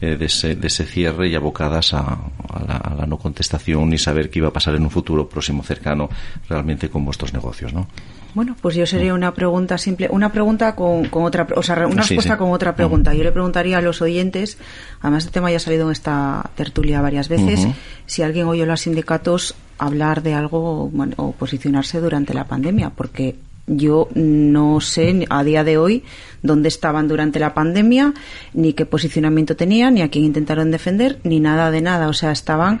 eh, 0.00 0.16
de, 0.16 0.26
ese, 0.26 0.54
de 0.54 0.68
ese 0.68 0.84
cierre 0.84 1.28
y 1.28 1.34
abocadas 1.34 1.94
a, 1.94 2.00
a, 2.00 2.64
la, 2.64 2.76
a, 2.76 2.94
la, 2.94 3.06
no 3.06 3.18
contestación 3.18 3.92
y 3.92 3.98
saber 3.98 4.30
qué 4.30 4.38
iba 4.38 4.48
a 4.48 4.52
pasar 4.52 4.76
en 4.76 4.84
un 4.84 4.90
futuro 4.90 5.28
próximo 5.28 5.64
cercano 5.64 6.08
realmente 6.48 6.88
con 6.90 7.04
vuestros 7.04 7.32
negocios, 7.32 7.72
¿no? 7.72 7.88
Bueno, 8.34 8.56
pues 8.60 8.74
yo 8.74 8.86
sería 8.86 9.14
una 9.14 9.34
pregunta 9.34 9.76
simple, 9.78 10.08
una 10.10 10.32
pregunta 10.32 10.74
con, 10.74 11.06
con 11.06 11.24
otra, 11.24 11.46
o 11.54 11.62
sea, 11.62 11.86
una 11.86 12.02
sí, 12.02 12.14
respuesta 12.14 12.34
sí. 12.34 12.38
con 12.38 12.50
otra 12.50 12.74
pregunta. 12.74 13.12
Yo 13.14 13.24
le 13.24 13.32
preguntaría 13.32 13.78
a 13.78 13.82
los 13.82 14.00
oyentes, 14.00 14.58
además 15.00 15.24
este 15.24 15.34
tema 15.34 15.50
ya 15.50 15.58
ha 15.58 15.60
salido 15.60 15.86
en 15.86 15.92
esta 15.92 16.50
tertulia 16.54 17.00
varias 17.00 17.28
veces, 17.28 17.60
uh 17.60 17.68
-huh. 17.68 17.74
si 18.06 18.22
alguien 18.22 18.46
oyó 18.46 18.64
a 18.64 18.66
los 18.66 18.80
sindicatos 18.80 19.54
hablar 19.78 20.22
de 20.22 20.34
algo 20.34 20.88
bueno, 20.90 21.14
o 21.16 21.32
posicionarse 21.32 22.00
durante 22.00 22.32
la 22.34 22.44
pandemia, 22.44 22.90
porque 22.90 23.36
yo 23.66 24.08
no 24.14 24.80
sé 24.80 25.26
a 25.28 25.44
día 25.44 25.62
de 25.64 25.78
hoy 25.78 26.04
dónde 26.42 26.68
estaban 26.68 27.08
durante 27.08 27.38
la 27.38 27.54
pandemia, 27.54 28.12
ni 28.54 28.72
qué 28.72 28.86
posicionamiento 28.86 29.56
tenían, 29.56 29.94
ni 29.94 30.02
a 30.02 30.08
quién 30.08 30.24
intentaron 30.24 30.70
defender, 30.70 31.18
ni 31.22 31.38
nada 31.38 31.70
de 31.70 31.80
nada. 31.80 32.08
O 32.08 32.12
sea, 32.12 32.32
estaban 32.32 32.80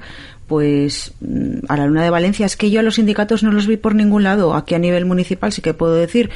pues 0.52 1.14
a 1.66 1.78
la 1.78 1.86
Luna 1.86 2.02
de 2.02 2.10
Valencia 2.10 2.44
es 2.44 2.58
que 2.58 2.70
yo 2.70 2.80
a 2.80 2.82
los 2.82 2.96
sindicatos 2.96 3.42
no 3.42 3.52
los 3.52 3.66
vi 3.66 3.78
por 3.78 3.94
ningún 3.94 4.22
lado. 4.22 4.52
Aquí 4.52 4.74
a 4.74 4.78
nivel 4.78 5.06
municipal 5.06 5.50
sí 5.50 5.62
que 5.62 5.72
puedo 5.72 5.94
decir 5.94 6.28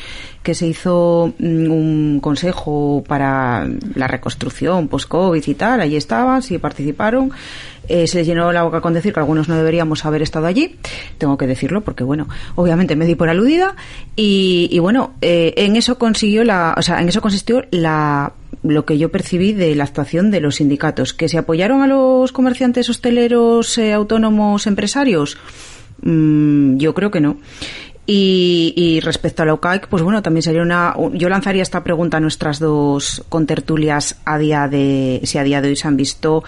que 0.42 0.54
se 0.54 0.66
hizo 0.66 1.34
un 1.38 2.20
consejo 2.22 3.04
para 3.06 3.68
la 3.94 4.08
reconstrucción 4.08 4.88
post-COVID 4.88 5.46
y 5.46 5.54
tal. 5.54 5.82
Allí 5.82 5.96
estaban, 5.96 6.40
sí 6.40 6.56
participaron. 6.56 7.30
Eh, 7.90 8.06
se 8.06 8.16
les 8.16 8.26
llenó 8.26 8.50
la 8.52 8.62
boca 8.62 8.80
con 8.80 8.94
decir 8.94 9.12
que 9.12 9.20
algunos 9.20 9.50
no 9.50 9.54
deberíamos 9.54 10.06
haber 10.06 10.22
estado 10.22 10.46
allí. 10.46 10.76
Tengo 11.18 11.36
que 11.36 11.46
decirlo 11.46 11.82
porque, 11.82 12.02
bueno, 12.02 12.26
obviamente 12.54 12.96
me 12.96 13.04
di 13.04 13.16
por 13.16 13.28
aludida. 13.28 13.76
Y, 14.16 14.70
y 14.72 14.78
bueno, 14.78 15.12
eh, 15.20 15.52
en 15.58 15.76
eso 15.76 15.98
consiguió 15.98 16.42
la, 16.42 16.74
o 16.74 16.80
sea, 16.80 17.02
en 17.02 17.10
eso 17.10 17.20
consistió 17.20 17.66
la 17.70 18.32
lo 18.62 18.84
que 18.84 18.98
yo 18.98 19.10
percibí 19.10 19.52
de 19.52 19.74
la 19.74 19.84
actuación 19.84 20.30
de 20.30 20.40
los 20.40 20.56
sindicatos, 20.56 21.12
que 21.12 21.28
se 21.28 21.38
apoyaron 21.38 21.82
a 21.82 21.86
los 21.86 22.32
comerciantes 22.32 22.88
hosteleros, 22.88 23.78
eh, 23.78 23.92
autónomos, 23.92 24.66
empresarios. 24.66 25.38
Mm, 26.02 26.76
yo 26.78 26.94
creo 26.94 27.10
que 27.10 27.20
no. 27.20 27.38
Y, 28.06 28.72
y, 28.76 29.00
respecto 29.00 29.42
a 29.42 29.46
la 29.46 29.54
UCAIC, 29.54 29.88
pues 29.88 30.02
bueno, 30.02 30.22
también 30.22 30.42
sería 30.42 30.62
una. 30.62 30.94
Yo 31.14 31.28
lanzaría 31.28 31.62
esta 31.62 31.82
pregunta 31.82 32.18
a 32.18 32.20
nuestras 32.20 32.60
dos 32.60 33.24
contertulias 33.28 34.20
a 34.24 34.38
día 34.38 34.68
de. 34.68 35.20
Si 35.24 35.38
a 35.38 35.42
día 35.42 35.60
de 35.60 35.68
hoy 35.68 35.76
se 35.76 35.88
han 35.88 35.96
visto 35.96 36.44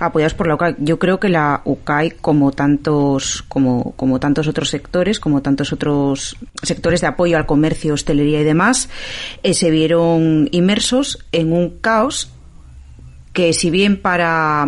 apoyados 0.00 0.32
por 0.32 0.46
la 0.46 0.54
UCAIC. 0.54 0.76
Yo 0.78 0.98
creo 0.98 1.20
que 1.20 1.28
la 1.28 1.60
UCAIC, 1.64 2.20
como 2.20 2.52
tantos, 2.52 3.44
como, 3.48 3.92
como 3.96 4.18
tantos 4.18 4.48
otros 4.48 4.70
sectores, 4.70 5.20
como 5.20 5.42
tantos 5.42 5.72
otros 5.72 6.36
sectores 6.62 7.02
de 7.02 7.08
apoyo 7.08 7.36
al 7.36 7.44
comercio, 7.44 7.94
hostelería 7.94 8.40
y 8.40 8.44
demás, 8.44 8.88
eh, 9.42 9.52
se 9.52 9.70
vieron 9.70 10.48
inmersos 10.52 11.18
en 11.32 11.52
un 11.52 11.78
caos 11.80 12.30
que 13.34 13.52
si 13.52 13.68
bien 13.68 14.00
para 14.00 14.64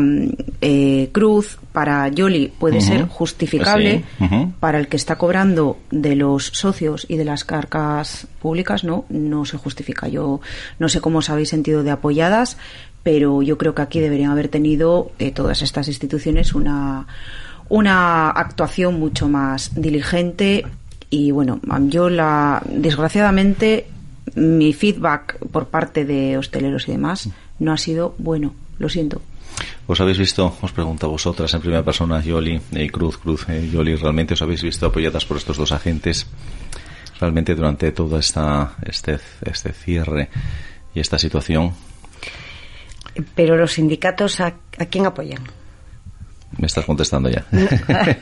eh, 0.61 1.09
Cruz, 1.13 1.57
para 1.73 2.09
Yoli 2.09 2.49
puede 2.49 2.79
uh 2.79 2.81
-huh. 2.81 2.87
ser 2.87 3.07
justificable, 3.07 3.99
sí. 4.19 4.25
uh 4.25 4.29
-huh. 4.29 4.53
para 4.59 4.79
el 4.81 4.89
que 4.89 4.97
está 4.97 5.17
cobrando 5.17 5.79
de 5.93 6.17
los 6.17 6.47
socios 6.47 7.07
y 7.09 7.17
de 7.17 7.25
las 7.25 7.45
carcas 7.45 8.27
públicas, 8.43 8.83
no, 8.83 9.05
no 9.09 9.45
se 9.45 9.57
justifica. 9.57 10.09
Yo 10.09 10.41
no 10.81 10.89
sé 10.89 11.01
cómo 11.01 11.19
os 11.19 11.31
habéis 11.31 11.49
sentido 11.49 11.85
de 11.85 11.93
apoyadas, 11.93 12.59
pero 13.05 13.41
yo 13.41 13.57
creo 13.57 13.73
que 13.73 13.83
aquí 13.83 14.01
deberían 14.01 14.33
haber 14.33 14.49
tenido 14.49 15.13
eh, 15.21 15.31
todas 15.31 15.63
estas 15.63 15.87
instituciones 15.87 16.53
una, 16.53 17.07
una 17.69 18.31
actuación 18.31 18.99
mucho 18.99 19.29
más 19.29 19.81
diligente 19.81 20.67
y 21.09 21.31
bueno, 21.31 21.61
yo 21.89 22.11
la 22.11 22.61
desgraciadamente 22.69 23.87
mi 24.35 24.73
feedback 24.73 25.39
por 25.53 25.69
parte 25.69 26.05
de 26.05 26.37
hosteleros 26.37 26.89
y 26.89 26.93
demás 26.93 27.31
no 27.59 27.73
ha 27.73 27.79
sido 27.79 28.15
bueno, 28.19 28.55
lo 28.79 28.89
siento. 28.89 29.23
¿Os 29.87 30.01
habéis 30.01 30.19
visto, 30.19 30.57
os 30.61 30.73
pregunto 30.73 31.07
a 31.07 31.09
vosotras 31.09 31.53
en 31.55 31.61
primera 31.61 31.83
persona, 31.83 32.21
Yoli 32.21 32.61
y 32.73 32.83
eh, 32.83 32.91
Cruz, 32.91 33.19
Cruz, 33.19 33.49
eh, 33.49 33.69
Yoli, 33.73 33.95
realmente 33.97 34.35
os 34.35 34.43
habéis 34.43 34.63
visto 34.63 34.87
apoyadas 34.87 35.25
por 35.25 35.37
estos 35.37 35.57
dos 35.57 35.73
agentes 35.73 36.27
realmente 37.21 37.55
durante 37.55 37.93
todo 37.93 38.19
esta, 38.19 38.77
este, 38.83 39.19
este 39.43 39.73
cierre 39.73 40.29
y 40.95 41.01
esta 41.01 41.19
situación? 41.19 41.73
Pero 43.35 43.57
los 43.57 43.73
sindicatos, 43.73 44.41
¿a, 44.41 44.55
a 44.79 44.87
quién 44.87 45.07
apoyan? 45.07 45.43
Me 46.59 46.67
estás 46.67 46.85
contestando 46.85 47.29
ya. 47.29 47.45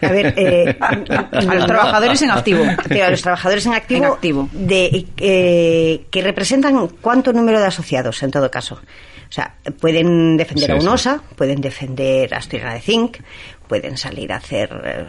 A 0.00 0.08
ver, 0.08 0.34
eh, 0.36 0.76
a, 0.80 0.86
a, 1.32 1.54
los 1.54 1.66
trabajadores 1.66 2.20
en 2.22 2.30
activo. 2.30 2.64
A 2.64 3.10
los 3.10 3.22
trabajadores 3.22 3.66
en 3.66 3.74
activo, 3.74 4.04
en 4.04 4.12
activo. 4.12 4.48
De, 4.52 5.06
eh, 5.18 6.06
que 6.10 6.22
representan 6.22 6.88
cuánto 7.00 7.32
número 7.32 7.60
de 7.60 7.66
asociados, 7.66 8.22
en 8.22 8.30
todo 8.30 8.50
caso. 8.50 8.80
O 9.28 9.32
sea, 9.32 9.56
pueden 9.80 10.36
defender 10.36 10.66
sí, 10.66 10.72
a 10.72 10.76
UNOSA, 10.76 11.18
sí. 11.18 11.34
pueden 11.36 11.60
defender 11.60 12.34
a 12.34 12.38
Asturiana 12.38 12.74
de 12.74 12.80
Zinc, 12.80 13.18
pueden 13.66 13.96
salir 13.96 14.32
a 14.32 14.36
hacer 14.36 14.70
eh, 14.84 15.04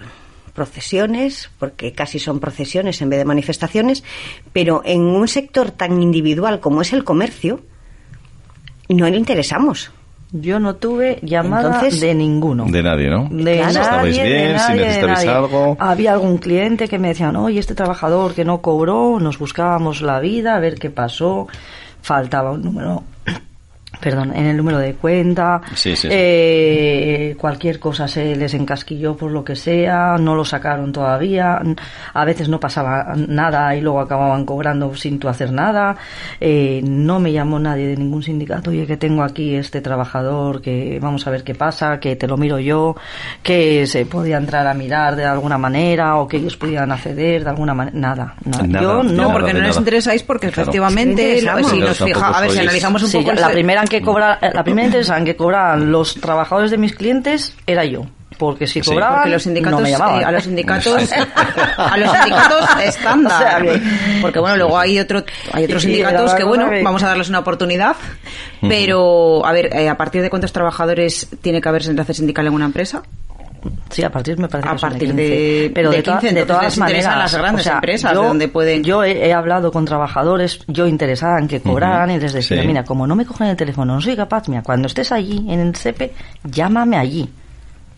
procesiones, 0.54 1.52
porque 1.60 1.92
casi 1.92 2.18
son 2.18 2.40
procesiones 2.40 3.02
en 3.02 3.10
vez 3.10 3.20
de 3.20 3.26
manifestaciones, 3.26 4.04
pero 4.54 4.82
en 4.86 5.02
un 5.02 5.28
sector 5.28 5.72
tan 5.72 6.02
individual 6.02 6.60
como 6.60 6.82
es 6.82 6.94
el 6.94 7.04
comercio, 7.04 7.62
no 8.90 9.08
le 9.08 9.18
interesamos. 9.18 9.92
Yo 10.32 10.60
no 10.60 10.76
tuve 10.76 11.20
llamada 11.22 11.76
Entonces, 11.76 12.02
de 12.02 12.14
ninguno. 12.14 12.66
De 12.66 12.84
nadie, 12.84 13.10
¿no? 13.10 13.30
De 13.30 13.58
claro. 13.58 13.74
nadie, 13.74 13.82
¿Estabais 13.82 14.18
bien? 14.18 14.28
De 14.28 14.54
nadie, 14.54 14.76
si 14.76 14.82
necesitabais 14.82 15.28
algo. 15.28 15.78
Había 15.80 16.14
algún 16.14 16.38
cliente 16.40 16.88
que 16.88 17.00
me 17.00 17.10
decía, 17.10 17.32
no, 17.32 17.50
y 17.50 17.58
este 17.58 17.76
trabajador 17.76 18.34
que 18.34 18.44
no 18.44 18.62
cobró, 18.62 19.20
nos 19.20 19.38
buscábamos 19.38 20.02
la 20.02 20.20
vida, 20.20 20.56
a 20.56 20.60
ver 20.60 20.76
qué 20.76 20.90
pasó. 20.90 21.48
Faltaba 22.02 22.52
un 22.52 22.64
número 22.64 23.04
perdón, 24.00 24.36
en 24.36 24.46
el 24.46 24.58
número 24.58 24.78
de 24.78 24.94
cuenta, 24.94 25.62
sí, 25.74 25.96
sí, 25.96 26.04
sí. 26.04 26.08
Eh, 26.12 27.36
cualquier 27.40 27.80
cosa 27.80 28.08
se 28.08 28.36
les 28.36 28.54
encasquilló 28.54 29.16
por 29.16 29.32
lo 29.32 29.44
que 29.44 29.56
sea, 29.56 30.18
no 30.18 30.36
lo 30.36 30.46
sacaron 30.46 30.92
todavía, 30.92 31.62
a 32.14 32.26
veces 32.26 32.50
no 32.50 32.60
pasaba 32.60 33.14
nada 33.16 33.76
y 33.76 33.82
luego 33.82 34.00
acababan 34.00 34.46
cobrando 34.46 34.96
sin 34.96 35.20
tú 35.20 35.28
hacer 35.28 35.52
nada, 35.52 35.96
eh, 36.40 36.82
no 36.84 37.20
me 37.20 37.32
llamó 37.32 37.60
nadie 37.60 37.88
de 37.88 37.98
ningún 37.98 38.24
sindicato, 38.24 38.72
oye 38.72 38.86
que 38.86 38.98
tengo 38.98 39.24
aquí 39.24 39.56
este 39.56 39.82
trabajador, 39.82 40.62
que 40.62 41.00
vamos 41.02 41.26
a 41.28 41.32
ver 41.32 41.44
qué 41.44 41.56
pasa, 41.56 42.00
que 42.00 42.16
te 42.16 42.28
lo 42.28 42.38
miro 42.38 42.60
yo, 42.60 42.96
que 43.42 43.88
se 43.88 44.06
podía 44.06 44.38
entrar 44.38 44.68
a 44.68 44.74
mirar 44.74 45.16
de 45.16 45.26
alguna 45.26 45.58
manera 45.58 46.18
o 46.18 46.28
que 46.28 46.38
ellos 46.38 46.58
pudieran 46.58 46.92
acceder 46.92 47.44
de 47.44 47.50
alguna 47.50 47.74
manera, 47.74 47.98
nada, 47.98 48.36
nada. 48.46 48.68
nada 48.68 48.82
yo 48.82 49.04
no, 49.04 49.32
porque 49.32 49.54
no 49.54 49.60
les 49.60 49.70
nada. 49.70 49.80
interesáis 49.80 50.24
porque 50.24 50.48
claro. 50.48 50.64
efectivamente, 50.64 51.40
si 51.40 51.80
nos 51.80 51.98
fija, 51.98 52.28
a 52.30 52.42
ver 52.42 52.52
si 52.52 52.60
analizamos 52.60 53.04
un 53.04 53.10
sí, 53.10 53.18
poco 53.18 53.34
la 53.34 53.50
primera 53.50 53.82
que 53.88 54.02
cobrar, 54.02 54.40
la 54.54 54.64
primera 54.64 54.86
interesada 54.88 55.20
en 55.20 55.26
que 55.26 55.36
cobraban 55.36 55.92
los 55.92 56.16
trabajadores 56.16 56.72
de 56.72 56.78
mis 56.78 56.94
clientes 56.96 57.56
era 57.68 57.84
yo. 57.86 58.06
porque 58.38 58.68
si 58.68 58.82
Sí. 58.84 58.90
cobraban, 58.92 59.20
Porque 59.20 59.30
los 59.30 59.44
sindicatos, 59.44 59.80
no 59.80 59.84
me 59.86 59.92
llamaban. 59.92 60.22
eh, 60.22 60.26
a 60.26 60.32
los 60.34 60.44
sindicatos, 60.44 61.10
a 61.78 61.98
los 61.98 62.12
sindicatos 62.12 62.70
estándar. 62.84 63.34
O 63.34 63.38
sea 63.38 63.62
que- 63.62 63.82
Porque 64.22 64.40
bueno, 64.40 64.58
luego 64.58 64.78
hay 64.78 65.00
otro, 65.00 65.24
hay 65.54 65.64
otros 65.64 65.84
sindicatos 65.84 66.34
que 66.34 66.44
bueno, 66.44 66.70
vamos 66.84 67.02
a 67.04 67.08
darles 67.08 67.30
una 67.30 67.40
oportunidad. 67.40 67.96
Pero, 68.62 69.46
a 69.46 69.52
ver, 69.54 69.74
eh, 69.74 69.88
¿a 69.90 69.96
partir 69.96 70.22
de 70.22 70.30
cuántos 70.30 70.52
trabajadores 70.52 71.30
tiene 71.42 71.62
que 71.62 71.70
haber 71.70 71.84
enlace 71.88 72.14
sindical 72.14 72.48
en 72.48 72.54
una 72.54 72.66
empresa? 72.66 73.04
Sí, 73.90 74.04
a 74.04 74.12
partir 74.12 74.38
me 74.38 74.48
parece 74.48 74.70
A 74.70 74.74
que 74.74 74.78
son 74.80 74.90
partir 74.90 75.10
15. 75.10 75.24
de- 75.24 75.72
pero 75.74 75.90
de 75.92 75.98
de, 75.98 76.04
toda- 76.04 76.20
15, 76.20 76.34
de 76.36 76.42
entonces 76.42 76.58
todas 76.60 76.72
les 76.74 76.78
maneras, 76.80 77.18
las 77.18 77.36
grandes 77.36 77.62
o 77.62 77.64
sea, 77.64 77.74
empresas, 77.76 78.14
yo, 78.14 78.22
de 78.22 78.28
donde 78.28 78.48
pueden- 78.48 78.84
Yo 78.84 79.04
he, 79.04 79.28
he 79.28 79.34
hablado 79.34 79.72
con 79.72 79.86
trabajadores, 79.86 80.60
yo 80.68 80.88
interesada 80.88 81.40
en 81.40 81.48
que 81.48 81.62
cobraran 81.62 82.12
y 82.12 82.20
les 82.20 82.34
decía, 82.34 82.62
Sí. 82.62 82.68
mira, 82.68 82.84
como 82.84 83.06
no 83.08 83.16
me 83.16 83.26
cogen 83.26 83.48
el 83.48 83.56
teléfono, 83.56 83.96
no 83.96 84.02
soy 84.02 84.16
capaz, 84.16 84.48
mira, 84.50 84.64
cuando 84.64 84.88
estés 84.88 85.12
allí 85.12 85.46
en 85.50 85.60
el 85.60 85.76
CEPE, 85.76 86.14
llámame 86.44 86.98
allí 86.98 87.30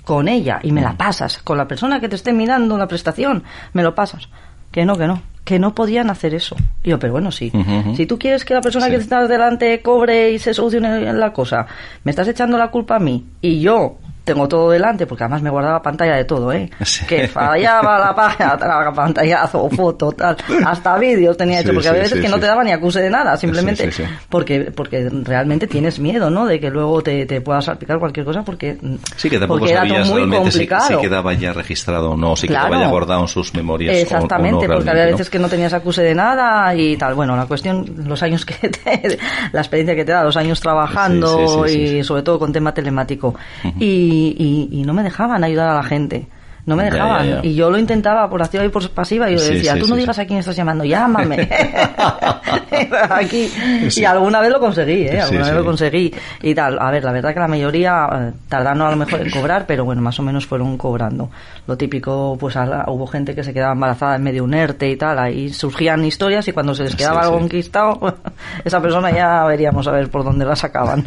con 0.03 0.28
ella 0.28 0.59
y 0.63 0.72
me 0.72 0.82
la 0.82 0.93
pasas, 0.95 1.39
con 1.39 1.57
la 1.57 1.68
persona 1.68 1.99
que 1.99 2.07
te 2.09 2.15
esté 2.15 2.32
mirando 2.34 2.78
la 2.78 2.88
prestación, 2.88 3.43
me 3.74 3.84
lo 3.84 3.93
pasas. 3.93 4.30
Que 4.72 4.86
no, 4.86 4.97
que 4.97 5.07
no, 5.07 5.22
que 5.43 5.59
no 5.59 5.74
podían 5.74 6.09
hacer 6.09 6.34
eso. 6.34 6.55
Y 6.84 6.89
yo, 6.89 6.99
pero 6.99 7.13
bueno, 7.13 7.32
sí. 7.32 7.51
Si 7.95 8.05
tú 8.05 8.20
quieres 8.20 8.43
que 8.45 8.53
la 8.53 8.61
persona 8.61 8.86
Sí. 8.86 8.91
que 8.91 8.97
está 8.97 9.26
delante 9.28 9.82
cobre 9.82 10.32
y 10.32 10.39
se 10.39 10.53
solucione 10.53 11.11
la 11.13 11.34
cosa, 11.34 11.65
me 12.03 12.11
estás 12.11 12.28
echando 12.28 12.57
la 12.57 12.68
culpa 12.70 12.97
a 12.97 12.99
mí 12.99 13.26
y 13.41 13.59
yo 13.61 13.97
tengo 14.28 14.47
todo 14.47 14.69
delante, 14.69 15.07
porque 15.07 15.23
además 15.23 15.41
me 15.41 15.49
guardaba 15.49 15.82
pantalla 15.82 16.15
de 16.15 16.25
todo, 16.25 16.51
¿eh? 16.51 16.69
Sí. 16.86 17.05
Que 17.07 17.28
fallaba 17.28 17.97
la 17.99 18.13
página, 18.15 18.55
la 18.59 18.91
pantallazo, 18.93 19.69
foto, 19.69 20.11
tal, 20.11 20.36
hasta 20.65 20.97
vídeos 20.97 21.36
tenía 21.38 21.59
hecho, 21.61 21.69
Sí, 21.69 21.73
porque 21.75 21.89
sí, 21.89 21.95
a 21.95 21.97
veces 21.97 22.21
que 22.21 22.30
no 22.30 22.39
te 22.39 22.45
daba 22.45 22.63
ni 22.63 22.71
acuse 22.71 23.01
de 23.01 23.09
nada, 23.09 23.36
simplemente 23.38 23.89
porque 24.30 24.71
porque 24.75 25.09
realmente 25.23 25.65
tienes 25.67 25.99
miedo, 25.99 26.30
¿no? 26.30 26.45
De 26.45 26.59
que 26.59 26.69
luego 26.69 27.01
te, 27.01 27.25
te 27.25 27.41
pueda 27.41 27.61
salpicar 27.61 27.99
cualquier 27.99 28.25
cosa, 28.25 28.43
porque 28.43 28.78
Sí, 29.15 29.30
que 29.30 29.39
tampoco 29.39 29.59
porque 29.61 29.73
era 29.73 29.88
todo 29.88 30.05
muy 30.05 30.23
si, 30.23 30.30
complicado. 30.38 30.88
si 30.88 30.97
quedaba 30.97 31.34
ya 31.34 31.53
registrado 31.53 32.11
o 32.11 32.17
no, 32.17 32.36
si 32.36 32.47
Claro. 32.47 32.67
quedaba 32.67 32.84
ya 32.84 32.89
guardado 32.91 33.21
en 33.21 33.28
sus 33.30 33.53
memorias. 33.53 33.95
o- 33.95 33.97
o 33.97 34.01
Exactamente, 34.01 34.67
no 34.67 34.73
porque 34.75 34.89
había 34.89 35.05
¿no? 35.05 35.11
veces 35.11 35.30
que 35.30 35.39
no 35.39 35.47
tenías 35.49 35.73
acuse 35.73 36.01
de 36.03 36.13
nada 36.15 36.75
y 36.75 36.97
tal. 36.97 37.13
Bueno, 37.15 37.36
la 37.38 37.45
cuestión, 37.45 37.86
los 38.05 38.21
años 38.23 38.45
que 38.45 38.69
te, 38.69 39.17
la 39.53 39.61
experiencia 39.61 39.95
que 39.95 40.03
te 40.05 40.11
da, 40.11 40.23
los 40.23 40.36
años 40.38 40.59
trabajando 40.59 41.65
y 41.67 42.03
sobre 42.03 42.23
todo 42.23 42.39
con 42.39 42.51
tema 42.51 42.73
telemático. 42.73 43.36
y, 43.80 44.16
y, 44.18 44.70
y 44.72 44.84
no 44.84 44.93
me 44.93 45.03
dejaban 45.03 45.43
ayudar 45.43 45.70
a 45.70 45.76
la 45.76 45.84
gente. 45.84 46.28
No 46.68 46.76
me 46.76 46.84
dejaban. 46.84 47.26
ya, 47.28 47.41
ya. 47.41 47.47
Y 47.47 47.55
yo 47.55 47.72
lo 47.72 47.80
intentaba 47.80 48.30
por 48.30 48.43
activa 48.43 48.63
y 48.65 48.70
por 48.70 48.88
pasiva 48.91 49.30
y 49.32 49.34
yo 49.34 49.39
Sí, 49.39 49.53
decía, 49.55 49.74
sí, 49.76 49.80
tú 49.80 49.88
no 49.88 49.95
digas 49.95 50.20
a 50.20 50.26
quién 50.28 50.38
estás 50.39 50.55
llamando, 50.55 50.84
llámame. 50.84 51.47
Aquí. 53.09 53.49
Y 53.95 54.03
alguna 54.03 54.41
vez 54.41 54.51
lo 54.51 54.59
conseguí, 54.59 55.03
¿eh? 55.07 55.22
Alguna 55.22 55.43
vez 55.45 55.53
lo 55.53 55.65
conseguí 55.65 56.13
y 56.41 56.53
tal. 56.53 56.78
A 56.80 56.91
ver, 56.91 57.03
la 57.03 57.11
verdad 57.13 57.34
que 57.34 57.39
la 57.39 57.47
mayoría 57.47 58.07
eh, 58.13 58.32
tardaron 58.49 58.82
a 58.82 58.91
lo 58.91 58.97
mejor 58.97 59.22
en 59.22 59.32
cobrar, 59.32 59.65
pero 59.65 59.86
bueno, 59.86 60.01
más 60.01 60.20
o 60.20 60.24
menos 60.24 60.45
fueron 60.45 60.78
cobrando. 60.78 61.30
Lo 61.68 61.78
típico, 61.78 62.38
pues 62.39 62.55
a- 62.57 62.84
hubo 62.88 63.07
gente 63.07 63.34
que 63.34 63.43
se 63.43 63.53
quedaba 63.53 63.74
embarazada 63.74 64.18
en 64.18 64.24
medio 64.24 64.41
de 64.43 64.47
un 64.47 64.53
ERTE 64.53 64.89
y 64.91 64.97
tal, 64.97 65.18
ahí 65.20 65.49
surgían 65.53 66.03
historias 66.05 66.47
y 66.47 66.51
cuando 66.51 66.76
se 66.76 66.84
les 66.84 66.95
quedaba 66.95 67.22
algo 67.22 67.39
conquistado, 67.39 67.97
esa 68.65 68.82
persona 68.82 69.09
ya 69.11 69.45
veríamos 69.45 69.88
a 69.88 69.91
ver 69.91 70.09
por 70.09 70.24
dónde 70.24 70.45
la 70.45 70.55
sacaban. 70.55 71.03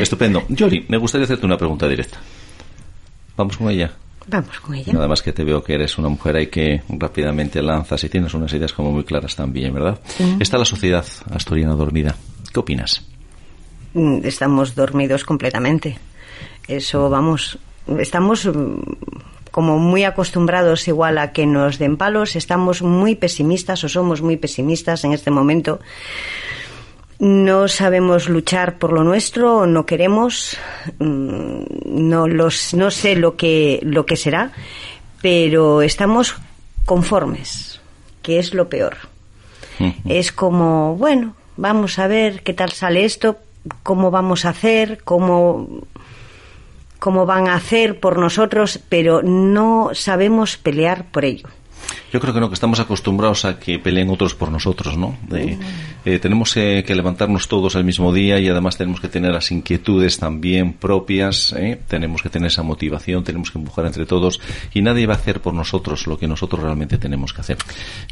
Estupendo. 0.00 0.42
Yori, 0.48 0.86
me 0.88 0.96
gustaría 0.96 1.24
hacerte 1.26 1.44
una 1.46 1.56
pregunta 1.58 1.86
directa. 1.86 2.18
Vamos 3.36 3.56
con 3.56 3.68
ella. 3.68 3.90
Vamos 4.26 4.58
con 4.60 4.74
ella. 4.74 4.92
Nada 4.92 5.08
más 5.08 5.22
que 5.22 5.32
te 5.32 5.44
veo 5.44 5.62
que 5.62 5.74
eres 5.74 5.98
una 5.98 6.08
mujer 6.08 6.36
ahí 6.36 6.46
que 6.46 6.82
rápidamente 6.88 7.60
lanzas 7.60 8.02
y 8.04 8.08
tienes 8.08 8.32
unas 8.34 8.52
ideas 8.52 8.72
como 8.72 8.90
muy 8.90 9.04
claras 9.04 9.36
también, 9.36 9.74
¿verdad? 9.74 9.98
Está 10.40 10.58
la 10.58 10.64
sociedad 10.64 11.04
asturiana 11.30 11.74
dormida. 11.74 12.16
¿Qué 12.52 12.60
opinas? 12.60 13.06
Mm, 13.92 14.24
Estamos 14.24 14.74
dormidos 14.74 15.24
completamente. 15.24 15.98
Eso, 16.66 17.10
vamos, 17.10 17.58
estamos 17.98 18.46
mm, 18.46 18.80
como 19.50 19.78
muy 19.78 20.04
acostumbrados 20.04 20.88
igual 20.88 21.18
a 21.18 21.32
que 21.32 21.46
nos 21.46 21.78
den 21.78 21.96
palos, 21.96 22.34
estamos 22.34 22.82
muy 22.82 23.14
pesimistas 23.14 23.84
o 23.84 23.88
somos 23.88 24.22
muy 24.22 24.36
pesimistas 24.36 25.04
en 25.04 25.12
este 25.12 25.30
momento. 25.30 25.80
No 27.18 27.68
sabemos 27.68 28.28
luchar 28.28 28.78
por 28.78 28.92
lo 28.92 29.04
nuestro, 29.04 29.66
no 29.66 29.86
queremos, 29.86 30.56
mm, 30.98 31.62
no 31.86 32.26
los, 32.26 32.74
no 32.74 32.90
sé 32.90 33.14
lo 33.16 33.36
que 33.36 33.78
lo 33.82 34.04
que 34.04 34.16
será, 34.16 34.50
pero 35.22 35.80
estamos 35.82 36.34
conformes, 36.84 37.80
que 38.22 38.38
es 38.38 38.52
lo 38.54 38.68
peor. 38.68 38.96
Es 40.04 40.30
como, 40.32 40.96
bueno, 40.96 41.34
vamos 41.56 41.98
a 41.98 42.06
ver 42.06 42.42
qué 42.42 42.52
tal 42.54 42.70
sale 42.72 43.04
esto, 43.04 43.38
cómo 43.82 44.10
vamos 44.10 44.44
a 44.44 44.50
hacer, 44.50 45.00
cómo, 45.04 45.68
cómo 46.98 47.26
van 47.26 47.48
a 47.48 47.54
hacer 47.56 47.98
por 48.00 48.18
nosotros, 48.18 48.78
pero 48.88 49.22
no 49.22 49.90
sabemos 49.94 50.56
pelear 50.56 51.06
por 51.10 51.24
ello. 51.24 51.48
Yo 52.12 52.20
creo 52.20 52.32
que 52.32 52.40
no, 52.40 52.48
que 52.48 52.54
estamos 52.54 52.78
acostumbrados 52.80 53.44
a 53.44 53.58
que 53.58 53.78
peleen 53.78 54.10
otros 54.10 54.34
por 54.34 54.50
nosotros, 54.50 54.96
¿no? 54.96 55.16
De- 55.28 55.58
eh, 56.04 56.18
tenemos 56.18 56.56
eh, 56.56 56.84
que 56.86 56.94
levantarnos 56.94 57.48
todos 57.48 57.74
el 57.74 57.84
mismo 57.84 58.12
día 58.12 58.38
y 58.38 58.48
además 58.48 58.76
tenemos 58.76 59.00
que 59.00 59.08
tener 59.08 59.32
las 59.32 59.50
inquietudes 59.50 60.18
también 60.18 60.74
propias, 60.74 61.52
¿eh? 61.52 61.80
tenemos 61.88 62.22
que 62.22 62.28
tener 62.28 62.48
esa 62.48 62.62
motivación, 62.62 63.24
tenemos 63.24 63.50
que 63.50 63.58
empujar 63.58 63.86
entre 63.86 64.06
todos 64.06 64.40
y 64.72 64.82
nadie 64.82 65.06
va 65.06 65.14
a 65.14 65.16
hacer 65.16 65.40
por 65.40 65.54
nosotros 65.54 66.06
lo 66.06 66.18
que 66.18 66.28
nosotros 66.28 66.62
realmente 66.62 66.98
tenemos 66.98 67.32
que 67.32 67.40
hacer. 67.40 67.58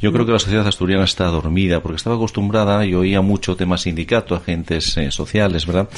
Yo 0.01 0.12
creo 0.12 0.24
que 0.24 0.32
la 0.32 0.38
sociedad 0.38 0.66
asturiana 0.66 1.05
está 1.05 1.26
dormida 1.26 1.80
porque 1.80 1.97
estaba 1.97 2.16
acostumbrada 2.16 2.84
y 2.86 2.95
oía 2.95 3.20
mucho 3.20 3.57
temas 3.57 3.82
sindicato, 3.82 4.34
agentes 4.34 4.97
eh, 4.97 5.11
sociales, 5.11 5.66
¿verdad? 5.66 5.88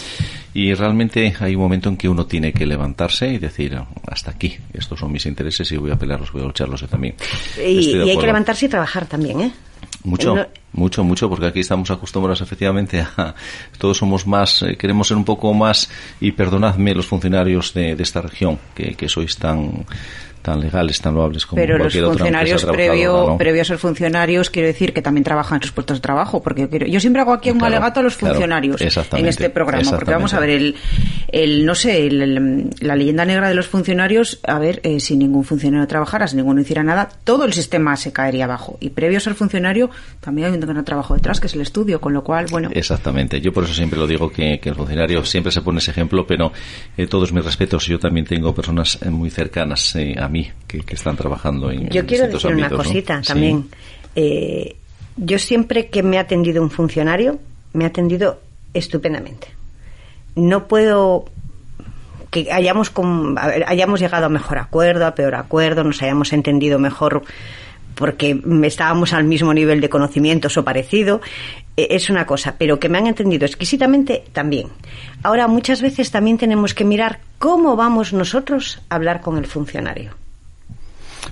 Y 0.53 0.75
realmente 0.75 1.35
hay 1.39 1.55
un 1.55 1.63
momento 1.63 1.89
en 1.89 1.97
que 1.97 2.09
uno 2.09 2.27
tiene 2.27 2.53
que 2.53 2.67
levantarse 2.67 3.33
y 3.33 3.39
decir, 3.39 3.79
hasta 4.07 4.31
aquí, 4.31 4.57
estos 4.73 5.01
son 5.01 5.13
mis 5.13 5.27
intereses 5.27 5.71
y 5.73 5.77
voy 5.77 5.91
a 5.91 5.99
pelearlos, 5.99 6.33
voy 6.33 6.43
a 6.43 6.47
lucharlos 6.47 6.81
yo 6.81 6.89
también. 6.89 7.15
Y, 7.59 7.95
hay 7.95 8.17
que 8.17 8.27
levantarse 8.27 8.67
y 8.67 8.69
trabajar 8.69 9.07
también, 9.07 9.41
¿eh? 9.41 9.53
Mucho, 10.03 10.35
No- 10.35 10.47
mucho, 10.73 11.05
mucho, 11.05 11.29
porque 11.29 11.47
aquí 11.47 11.61
estamos 11.61 11.91
acostumbrados 11.91 12.41
efectivamente 12.41 13.01
a 13.01 13.35
todos 13.79 13.97
somos 13.99 14.27
más, 14.27 14.63
eh, 14.63 14.77
queremos 14.77 15.09
ser 15.09 15.17
un 15.17 15.25
poco 15.25 15.55
más, 15.55 15.89
y 16.21 16.33
perdonadme 16.33 16.95
los 16.95 17.07
funcionarios 17.07 17.73
de, 17.75 17.95
de 17.95 18.03
esta 18.03 18.21
región, 18.21 18.59
que, 18.75 18.95
que 18.95 19.09
sois 19.09 19.37
tan, 19.37 19.87
tan 20.45 20.61
legales, 20.61 21.01
tan 21.01 21.15
loables 21.15 21.47
como 21.47 21.61
Pero 21.61 21.73
los 21.79 21.85
cualquier 21.87 22.05
otra 22.05 22.13
funcionarios 22.19 22.63
empresa 22.63 22.73
previo, 22.87 23.27
¿no? 23.29 23.39
previo 23.39 23.63
a 23.63 23.65
ser 23.65 23.79
funcionarios, 23.79 24.51
quiero 24.51 24.69
decir 24.69 24.93
que 24.93 25.01
también 25.01 25.25
trabajan 25.25 25.57
en 25.57 25.63
sus 25.63 25.73
puestos 25.73 25.97
de 25.97 26.01
trabajo, 26.03 26.43
porque 26.43 26.61
yo, 26.63 26.71
quiero, 26.71 26.87
yo 26.87 27.01
siempre 27.01 27.23
hago 27.23 27.33
aquí 27.33 27.51
un 27.51 27.59
Claro, 27.59 27.75
alegato 27.77 28.01
a 28.01 28.03
los 28.03 28.17
claro, 28.17 28.35
funcionarios 28.35 28.81
en 28.81 29.27
este 29.27 29.49
programa, 29.49 29.91
porque 29.91 30.11
vamos 30.11 30.35
a 30.35 30.41
ver, 30.41 30.51
el, 30.51 30.75
el 31.33 31.65
no 31.65 31.75
sé, 31.75 32.07
el- 32.07 32.21
el- 32.23 32.71
la 32.81 32.95
leyenda 32.95 33.25
negra 33.25 33.49
de 33.49 33.55
los 33.55 33.67
funcionarios, 33.69 34.39
a 34.47 34.59
ver, 34.59 34.81
eh, 34.85 35.01
si 35.01 35.17
ningún 35.17 35.45
funcionario 35.45 35.87
trabajara, 35.87 36.29
si 36.29 36.37
ninguno 36.37 36.61
hiciera 36.61 36.83
nada, 36.83 37.09
todo 37.25 37.45
el 37.47 37.55
sistema 37.55 37.97
se 37.97 38.13
caería 38.13 38.45
abajo. 38.45 38.77
Y 38.81 38.91
previo 38.91 39.17
a 39.17 39.21
ser 39.21 39.35
funcionario, 39.35 39.89
también 40.21 40.49
hay 40.49 40.55
un 40.55 40.61
gran 40.61 40.85
trabajo 40.85 41.15
detrás, 41.15 41.41
que 41.41 41.47
es 41.47 41.55
el 41.55 41.63
estudio, 41.63 42.01
con 42.03 42.13
lo 42.13 42.23
cual, 42.23 42.47
bueno, 42.51 42.69
Exactamente. 42.73 43.41
Yo 43.41 43.53
por 43.53 43.65
eso 43.65 43.73
siempre 43.73 43.99
lo 43.99 44.07
digo 44.07 44.31
que, 44.31 44.61
que 44.61 44.69
el 44.69 44.75
funcionario 44.75 45.25
siempre 45.25 45.51
se 45.53 45.63
pone 45.63 45.79
ese 45.79 45.91
ejemplo, 45.91 46.27
pero 46.27 46.53
eh, 46.99 47.07
todos 47.07 47.33
mis 47.33 47.45
respetos. 47.45 47.87
Yo 47.87 47.99
también 47.99 48.27
tengo 48.27 48.55
personas 48.55 48.99
eh, 49.03 49.09
muy 49.11 49.31
cercanas 49.31 49.95
eh, 49.97 50.15
a 50.19 50.29
mí 50.29 50.34
que, 50.67 50.81
que 50.81 50.95
están 50.95 51.17
trabajando 51.17 51.71
en 51.71 51.89
Yo 51.91 52.01
en 52.01 52.07
quiero 52.07 52.27
decir 52.29 52.55
una 52.55 52.69
cosita 52.71 53.23
Sí. 53.23 53.29
también. 53.29 53.69
Eh, 54.17 54.77
yo 55.17 55.39
siempre 55.39 55.89
que 55.89 56.03
me 56.03 56.19
ha 56.19 56.23
atendido 56.23 56.63
un 56.63 56.71
funcionario, 56.71 57.39
me 57.73 57.85
ha 57.85 57.89
atendido 57.89 58.41
estupendamente. 58.73 59.49
No 60.37 60.67
puedo 60.67 61.27
que 62.31 62.51
hayamos, 62.53 62.91
con- 62.91 63.37
hayamos 63.39 64.01
llegado 64.01 64.27
a 64.27 64.29
mejor 64.29 64.59
acuerdo, 64.59 65.07
a 65.07 65.15
peor 65.15 65.37
acuerdo, 65.37 65.85
nos 65.85 66.03
hayamos 66.03 66.33
entendido 66.33 66.79
mejor 66.81 67.23
porque 67.95 68.41
estábamos 68.65 69.13
al 69.13 69.23
mismo 69.23 69.55
nivel 69.55 69.81
de 69.81 69.89
conocimientos 69.89 70.57
o 70.57 70.65
parecido, 70.65 71.21
eh, 71.77 71.87
es 71.91 72.11
una 72.11 72.27
cosa, 72.27 72.57
pero 72.59 72.81
que 72.81 72.89
me 72.89 72.99
han 72.99 73.07
entendido 73.07 73.47
exquisitamente 73.47 74.25
también. 74.33 74.67
Ahora, 75.23 75.47
muchas 75.47 75.81
veces 75.81 76.11
también 76.11 76.37
tenemos 76.37 76.75
que 76.75 76.85
mirar 76.85 77.21
cómo 77.39 77.77
vamos 77.77 78.13
nosotros 78.13 78.81
a 78.89 78.97
hablar 78.97 79.21
con 79.21 79.39
el 79.39 79.47
funcionario. 79.47 80.11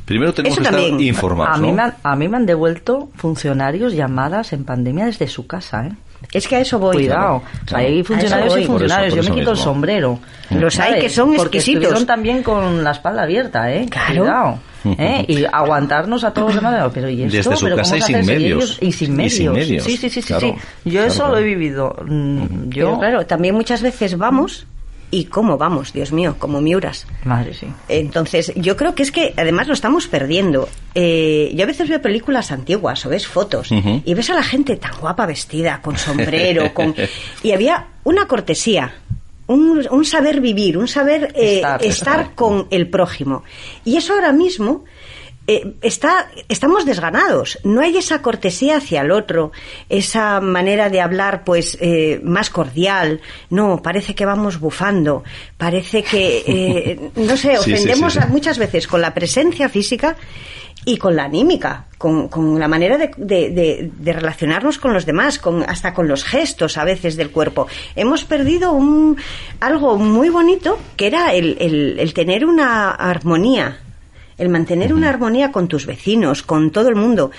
Primero 0.04 0.34
tenemos 0.34 0.58
Eso 0.58 0.62
que 0.62 0.68
estar 0.76 0.80
también. 0.88 1.08
informados, 1.08 1.56
a, 1.56 1.60
mí 1.60 1.68
¿no? 1.68 1.74
me 1.74 1.82
han, 1.82 1.94
a 2.02 2.16
mí 2.16 2.28
me 2.28 2.36
han 2.36 2.46
devuelto 2.46 3.10
funcionarios 3.16 3.92
llamadas 3.94 4.52
en 4.52 4.64
pandemia 4.64 5.06
desde 5.06 5.28
su 5.28 5.46
casa, 5.46 5.86
¿eh? 5.86 5.92
Es 6.32 6.46
que 6.46 6.56
a 6.56 6.60
eso 6.60 6.78
voy. 6.78 6.94
Cuidado. 6.96 7.42
Claro. 7.66 7.84
Hay 7.84 8.00
A 8.00 8.04
funcionarios 8.04 8.46
eso 8.54 8.58
y 8.58 8.64
funcionarios. 8.64 9.10
Por 9.14 9.18
eso- 9.18 9.28
por 9.28 9.28
Yo 9.28 9.34
me 9.34 9.40
quito 9.40 9.50
el 9.50 9.56
mismo. 9.56 9.72
sombrero. 9.72 10.18
Los 10.50 10.78
hay 10.78 10.86
¿sabes? 10.88 11.02
que 11.04 11.10
son 11.10 11.34
Porque 11.34 11.58
exquisitos. 11.58 11.82
estuvieron 11.82 12.06
también 12.06 12.42
con 12.44 12.84
la 12.84 12.92
espalda 12.92 13.22
abierta, 13.24 13.72
¿eh? 13.72 13.86
Claro. 13.90 14.20
Cuidado. 14.22 14.58
¿eh? 14.98 15.24
Y 15.28 15.44
aguantarnos 15.44 16.22
a 16.24 16.32
todos 16.32 16.54
los 16.54 16.62
demás. 16.62 16.90
Pero 16.94 17.08
¿y 17.10 17.22
esto? 17.24 17.36
Desde 17.36 17.56
su 17.56 17.64
¿Pero 17.64 17.76
casa 17.76 17.96
y 17.96 18.02
sin 18.02 18.24
medios. 18.24 18.38
ellos- 18.40 18.78
Y 18.80 18.92
sin 18.92 19.12
Y 19.12 19.16
medios. 19.16 19.32
sin 19.34 19.52
medios. 19.52 19.84
Sí, 19.84 19.96
sí, 19.96 20.08
sí, 20.10 20.22
sí. 20.22 20.28
Claro. 20.28 20.46
sí. 20.46 20.54
Yo 20.84 20.92
Claro, 20.92 21.06
eso 21.08 21.16
claro. 21.18 21.32
lo 21.32 21.38
he 21.38 21.42
vivido. 21.42 21.96
Mm, 22.06 22.38
Pero 22.70 22.92
Yo... 22.92 22.98
claro, 23.00 23.26
también 23.26 23.54
muchas 23.56 23.82
veces 23.82 24.16
vamos 24.16 24.66
y 25.12 25.26
cómo 25.26 25.58
vamos, 25.58 25.92
Dios 25.92 26.10
mío, 26.10 26.36
como 26.38 26.62
miuras. 26.62 27.06
Madre, 27.24 27.52
sí. 27.52 27.66
Entonces, 27.88 28.50
yo 28.56 28.78
creo 28.78 28.94
que 28.94 29.02
es 29.02 29.12
que 29.12 29.34
además 29.36 29.68
lo 29.68 29.74
estamos 29.74 30.08
perdiendo. 30.08 30.70
Eh, 30.94 31.52
yo 31.54 31.64
a 31.64 31.66
veces 31.66 31.88
veo 31.88 32.00
películas 32.00 32.50
antiguas 32.50 33.04
o 33.04 33.10
ves 33.10 33.26
fotos 33.26 33.70
y 33.70 34.14
ves 34.14 34.30
a 34.30 34.34
la 34.34 34.42
gente 34.42 34.76
tan 34.76 34.98
guapa 34.98 35.26
vestida, 35.26 35.80
con 35.82 35.98
sombrero, 35.98 36.72
con... 36.72 36.94
y 37.42 37.52
había 37.52 37.88
una 38.04 38.26
cortesía 38.26 38.94
un, 39.48 39.86
un 39.90 40.04
saber 40.06 40.40
vivir, 40.40 40.78
un 40.78 40.88
saber 40.88 41.32
eh, 41.34 41.56
Estar. 41.56 41.84
estar, 41.84 42.34
con 42.34 42.66
el 42.70 42.88
prójimo. 42.88 43.44
Y 43.84 43.98
eso 43.98 44.14
ahora 44.14 44.32
mismo 44.32 44.84
eh, 45.46 45.74
está, 45.82 46.30
estamos 46.48 46.84
desganados. 46.86 47.58
No 47.64 47.80
hay 47.80 47.96
esa 47.96 48.22
cortesía 48.22 48.76
hacia 48.76 49.00
el 49.02 49.10
otro, 49.10 49.50
esa 49.88 50.40
manera 50.40 50.88
de 50.88 51.00
hablar, 51.00 51.42
pues, 51.44 51.76
eh, 51.80 52.20
más 52.22 52.48
cordial. 52.50 53.20
No, 53.50 53.82
parece 53.82 54.14
que 54.14 54.24
vamos 54.24 54.60
bufando. 54.60 55.24
Parece 55.56 56.02
que, 56.02 56.44
eh, 56.46 57.10
no 57.16 57.36
sé, 57.36 57.56
sí, 57.58 57.72
ofendemos 57.72 58.12
sí, 58.12 58.18
sí. 58.20 58.24
a- 58.24 58.28
muchas 58.28 58.58
veces 58.58 58.86
con 58.86 59.00
la 59.00 59.14
presencia 59.14 59.68
física 59.68 60.16
y 60.84 60.96
con 60.96 61.14
la 61.14 61.24
anímica, 61.24 61.86
con, 61.96 62.26
con 62.28 62.58
la 62.58 62.66
manera 62.66 62.98
de, 62.98 63.10
de- 63.16 63.50
de- 63.50 63.90
de 63.96 64.12
relacionarnos 64.12 64.78
con 64.78 64.92
los 64.92 65.06
demás, 65.06 65.38
con, 65.38 65.62
hasta 65.62 65.94
con 65.94 66.08
los 66.08 66.24
gestos 66.24 66.76
a 66.76 66.84
veces 66.84 67.16
del 67.16 67.30
cuerpo. 67.30 67.68
Hemos 67.94 68.24
perdido 68.24 68.72
un, 68.72 69.16
algo 69.60 69.96
muy 69.96 70.28
bonito 70.28 70.78
que 70.96 71.06
era 71.06 71.34
el, 71.34 71.56
el- 71.60 71.98
el 72.00 72.12
tener 72.14 72.44
una 72.44 72.90
armonía, 72.90 73.78
el 74.42 74.48
mantener 74.48 74.92
una 74.92 75.08
armonía 75.08 75.50
con 75.52 75.68
tus 75.68 75.86
vecinos, 75.86 76.42
con 76.42 76.70
todo 76.70 76.88
el 76.88 76.96
mundo. 76.96 77.30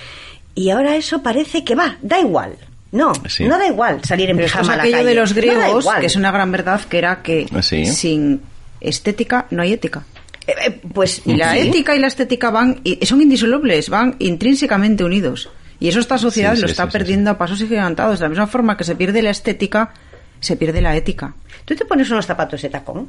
Y 0.54 0.70
ahora 0.70 0.96
eso 0.96 1.22
parece 1.22 1.64
que 1.64 1.74
va, 1.74 1.96
da 2.02 2.18
igual. 2.18 2.56
No, 2.92 3.12
Sí. 3.28 3.44
no 3.44 3.58
da 3.58 3.66
igual 3.66 4.04
salir 4.04 4.30
en 4.30 4.36
Pero 4.36 4.46
esto 4.46 4.58
es 4.60 4.62
pijama 4.68 4.82
a 4.82 4.86
la 4.86 4.90
calle. 4.92 5.04
de 5.08 5.14
los 5.16 5.32
griegos, 5.32 5.86
que 6.00 6.06
es 6.06 6.16
una 6.16 6.30
gran 6.30 6.52
verdad, 6.52 6.80
que 6.82 6.98
era 6.98 7.22
que 7.22 7.46
Sí. 7.60 7.86
sin 7.86 8.40
estética 8.80 9.46
no 9.50 9.62
hay 9.62 9.72
ética. 9.72 10.04
Eh, 10.46 10.54
eh, 10.66 10.80
pues 10.92 11.22
Y 11.24 11.34
la 11.36 11.52
sí. 11.54 11.58
ética 11.60 11.96
y 11.96 11.98
la 11.98 12.06
estética 12.06 12.50
van 12.50 12.80
son 13.02 13.20
indisolubles, 13.20 13.88
van 13.88 14.14
intrínsecamente 14.20 15.02
unidos. 15.04 15.48
Y 15.80 15.88
eso 15.88 15.98
esta 16.00 16.18
sociedad 16.18 16.52
lo 16.56 16.68
sí, 16.68 16.72
está 16.72 16.84
sí, 16.86 16.92
perdiendo 16.92 17.30
a 17.30 17.36
pasos 17.38 17.58
gigantados. 17.58 18.20
De 18.20 18.24
la 18.26 18.28
misma 18.28 18.46
forma 18.46 18.76
que 18.76 18.84
se 18.84 18.94
pierde 18.94 19.22
la 19.22 19.30
estética, 19.30 19.92
se 20.38 20.56
pierde 20.56 20.80
la 20.80 20.94
ética. 20.94 21.34
Tú 21.64 21.74
te 21.74 21.84
pones 21.84 22.08
unos 22.10 22.26
zapatos 22.26 22.62
de 22.62 22.68
tacón. 22.68 23.08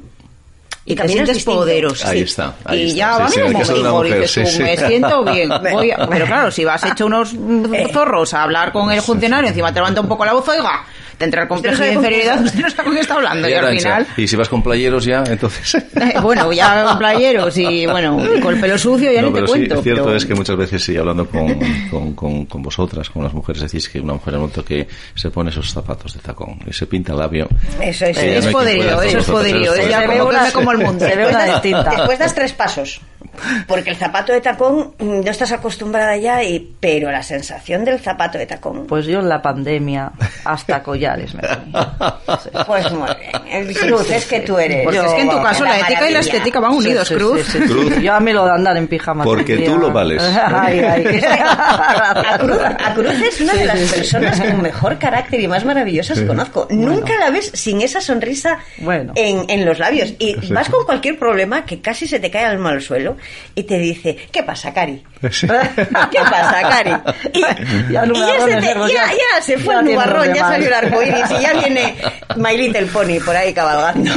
Y 0.88 0.94
te 0.94 1.02
caminas 1.02 1.24
sientes 1.26 1.44
poderoso. 1.44 2.06
Ahí 2.06 2.18
Sí. 2.18 2.24
está, 2.24 2.54
ahí 2.64 2.82
y 2.82 2.86
está. 2.86 2.96
ya 2.96 3.06
Sí, 3.06 3.18
vamos 3.18 3.32
sí, 3.34 3.40
dices 4.14 4.32
tú, 4.34 4.40
sí, 4.40 4.46
sí. 4.46 4.62
me 4.62 4.76
siento 4.76 5.24
bien. 5.24 5.48
voy 5.72 5.90
a- 5.90 6.06
Pero 6.08 6.26
claro, 6.26 6.50
si 6.52 6.64
vas 6.64 6.82
hecho 6.84 7.06
unos 7.06 7.30
zorros 7.92 8.32
a 8.34 8.44
hablar 8.44 8.72
con 8.72 8.92
el 8.92 9.02
funcionario, 9.02 9.48
encima 9.48 9.68
te 9.72 9.80
levanta 9.80 10.00
un 10.00 10.08
poco 10.08 10.24
la 10.24 10.32
voz, 10.32 10.48
oiga, 10.48 10.84
te 11.18 11.24
el 11.24 11.48
complejo 11.48 11.82
de 11.82 11.92
inferioridad, 11.94 12.44
usted 12.44 12.60
no 12.60 12.70
sabe 12.70 12.84
con 12.84 12.94
qué 12.94 13.00
está 13.00 13.14
hablando. 13.14 13.48
Y 13.48 13.52
Y 13.52 13.54
al 13.54 13.76
final... 13.78 14.06
Y 14.16 14.26
si 14.26 14.36
vas 14.36 14.48
con 14.48 14.62
playeros 14.62 15.04
ya, 15.04 15.24
entonces... 15.26 15.74
Eh, 15.96 16.20
bueno, 16.20 16.52
ya 16.52 16.84
con 16.84 16.98
playeros 16.98 17.56
y 17.56 17.86
bueno, 17.86 18.18
con 18.42 18.54
el 18.54 18.60
pelo 18.60 18.76
sucio 18.78 19.10
ya 19.10 19.22
no, 19.22 19.28
ni 19.28 19.32
te 19.32 19.40
pero 19.40 19.46
sí, 19.46 19.52
cuento. 19.54 19.82
cierto 19.82 20.04
pero- 20.04 20.16
es 20.16 20.26
que 20.26 20.34
muchas 20.34 20.56
veces, 20.56 20.84
sí, 20.84 20.96
hablando 20.96 21.26
con, 21.26 21.58
con, 21.90 22.14
con, 22.14 22.46
con 22.46 22.62
vosotras, 22.62 23.08
con 23.10 23.24
las 23.24 23.32
mujeres, 23.32 23.62
decís 23.62 23.88
que 23.88 23.98
una 24.00 24.12
mujer 24.14 24.28
en 24.28 24.34
el 24.34 24.40
momento 24.40 24.64
que 24.64 24.86
se 25.14 25.30
pone 25.30 25.50
esos 25.50 25.72
zapatos 25.72 26.12
de 26.14 26.20
tacón 26.20 26.58
y 26.66 26.72
se 26.72 26.86
pinta 26.86 27.12
el 27.12 27.18
labio... 27.18 27.48
Eso 27.80 28.04
es. 28.06 28.18
eh, 28.18 28.38
es 28.38 28.44
no 28.46 28.52
poderío, 28.52 29.02
eso 29.02 29.18
es 29.18 29.24
poderío, 29.24 29.64
zapatos, 29.72 29.84
es 29.84 29.90
ya 29.90 30.00
eso 30.48 30.52
como 30.58 30.72
el 30.72 30.78
mundo. 30.78 31.06
Se 31.06 31.16
ve 31.16 31.26
una 31.28 31.38
das- 31.46 31.52
distinta. 31.62 31.90
después 31.96 32.18
das 32.18 32.34
tres 32.34 32.52
pasos. 32.52 33.00
Porque 33.66 33.90
el 33.90 33.96
zapato 33.96 34.32
de 34.32 34.40
tacón 34.40 34.94
mm, 34.98 35.20
no 35.24 35.30
estás 35.30 35.52
acostumbrada 35.52 36.16
ya, 36.16 36.42
y, 36.42 36.74
pero 36.80 37.10
la 37.10 37.22
sensación 37.22 37.84
del 37.84 37.98
zapato 38.00 38.38
de 38.38 38.46
tacón. 38.46 38.86
Pues 38.86 39.04
yo 39.06 39.20
en 39.20 39.28
la 39.28 39.42
pandemia 39.42 40.12
hasta 40.44 40.82
collares 40.82 41.34
me 41.34 41.42
ponía. 41.42 41.96
Sí. 42.42 42.50
Pues 42.66 42.90
muy 42.92 43.08
bien. 43.18 43.66
El 43.68 43.76
Cruz, 43.76 44.10
es 44.10 44.24
que 44.26 44.40
tú 44.40 44.58
eres. 44.58 44.84
Porque 44.84 44.98
es 45.00 45.12
que 45.12 45.20
en 45.20 45.30
tu 45.30 45.42
caso 45.42 45.64
la 45.64 45.78
ética 45.80 46.08
y 46.08 46.12
la 46.14 46.20
estética 46.20 46.60
van 46.60 46.72
unidos, 46.72 47.08
Sí, 47.08 47.14
sí, 47.14 47.20
Cruz. 47.20 47.40
sí, 47.46 47.52
sí, 47.52 47.58
sí. 47.60 47.68
Cruz. 47.68 47.98
Yo 48.00 48.14
a 48.14 48.20
mí 48.20 48.32
lo 48.32 48.44
de 48.46 48.52
andar 48.52 48.76
en 48.76 48.88
pijama. 48.88 49.24
Porque 49.24 49.58
tú 49.58 49.76
lo 49.78 49.92
vales. 49.92 50.22
Ay, 50.36 50.80
ay. 50.80 51.20
A 51.26 52.38
Cruz, 52.38 52.58
a 52.62 52.94
Cruz 52.94 53.14
es 53.22 53.40
una 53.40 53.52
de 53.54 53.64
las 53.64 53.78
personas 53.92 54.40
con 54.40 54.62
mejor 54.62 54.98
carácter 54.98 55.40
y 55.40 55.48
más 55.48 55.64
maravillosas 55.64 56.18
que 56.20 56.26
conozco. 56.26 56.66
Nunca 56.70 57.12
la 57.18 57.30
ves 57.30 57.50
sin 57.54 57.80
esa 57.82 58.00
sonrisa 58.00 58.58
Bueno. 58.78 59.12
en, 59.16 59.44
en 59.48 59.64
los 59.64 59.78
labios. 59.78 60.14
Y 60.18 60.34
vas 60.52 60.68
con 60.68 60.84
cualquier 60.84 61.18
problema 61.18 61.64
que 61.64 61.80
casi 61.80 62.06
se 62.06 62.18
te 62.20 62.30
cae 62.30 62.44
al 62.44 62.58
mal 62.58 62.80
suelo 62.80 63.15
y 63.54 63.62
te 63.64 63.78
dice, 63.78 64.16
¿qué 64.30 64.42
pasa, 64.42 64.72
Cari? 64.72 65.02
Sí. 65.30 65.46
¿Qué 66.10 66.18
pasa, 66.18 66.60
Cari? 66.62 66.90
Y, 67.32 67.40
Ya 67.90 67.90
y 67.90 67.92
ya, 67.92 68.02
se 68.02 68.06
nubarrones, 68.08 68.60
te- 68.60 68.66
Carlos, 68.66 68.92
ya, 68.92 69.06
ya. 69.06 69.12
ya 69.36 69.42
se 69.42 69.58
fue 69.58 69.74
Ya 69.74 69.80
el 69.80 69.86
nubarrón, 69.86 70.34
ya 70.34 70.40
salió 70.48 70.68
el 70.68 70.74
arcoíris 70.74 71.30
y 71.38 71.42
ya 71.42 71.52
viene 71.54 71.94
My 72.36 72.56
Little 72.56 72.86
Pony 72.86 73.20
por 73.24 73.34
ahí 73.36 73.52
cabalgando. 73.54 74.10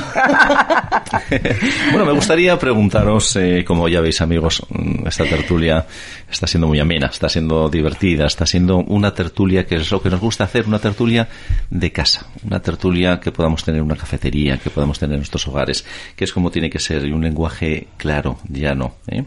bueno, 1.91 2.05
me 2.05 2.11
gustaría 2.13 2.57
preguntaros, 2.57 3.35
eh, 3.37 3.63
como 3.65 3.87
ya 3.87 4.01
veis 4.01 4.21
amigos, 4.21 4.61
mm, 4.69 5.07
esta 5.07 5.23
tertulia 5.25 5.85
está 6.29 6.45
siendo 6.47 6.67
muy 6.67 6.79
amena, 6.79 7.07
está 7.07 7.27
siendo 7.29 7.69
divertida, 7.69 8.25
está 8.27 8.45
siendo 8.45 8.77
una 8.77 9.13
tertulia 9.13 9.65
que 9.65 9.75
es 9.75 9.91
lo 9.91 10.01
que 10.01 10.09
nos 10.09 10.19
gusta 10.19 10.43
hacer, 10.43 10.67
una 10.67 10.79
tertulia 10.79 11.27
de 11.69 11.91
casa, 11.91 12.25
una 12.45 12.59
tertulia 12.61 13.19
que 13.19 13.31
podamos 13.31 13.63
tener 13.63 13.79
en 13.79 13.85
una 13.85 13.95
cafetería, 13.95 14.57
que 14.57 14.69
podamos 14.69 14.99
tener 14.99 15.13
en 15.15 15.19
nuestros 15.19 15.47
hogares, 15.47 15.85
que 16.15 16.25
es 16.25 16.33
como 16.33 16.51
tiene 16.51 16.69
que 16.69 16.79
ser, 16.79 17.05
y 17.05 17.11
un 17.11 17.23
lenguaje 17.23 17.87
claro, 17.97 18.39
llano. 18.47 18.95
¿eh? 19.07 19.23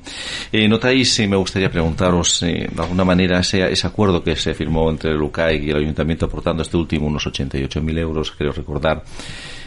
Eh, 0.52 0.68
¿Notáis, 0.68 1.18
me 1.28 1.36
gustaría 1.36 1.70
preguntaros, 1.72 2.42
eh, 2.42 2.68
de 2.70 2.82
alguna 2.82 3.04
manera, 3.04 3.40
ese, 3.40 3.70
ese 3.72 3.86
acuerdo 3.86 4.22
que 4.22 4.36
se 4.36 4.54
firmó 4.54 4.90
entre 4.90 5.10
el 5.10 5.18
y 5.62 5.70
el 5.70 5.76
Ayuntamiento 5.76 6.26
aportando 6.26 6.62
este 6.62 6.76
último 6.76 7.06
unos 7.06 7.26
88.000 7.26 7.98
euros, 7.98 8.30
creo 8.30 8.52
recordar, 8.52 9.02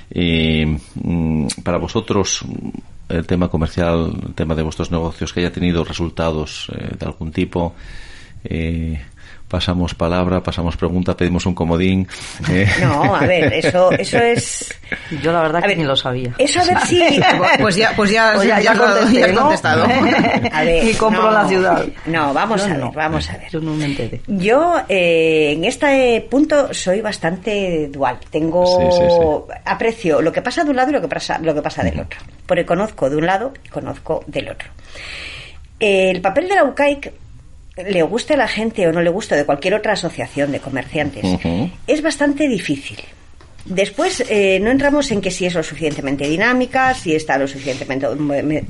mm, 0.10 1.48
para 1.64 1.78
vosotros 1.78 2.46
el 3.10 3.26
tema 3.28 3.48
comercial, 3.50 4.14
el 4.26 4.34
tema 4.34 4.56
de 4.56 4.64
vuestros 4.64 4.92
negocios 4.92 5.34
que 5.34 5.42
haya 5.42 5.52
tenido 5.52 5.84
resultados 5.84 6.68
eh, 6.76 6.96
de 6.98 7.06
algún 7.06 7.32
tipo, 7.32 7.76
eh, 8.44 9.02
pasamos 9.48 9.94
palabra, 9.94 10.42
pasamos 10.42 10.76
pregunta, 10.76 11.16
pedimos 11.16 11.46
un 11.46 11.54
comodín. 11.54 12.08
eh. 12.50 12.68
No, 12.82 13.16
a 13.16 13.20
ver, 13.26 13.54
eso, 13.54 13.92
eso 13.92 14.18
es... 14.18 14.74
Yo 15.22 15.32
la 15.32 15.42
verdad 15.42 15.58
A 15.58 15.62
que 15.62 15.68
ver, 15.70 15.78
ni 15.78 15.84
lo 15.84 15.96
sabía. 15.96 16.34
Eso 16.38 16.60
a 16.62 16.66
ver 16.66 16.80
si... 16.82 17.02
Pues 17.62 17.76
ya, 17.76 17.94
pues 17.96 18.12
ya, 18.12 18.34
Pues 18.36 18.48
ya- 18.48 18.60
ya 18.60 18.76
contesté, 18.78 19.20
ya 19.20 19.26
has 19.28 19.34
¿no? 19.34 19.42
contestado. 19.42 19.84
A 20.52 20.64
ver, 20.64 20.84
Y 20.84 20.94
compro 20.96 21.24
no, 21.24 21.32
la 21.32 21.48
ciudad. 21.48 21.86
No, 22.08 22.34
vamos 22.34 22.64
a 22.64 22.68
ver, 22.68 22.78
no. 22.80 22.92
vamos 22.92 23.30
a 23.30 23.38
ver. 23.38 23.50
Yo 23.52 23.60
no 23.62 23.74
me 23.76 23.86
enteré. 23.86 24.22
Yo 24.28 24.76
eh, 24.90 25.54
en 25.56 25.64
este 25.66 26.26
punto 26.30 26.74
soy 26.74 27.02
bastante 27.02 27.88
dual. 27.92 28.18
Tengo 28.30 28.66
Sí, 28.66 28.98
sí, 28.98 29.56
aprecio 29.66 30.22
lo 30.22 30.32
que 30.32 30.42
pasa 30.42 30.64
de 30.64 30.70
un 30.72 30.76
lado 30.76 30.90
y 30.90 30.94
lo 30.94 31.02
que 31.02 31.08
pasa 31.08 31.38
lo 31.40 31.54
que 31.54 31.62
pasa 31.62 31.84
del 31.84 32.00
otro. 32.00 32.20
Porque 32.46 32.66
conozco 32.66 33.10
de 33.10 33.16
un 33.18 33.26
lado 33.26 33.54
y 33.64 33.70
conozco 33.70 34.24
del 34.28 34.50
otro. 34.50 34.70
El 35.80 36.22
papel 36.22 36.48
de 36.48 36.56
la 36.56 36.64
UCAIC 36.64 37.12
le 37.78 38.02
guste 38.04 38.36
a 38.36 38.38
la 38.38 38.48
gente 38.48 38.88
o 38.88 38.92
no 38.92 39.02
le 39.02 39.10
guste 39.10 39.36
de 39.36 39.46
cualquier 39.46 39.74
otra 39.74 39.94
asociación 39.94 40.52
de 40.52 40.60
comerciantes 40.60 41.26
es 41.88 42.02
bastante 42.02 42.48
difícil. 42.48 43.00
Después 43.66 44.24
eh, 44.30 44.60
no 44.62 44.70
entramos 44.70 45.10
en 45.12 45.22
que 45.22 45.32
si 45.32 45.48
es 45.48 45.56
lo 45.56 45.64
suficientemente 45.64 46.30
dinámica, 46.30 46.94
si 46.94 47.16
está 47.16 47.36
lo 47.40 47.48
suficientemente, 47.48 48.08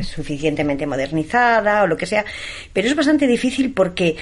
suficientemente 0.04 0.88
modernizada 0.88 1.84
o 1.84 1.88
lo 1.88 1.98
que 1.98 2.06
sea, 2.06 2.24
pero 2.72 2.88
es 2.88 2.96
bastante 2.96 3.28
difícil 3.28 3.74
porque 3.74 4.16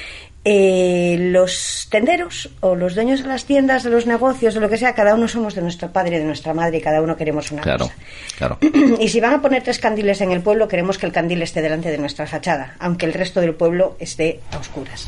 eh, 0.45 1.15
los 1.31 1.87
tenderos 1.89 2.49
o 2.59 2.75
los 2.75 2.95
dueños 2.95 3.21
de 3.23 3.29
las 3.29 3.45
tiendas, 3.45 3.83
de 3.83 3.89
los 3.89 4.05
negocios, 4.05 4.53
de 4.53 4.59
lo 4.59 4.69
que 4.69 4.77
sea, 4.77 4.93
cada 4.93 5.15
uno 5.15 5.27
somos 5.27 5.55
de 5.55 5.61
nuestro 5.61 5.91
padre, 5.91 6.19
de 6.19 6.25
nuestra 6.25 6.53
madre 6.53 6.77
y 6.77 6.81
cada 6.81 7.01
uno 7.01 7.15
queremos 7.15 7.51
una 7.51 7.61
Claro, 7.61 7.85
cosa. 7.85 7.95
claro. 8.37 8.57
Y 8.99 9.07
si 9.09 9.19
van 9.21 9.33
a 9.35 9.41
poner 9.41 9.63
tres 9.63 9.79
candiles 9.79 10.19
en 10.21 10.31
el 10.31 10.41
pueblo, 10.41 10.67
queremos 10.67 10.97
que 10.97 11.05
el 11.05 11.11
candil 11.13 11.41
esté 11.41 11.61
delante 11.61 11.89
de 11.91 11.97
nuestra 11.97 12.27
fachada, 12.27 12.75
aunque 12.79 13.05
el 13.05 13.13
resto 13.13 13.39
del 13.39 13.53
pueblo 13.55 13.95
esté 13.99 14.41
a 14.51 14.57
oscuras. 14.57 15.07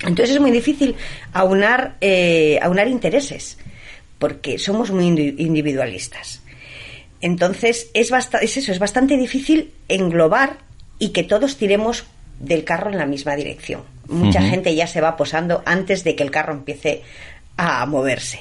Entonces 0.00 0.30
es 0.36 0.40
muy 0.40 0.50
difícil 0.52 0.94
aunar, 1.32 1.96
eh, 2.00 2.58
aunar 2.62 2.86
intereses, 2.88 3.58
porque 4.18 4.58
somos 4.58 4.90
muy 4.92 5.04
indi- 5.06 5.34
individualistas. 5.38 6.42
Entonces 7.20 7.90
es, 7.94 8.12
es 8.12 8.56
eso, 8.56 8.70
es 8.72 8.78
bastante 8.78 9.16
difícil 9.16 9.72
englobar 9.88 10.58
y 10.98 11.08
que 11.10 11.22
todos 11.24 11.56
tiremos 11.56 12.04
del 12.40 12.64
carro 12.64 12.90
en 12.90 12.98
la 12.98 13.06
misma 13.06 13.36
dirección. 13.36 13.82
Mucha 14.08 14.42
gente 14.42 14.74
ya 14.74 14.86
se 14.86 15.00
va 15.00 15.16
posando 15.16 15.62
antes 15.64 16.04
de 16.04 16.14
que 16.14 16.22
el 16.22 16.30
carro 16.30 16.52
empiece 16.52 17.02
a 17.56 17.86
moverse. 17.86 18.40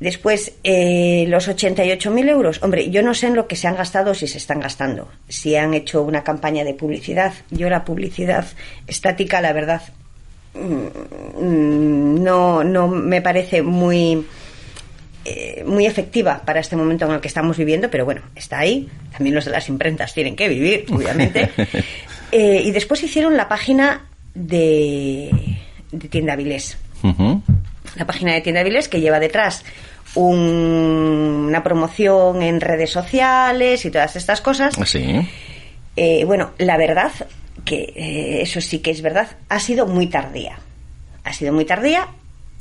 Después, 0.00 0.52
eh, 0.62 1.24
los 1.28 1.48
88.000 1.48 2.28
euros. 2.28 2.62
Hombre, 2.62 2.88
yo 2.90 3.02
no 3.02 3.14
sé 3.14 3.26
en 3.26 3.34
lo 3.34 3.48
que 3.48 3.56
se 3.56 3.66
han 3.66 3.76
gastado 3.76 4.12
o 4.12 4.14
si 4.14 4.28
se 4.28 4.38
están 4.38 4.60
gastando. 4.60 5.08
Si 5.28 5.56
han 5.56 5.74
hecho 5.74 6.02
una 6.02 6.22
campaña 6.22 6.62
de 6.62 6.74
publicidad. 6.74 7.34
Yo 7.50 7.68
la 7.68 7.84
publicidad 7.84 8.46
estática, 8.86 9.40
la 9.40 9.52
verdad, 9.52 9.82
mm, 10.54 12.22
no, 12.22 12.62
no 12.62 12.86
me 12.86 13.20
parece 13.20 13.62
muy, 13.62 14.24
eh, 15.24 15.64
muy 15.66 15.86
efectiva 15.86 16.42
para 16.44 16.60
este 16.60 16.76
momento 16.76 17.06
en 17.06 17.12
el 17.12 17.20
que 17.20 17.28
estamos 17.28 17.56
viviendo, 17.56 17.90
pero 17.90 18.04
bueno, 18.04 18.22
está 18.36 18.60
ahí. 18.60 18.88
También 19.10 19.34
los 19.34 19.46
de 19.46 19.50
las 19.50 19.68
imprentas 19.68 20.14
tienen 20.14 20.36
que 20.36 20.48
vivir, 20.48 20.86
obviamente. 20.92 21.50
Eh, 22.32 22.62
y 22.64 22.70
después 22.72 23.02
hicieron 23.02 23.36
la 23.36 23.48
página 23.48 24.06
de, 24.34 25.30
de 25.92 26.08
Tienda 26.08 26.36
Vilés 26.36 26.76
la 27.96 28.06
página 28.06 28.34
de 28.34 28.40
Tienda 28.42 28.62
Vilés 28.62 28.88
que 28.88 29.00
lleva 29.00 29.18
detrás 29.18 29.64
un- 30.14 31.46
una 31.48 31.62
promoción 31.62 32.42
en 32.42 32.60
redes 32.60 32.90
sociales 32.90 33.84
y 33.84 33.90
todas 33.90 34.16
estas 34.16 34.40
cosas. 34.40 34.74
Sí. 34.84 35.26
Eh, 35.96 36.24
bueno, 36.24 36.52
la 36.58 36.76
verdad, 36.76 37.10
que 37.64 37.92
eh, 37.96 38.42
eso 38.42 38.60
sí 38.60 38.80
que 38.80 38.90
es 38.90 39.00
verdad, 39.02 39.28
ha 39.48 39.58
sido 39.60 39.86
muy 39.86 40.06
tardía. 40.06 40.58
Ha 41.24 41.32
sido 41.32 41.52
muy 41.52 41.64
tardía 41.64 42.08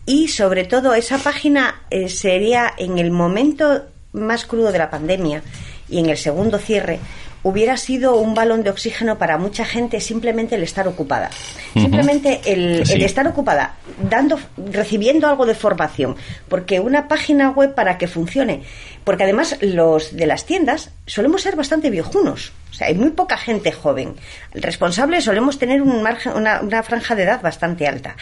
y 0.05 0.27
sobre 0.29 0.63
todo 0.65 0.93
esa 0.93 1.17
página 1.17 1.81
eh, 1.89 2.09
sería 2.09 2.73
en 2.77 2.97
el 2.97 3.11
momento 3.11 3.85
más 4.13 4.45
crudo 4.45 4.71
de 4.71 4.77
la 4.79 4.89
pandemia 4.89 5.41
y 5.89 5.99
en 5.99 6.09
el 6.09 6.17
segundo 6.17 6.57
cierre, 6.57 6.99
hubiera 7.43 7.77
sido 7.77 8.15
un 8.17 8.33
balón 8.33 8.63
de 8.63 8.69
oxígeno 8.69 9.17
para 9.17 9.37
mucha 9.37 9.65
gente 9.65 10.01
simplemente 10.01 10.55
el 10.55 10.63
estar 10.63 10.87
ocupada. 10.87 11.29
Simplemente 11.73 12.41
el, 12.45 12.85
Sí. 12.85 12.93
el 12.93 13.03
estar 13.03 13.27
ocupada, 13.27 13.75
dando, 14.09 14.39
recibiendo 14.71 15.27
algo 15.27 15.45
de 15.45 15.55
formación. 15.55 16.15
Porque 16.49 16.79
una 16.79 17.07
página 17.07 17.51
web 17.51 17.73
para 17.75 17.97
que 17.97 18.07
funcione, 18.07 18.63
porque 19.03 19.23
además 19.23 19.57
los 19.61 20.15
de 20.15 20.25
las 20.25 20.45
tiendas 20.45 20.91
solemos 21.05 21.41
ser 21.41 21.55
bastante 21.55 21.89
viejunos. 21.89 22.51
O 22.71 22.73
sea, 22.73 22.87
hay 22.87 22.95
muy 22.95 23.11
poca 23.11 23.37
gente 23.37 23.71
joven. 23.71 24.15
El 24.53 24.61
responsable 24.61 25.21
solemos 25.21 25.57
tener 25.57 25.81
un 25.81 26.01
margen, 26.03 26.33
una, 26.33 26.61
una 26.61 26.83
franja 26.83 27.15
de 27.15 27.23
edad 27.23 27.41
bastante 27.41 27.87
alta. 27.87 28.15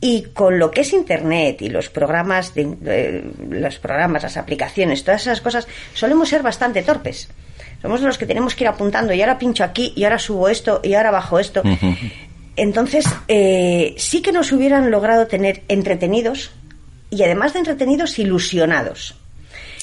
Y 0.00 0.22
con 0.32 0.58
lo 0.58 0.70
que 0.70 0.82
es 0.82 0.92
Internet 0.92 1.60
y 1.62 1.68
los 1.68 1.88
programas, 1.90 2.54
de, 2.54 2.76
eh, 2.86 3.24
los 3.50 3.78
programas, 3.78 4.22
las 4.22 4.36
aplicaciones, 4.36 5.02
todas 5.04 5.22
esas 5.22 5.40
cosas, 5.40 5.66
solemos 5.94 6.28
ser 6.28 6.42
bastante 6.42 6.82
torpes. 6.82 7.28
Somos 7.80 8.00
los 8.00 8.18
que 8.18 8.26
tenemos 8.26 8.54
que 8.54 8.64
ir 8.64 8.68
apuntando 8.68 9.12
y 9.12 9.20
ahora 9.20 9.38
pincho 9.38 9.64
aquí 9.64 9.92
y 9.94 10.04
ahora 10.04 10.18
subo 10.18 10.48
esto 10.48 10.80
y 10.82 10.94
ahora 10.94 11.10
bajo 11.10 11.38
esto. 11.38 11.62
Entonces, 12.56 13.06
eh, 13.28 13.94
sí 13.98 14.20
que 14.20 14.32
nos 14.32 14.50
hubieran 14.50 14.90
logrado 14.90 15.28
tener 15.28 15.62
entretenidos 15.68 16.50
y 17.10 17.22
además 17.22 17.52
de 17.52 17.60
entretenidos, 17.60 18.18
ilusionados. 18.18 19.14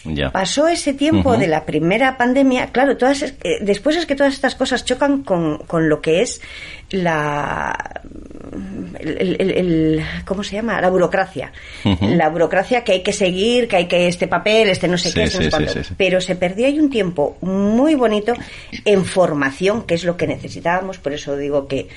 Ya. 0.05 0.29
Pasó 0.31 0.67
ese 0.67 0.93
tiempo 0.93 1.35
de 1.37 1.47
la 1.47 1.65
primera 1.65 2.17
pandemia, 2.17 2.67
claro, 2.71 2.95
todas, 2.97 3.21
es- 3.23 3.35
eh, 3.43 3.57
después 3.61 3.95
es 3.95 4.05
que 4.05 4.15
todas 4.15 4.33
estas 4.33 4.55
cosas 4.55 4.85
chocan 4.85 5.23
con, 5.23 5.57
con 5.59 5.89
lo 5.89 6.01
que 6.01 6.21
es 6.21 6.41
la, 6.91 8.01
el, 8.99 9.35
el- 9.39 9.51
el- 9.51 10.03
¿cómo 10.25 10.43
se 10.43 10.55
llama? 10.55 10.79
La 10.81 10.89
burocracia. 10.89 11.51
La 12.01 12.29
burocracia 12.29 12.83
que 12.83 12.93
hay 12.93 13.03
que 13.03 13.13
seguir, 13.13 13.67
que 13.67 13.75
hay 13.77 13.87
que 13.87 14.07
este 14.07 14.27
papel, 14.27 14.69
este 14.69 14.87
no 14.87 14.97
sé 14.97 15.09
Sí, 15.09 15.15
qué, 15.15 15.23
este 15.23 15.37
sí, 15.37 15.83
sí. 15.83 15.93
Pero 15.97 16.21
se 16.21 16.35
perdió 16.35 16.67
ahí 16.67 16.79
un 16.79 16.89
tiempo 16.89 17.37
muy 17.41 17.95
bonito 17.95 18.33
en 18.85 19.05
formación, 19.05 19.83
que 19.83 19.95
es 19.95 20.03
lo 20.03 20.17
que 20.17 20.27
necesitábamos, 20.27 20.97
por 20.99 21.13
eso 21.13 21.35
digo 21.37 21.67
que 21.67 21.87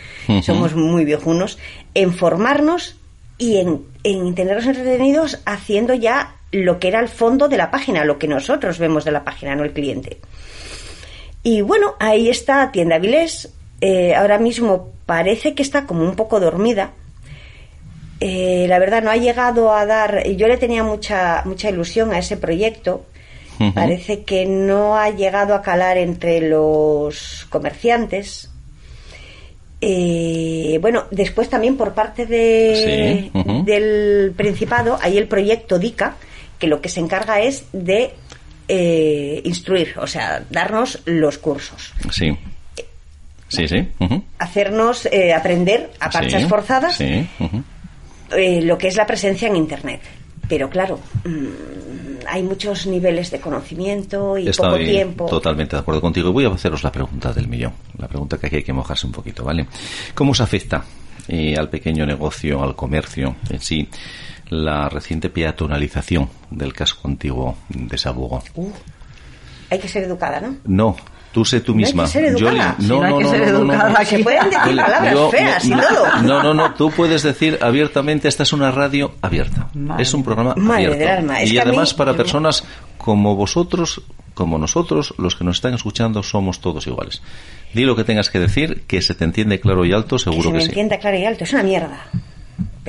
somos 0.43 0.75
muy 0.75 1.05
viejunos, 1.05 1.59
en 1.95 2.13
formarnos 2.15 2.97
y 3.37 3.59
en, 3.59 3.83
en 4.03 4.35
tenerlos 4.35 4.67
entretenidos 4.67 5.41
haciendo 5.45 5.95
ya 5.95 6.35
lo 6.53 6.79
que 6.79 6.89
era 6.89 7.01
el 7.01 7.09
fondo 7.09 7.49
de 7.49 7.57
la 7.57 7.71
página, 7.71 8.05
lo 8.05 8.19
que 8.19 8.29
nosotros 8.29 8.79
vemos 8.79 9.05
de 9.05 9.13
la 9.13 9.25
página, 9.25 9.55
no 9.55 9.65
el 9.65 9.73
cliente. 9.73 10.19
Y 11.43 11.61
bueno, 11.61 11.95
ahí 11.99 12.29
está 12.29 12.71
Tienda 12.73 12.97
Avilés. 12.97 13.51
Eh, 13.81 14.15
ahora 14.15 14.39
mismo 14.39 14.93
parece 15.07 15.55
que 15.55 15.63
está 15.63 15.87
como 15.87 16.03
un 16.03 16.17
poco 16.17 16.41
dormida. 16.41 16.93
Eh, 18.21 18.67
la 18.69 18.79
verdad 18.79 19.03
no 19.03 19.11
ha 19.11 19.17
llegado 19.17 19.73
a 19.73 19.87
dar. 19.87 20.27
Yo 20.27 20.49
le 20.49 20.57
tenía 20.57 20.83
mucha 20.83 21.43
mucha 21.45 21.71
ilusión 21.71 22.13
a 22.13 22.19
ese 22.19 22.37
proyecto. 22.37 23.05
Parece 23.75 24.23
que 24.23 24.47
no 24.47 24.97
ha 24.97 25.11
llegado 25.11 25.53
a 25.55 25.63
calar 25.63 25.99
entre 25.99 26.41
los 26.41 27.45
comerciantes. 27.51 28.51
Eh, 29.81 30.79
bueno, 30.81 31.05
después 31.11 31.49
también 31.49 31.77
por 31.77 31.93
parte 31.93 32.27
de, 32.27 33.31
Sí, 33.33 33.63
del 33.65 34.33
Principado 34.37 34.99
hay 35.01 35.19
el 35.19 35.27
proyecto 35.27 35.79
DICA, 35.79 36.17
que 36.59 36.67
lo 36.67 36.81
que 36.81 36.89
se 36.89 37.01
encarga 37.01 37.41
es 37.41 37.65
de 37.73 38.15
eh, 38.69 39.41
instruir, 39.45 39.95
o 39.99 40.07
sea, 40.07 40.45
darnos 40.51 41.01
los 41.07 41.39
cursos, 41.39 41.93
Sí. 42.11 42.37
Sí, 43.49 43.67
sí. 43.67 43.89
hacernos 44.39 45.07
eh, 45.07 45.33
aprender 45.33 45.91
a 46.01 46.11
parchas 46.11 46.43
Sí, 46.43 46.49
forzadas 46.49 46.97
Sí. 46.97 47.27
eh, 48.37 48.61
lo 48.63 48.77
que 48.77 48.89
es 48.89 48.97
la 48.97 49.07
presencia 49.07 49.49
en 49.49 49.57
Internet. 49.57 50.03
Pero 50.51 50.69
claro, 50.69 51.01
mm, 51.25 52.27
hay 52.27 52.43
muchos 52.43 52.87
niveles 52.87 53.31
de 53.31 53.41
conocimiento 53.41 54.37
y 54.37 54.51
poco 54.51 54.77
tiempo. 54.79 55.27
totalmente 55.27 55.77
de 55.77 55.81
acuerdo 55.81 56.01
contigo. 56.03 56.31
Voy 56.33 56.45
a 56.45 56.49
haceros 56.49 56.83
la 56.83 56.93
pregunta 56.93 57.33
del 57.33 57.49
millón. 57.49 57.73
La 57.99 58.07
pregunta 58.09 58.37
que 58.39 58.47
aquí 58.49 58.57
hay 58.57 58.63
que 58.63 58.73
mojarse 58.75 59.07
un 59.07 59.13
poquito, 59.13 59.45
¿vale? 59.45 59.67
¿Cómo 60.15 60.35
se 60.35 60.43
afecta 60.43 60.85
eh, 61.29 61.55
al 61.57 61.69
pequeño 61.71 62.05
negocio, 62.07 62.63
al 62.63 62.75
comercio 62.75 63.37
en 63.51 63.61
sí, 63.61 63.89
la 64.51 64.89
reciente 64.89 65.29
peatonalización 65.31 66.29
del 66.51 66.73
casco 66.73 67.09
antiguo 67.09 67.57
de 67.69 67.97
Sabugo? 67.99 68.43
Uh, 68.55 68.71
hay 69.71 69.79
que 69.79 69.89
ser 69.89 70.05
educada, 70.05 70.41
¿no? 70.41 70.57
No, 70.65 70.97
tú 71.33 71.45
sé 71.45 71.61
tú 71.61 71.73
No 71.73 71.79
hay 71.79 71.85
misma. 71.85 72.05
que 72.05 72.09
ser 72.11 72.25
educada. 72.25 72.77
Yoli, 72.79 72.83
Sí, 72.83 72.89
no 72.89 73.03
hay 73.05 73.19
que 73.19 73.25
ser 73.29 73.43
educada 73.43 74.05
Se 74.05 74.19
pueden 74.21 74.45
decir 74.51 74.65
Yoli, 74.65 74.77
palabras 74.81 75.13
yo- 75.15 75.31
feas 75.31 75.65
y 75.65 75.71
no, 75.71 75.81
todo. 75.83 76.23
No, 76.23 76.43
no, 76.43 76.55
no, 76.55 76.75
tú 76.75 76.91
puedes 76.91 77.23
decir 77.23 77.59
abiertamente, 77.61 78.29
esta 78.29 78.43
es 78.45 78.53
una 78.53 78.71
radio 78.71 79.15
abierta. 79.21 79.69
Madre 79.75 80.03
es 80.03 80.15
un 80.15 80.25
programa 80.25 80.55
Madre 80.57 80.87
abierto. 80.87 80.99
del 80.99 81.09
alma, 81.19 81.43
es 81.43 81.51
y 81.51 81.53
mí- 81.53 81.59
además 81.59 81.93
para 81.95 82.15
personas 82.15 82.65
como 82.97 83.37
vosotros, 83.37 84.03
como 84.35 84.57
nosotros, 84.59 85.15
los 85.19 85.37
que 85.37 85.45
nos 85.45 85.57
están 85.57 85.75
escuchando, 85.75 86.23
somos 86.23 86.61
todos 86.61 86.87
iguales. 86.87 87.21
Di 87.75 87.83
lo 87.85 87.95
que 87.97 88.05
tengas 88.05 88.31
que 88.31 88.39
decir, 88.41 88.85
que 88.87 89.03
se 89.03 89.15
te 89.15 89.25
entiende 89.25 89.61
claro 89.61 89.85
y 89.85 89.93
alto, 89.93 90.17
que 90.17 90.23
seguro 90.23 90.43
se 90.45 90.49
que, 90.49 90.55
me 90.55 90.61
sí. 90.61 90.67
entienda 90.69 90.99
claro 90.99 91.19
y 91.19 91.25
alto. 91.27 91.45
Es 91.45 91.53
una 91.53 91.63
mierda. 91.63 92.01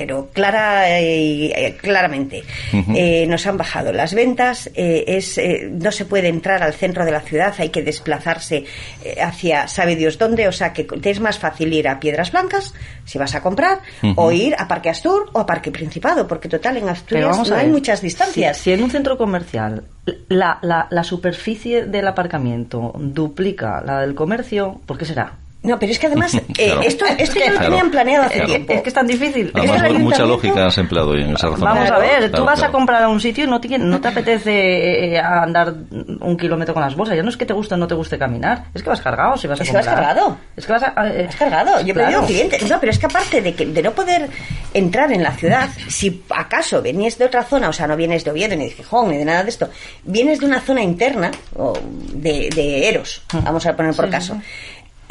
Pero 0.00 0.30
clara 0.32 0.98
y 0.98 1.52
eh, 1.54 1.76
claramente. 1.78 2.42
Ujú. 2.72 2.94
Eh, 2.96 3.26
nos 3.28 3.46
han 3.46 3.58
bajado 3.58 3.92
las 3.92 4.14
ventas. 4.14 4.70
eh, 4.74 5.04
es 5.06 5.36
eh, 5.36 5.68
No 5.70 5.92
se 5.92 6.06
puede 6.06 6.28
entrar 6.28 6.62
al 6.62 6.72
centro 6.72 7.04
de 7.04 7.10
la 7.12 7.20
ciudad. 7.20 7.52
Hay 7.58 7.68
que 7.68 7.82
desplazarse 7.82 8.64
eh, 9.04 9.20
hacia 9.20 9.68
sabe 9.68 9.96
Dios 9.96 10.16
dónde. 10.16 10.48
O 10.48 10.52
sea 10.52 10.72
que 10.72 10.84
te 10.84 11.10
es 11.10 11.20
más 11.20 11.38
fácil 11.38 11.70
ir 11.74 11.86
a 11.86 12.00
Piedras 12.00 12.32
Blancas 12.32 12.72
si 13.04 13.18
vas 13.18 13.34
a 13.34 13.42
comprar 13.42 13.80
o 14.16 14.32
ir 14.32 14.54
a 14.58 14.66
Parque 14.68 14.88
Astur 14.88 15.28
o 15.34 15.40
a 15.40 15.44
Parque 15.44 15.70
Principado. 15.70 16.26
Porque 16.26 16.48
total 16.48 16.78
en 16.78 16.88
Asturias 16.88 17.28
vamos 17.28 17.50
no 17.50 17.56
hay 17.56 17.68
muchas 17.68 18.00
distancias. 18.00 18.56
Si, 18.56 18.62
si 18.64 18.72
en 18.72 18.82
un 18.82 18.90
centro 18.90 19.18
comercial 19.18 19.84
la, 20.28 20.58
la, 20.62 20.86
la 20.88 21.04
superficie 21.04 21.84
del 21.84 22.08
aparcamiento 22.08 22.94
duplica 22.96 23.82
la 23.84 24.00
del 24.00 24.14
comercio, 24.14 24.80
¿por 24.86 24.96
qué 24.96 25.04
será? 25.04 25.34
No, 25.62 25.78
pero 25.78 25.92
es 25.92 25.98
que 25.98 26.06
además 26.06 26.34
eh, 26.34 26.42
Claro. 26.54 26.80
esto, 26.82 27.04
esto 27.18 27.38
ya 27.38 27.46
lo 27.46 27.52
Claro. 27.58 27.66
tenían 27.66 27.90
planeado 27.90 28.24
hace 28.24 28.34
Claro. 28.34 28.48
tiempo. 28.48 28.72
Es 28.72 28.82
que 28.82 28.88
es 28.88 28.94
tan 28.94 29.06
difícil. 29.06 29.50
Además, 29.54 29.82
Es 29.84 29.98
mucha 29.98 30.24
lógica 30.24 30.66
has 30.66 30.78
empleado 30.78 31.10
hoy 31.10 31.22
en 31.22 31.34
esa 31.34 31.48
razón. 31.48 31.64
Vamos 31.64 31.90
a 31.90 31.98
ver, 31.98 32.10
Claro, 32.18 32.30
tú 32.32 32.44
vas 32.44 32.58
claro. 32.58 32.68
a 32.70 32.72
comprar 32.72 33.02
a 33.02 33.08
un 33.08 33.20
sitio 33.20 33.44
y 33.44 33.46
no 33.46 33.60
te, 33.60 33.78
no 33.78 34.00
te 34.00 34.08
apetece 34.08 35.14
eh, 35.14 35.18
andar 35.18 35.74
un 36.20 36.36
kilómetro 36.38 36.72
con 36.72 36.82
las 36.82 36.94
bolsas. 36.96 37.14
Ya 37.16 37.22
no 37.22 37.28
es 37.28 37.36
que 37.36 37.44
te 37.46 37.52
guste 37.52 37.74
o 37.74 37.76
no 37.76 37.86
te 37.86 37.94
guste 37.94 38.18
caminar, 38.18 38.64
es 38.74 38.82
que 38.82 38.88
vas 38.88 39.00
cargado 39.02 39.36
si 39.36 39.46
vas 39.48 39.60
a 39.60 39.62
Es 39.62 39.68
que 39.70 39.76
vas 39.76 39.86
comprar. 39.86 40.06
cargado. 40.06 40.38
Es 40.56 40.66
que 40.66 40.72
vas 40.72 40.82
a, 40.82 40.94
eh, 41.08 41.28
cargado, 41.38 41.80
yo 41.82 41.94
he 41.94 42.26
clientes. 42.26 42.70
No, 42.70 42.80
pero 42.80 42.92
es 42.92 42.98
que 42.98 43.06
aparte 43.06 43.42
de, 43.42 43.54
que, 43.54 43.66
de 43.66 43.82
no 43.82 43.90
poder 43.92 44.28
entrar 44.72 45.12
en 45.12 45.22
la 45.22 45.32
ciudad, 45.32 45.68
si 45.88 46.22
acaso 46.30 46.80
venías 46.80 47.18
de 47.18 47.26
otra 47.26 47.42
zona, 47.44 47.68
o 47.68 47.72
sea, 47.72 47.86
no 47.86 47.96
vienes 47.96 48.24
de 48.24 48.30
Oviedo, 48.30 48.56
ni 48.56 48.64
de 48.64 48.70
Gijón, 48.70 49.10
ni 49.10 49.18
de 49.18 49.24
nada 49.26 49.42
de 49.42 49.50
esto, 49.50 49.68
vienes 50.04 50.40
de 50.40 50.46
una 50.46 50.60
zona 50.60 50.82
interna, 50.82 51.30
o 51.56 51.74
de, 52.14 52.48
de 52.54 52.88
Eros, 52.88 53.22
vamos 53.44 53.66
a 53.66 53.76
poner 53.76 53.94
por 53.94 54.06
Sí, 54.06 54.10
caso, 54.10 54.40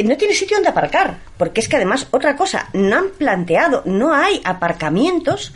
no 0.03 0.17
tienes 0.17 0.37
sitio 0.39 0.57
donde 0.57 0.69
aparcar, 0.69 1.17
porque 1.37 1.61
es 1.61 1.67
que 1.67 1.75
además, 1.77 2.07
otra 2.11 2.35
cosa, 2.35 2.69
no 2.73 2.95
han 2.97 3.09
planteado, 3.17 3.81
no 3.85 4.13
hay 4.13 4.41
aparcamientos 4.43 5.51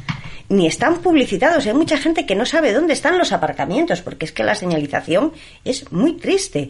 ni 0.50 0.68
están 0.68 0.98
publicitados. 0.98 1.66
Hay 1.66 1.74
mucha 1.74 1.98
gente 1.98 2.26
que 2.26 2.36
no 2.36 2.46
sabe 2.46 2.74
dónde 2.74 2.94
están 2.94 3.18
los 3.18 3.32
aparcamientos, 3.32 4.02
porque 4.02 4.26
es 4.26 4.32
que 4.32 4.44
la 4.44 4.54
señalización 4.56 5.32
es 5.66 5.92
muy 5.92 6.14
triste. 6.18 6.70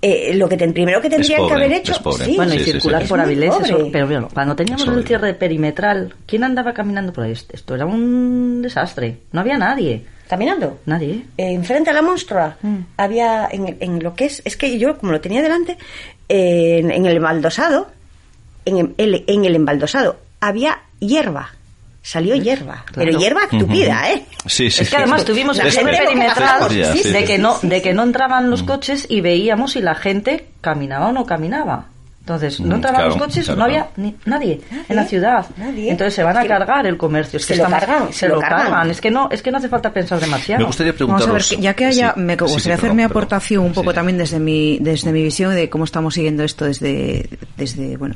Eh, 0.00 0.34
lo 0.34 0.48
que 0.48 0.56
te- 0.58 0.68
primero 0.68 1.00
que 1.00 1.08
tendrían 1.08 1.40
pobre, 1.40 1.48
que 1.56 1.64
haber 1.64 1.72
hecho, 1.78 1.94
sí, 1.94 2.36
Bueno, 2.36 2.54
y 2.54 2.58
Sí, 2.58 2.64
sí, 2.66 2.72
circular 2.72 3.02
sí. 3.02 3.08
por 3.08 3.20
Avilés, 3.20 3.54
eso- 3.64 3.88
pero 3.90 4.06
bueno, 4.06 4.28
cuando 4.32 4.54
teníamos 4.54 4.86
el 4.86 5.04
cierre 5.06 5.32
perimetral, 5.34 6.14
¿quién 6.26 6.44
andaba 6.44 6.74
caminando 6.74 7.12
por 7.12 7.24
ahí? 7.24 7.32
Esto 7.32 7.74
era 7.74 7.86
un 7.86 8.60
desastre. 8.62 9.16
No 9.32 9.40
había 9.40 9.56
nadie. 9.56 10.04
caminando. 10.26 10.80
Nadie. 10.86 11.22
Eh, 11.36 11.52
enfrente 11.52 11.90
a 11.90 11.92
la 11.92 12.00
monstrua 12.00 12.56
Mm. 12.62 12.76
había 12.96 13.46
en, 13.52 13.76
en 13.78 14.02
lo 14.02 14.14
que 14.14 14.24
es 14.24 14.40
es 14.46 14.56
que 14.56 14.78
yo 14.78 14.96
como 14.96 15.12
lo 15.12 15.20
tenía 15.20 15.42
delante 15.42 15.72
eh, 15.72 15.76
en, 16.28 16.90
en 16.90 17.06
el 17.06 17.16
embaldosado 17.16 17.88
en 18.64 18.94
el, 18.96 19.24
en 19.26 19.44
el 19.44 19.56
embaldosado 19.56 20.16
había 20.40 20.80
hierba 21.00 21.52
salió 22.02 22.34
hierba 22.34 22.84
pero 22.94 23.18
hierba 23.18 23.48
tupida 23.48 24.10
eh 24.10 24.24
Sí, 24.46 24.70
sí, 24.70 24.82
es 24.82 24.90
que 24.90 24.96
además 24.96 25.24
tuvimos 25.24 25.58
el 25.58 25.66
La 25.66 25.72
gente 25.72 25.96
perimetral 25.96 26.68
de 26.68 27.24
que 27.24 27.38
no 27.38 27.58
de 27.62 27.80
que 27.80 27.94
no 27.94 28.02
entraban 28.02 28.50
los 28.50 28.62
coches 28.62 29.06
y 29.08 29.22
veíamos 29.22 29.72
si 29.72 29.80
la 29.80 29.94
gente 29.94 30.48
caminaba 30.60 31.08
o 31.08 31.12
no 31.12 31.24
caminaba. 31.24 31.86
Entonces, 32.24 32.58
no 32.58 32.68
Mm, 32.68 32.72
entraban 32.76 33.00
claro, 33.02 33.08
los 33.16 33.18
coches, 33.26 33.44
claro, 33.44 33.58
no 33.58 33.64
había 33.66 33.88
ni- 33.96 34.16
nadie, 34.24 34.58
en 34.88 34.96
la 34.96 35.04
ciudad. 35.04 35.44
nadie. 35.58 35.90
Entonces 35.90 36.14
se 36.14 36.22
van 36.22 36.34
a 36.38 36.40
Es 36.40 36.44
que 36.44 36.48
cargar 36.48 36.86
el 36.86 36.96
comercio. 36.96 37.36
Es 37.36 37.44
que 37.44 37.54
se 37.54 37.62
lo 37.62 37.68
cargan, 37.68 38.12
se 38.14 38.28
lo 38.28 38.40
cargan. 38.40 38.90
Es 38.90 39.00
que 39.02 39.10
no, 39.10 39.28
es 39.30 39.42
que 39.42 39.50
no 39.50 39.58
hace 39.58 39.68
falta 39.68 39.92
pensar 39.92 40.18
demasiado. 40.20 40.60
Me 40.60 40.64
gustaría 40.66 40.92
Vamos 40.92 41.20
preguntaros... 41.20 41.52
a 41.52 41.54
ver, 41.56 41.62
ya 41.62 41.74
que 41.74 41.84
haya, 41.84 42.14
Sí, 42.14 42.20
me 42.20 42.32
sí, 42.32 42.38
sí, 42.38 42.44
gustaría 42.44 42.74
hacer 42.76 42.80
perdón, 42.80 42.96
mi 42.96 43.02
perdón. 43.02 43.12
aportación 43.12 43.64
un 43.66 43.72
poco 43.74 43.90
Sí. 43.90 43.94
también 43.96 44.16
desde 44.16 44.38
mi, 44.40 44.78
desde 44.80 45.12
mi 45.12 45.22
visión 45.22 45.54
de 45.54 45.68
cómo 45.68 45.84
estamos 45.84 46.14
siguiendo 46.14 46.44
esto 46.44 46.64
desde, 46.64 47.28
desde 47.58 47.98
bueno, 47.98 48.14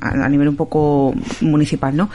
a, 0.00 0.08
a 0.24 0.28
nivel 0.28 0.48
un 0.48 0.56
poco 0.56 1.14
municipal, 1.40 1.96
¿no? 1.96 2.10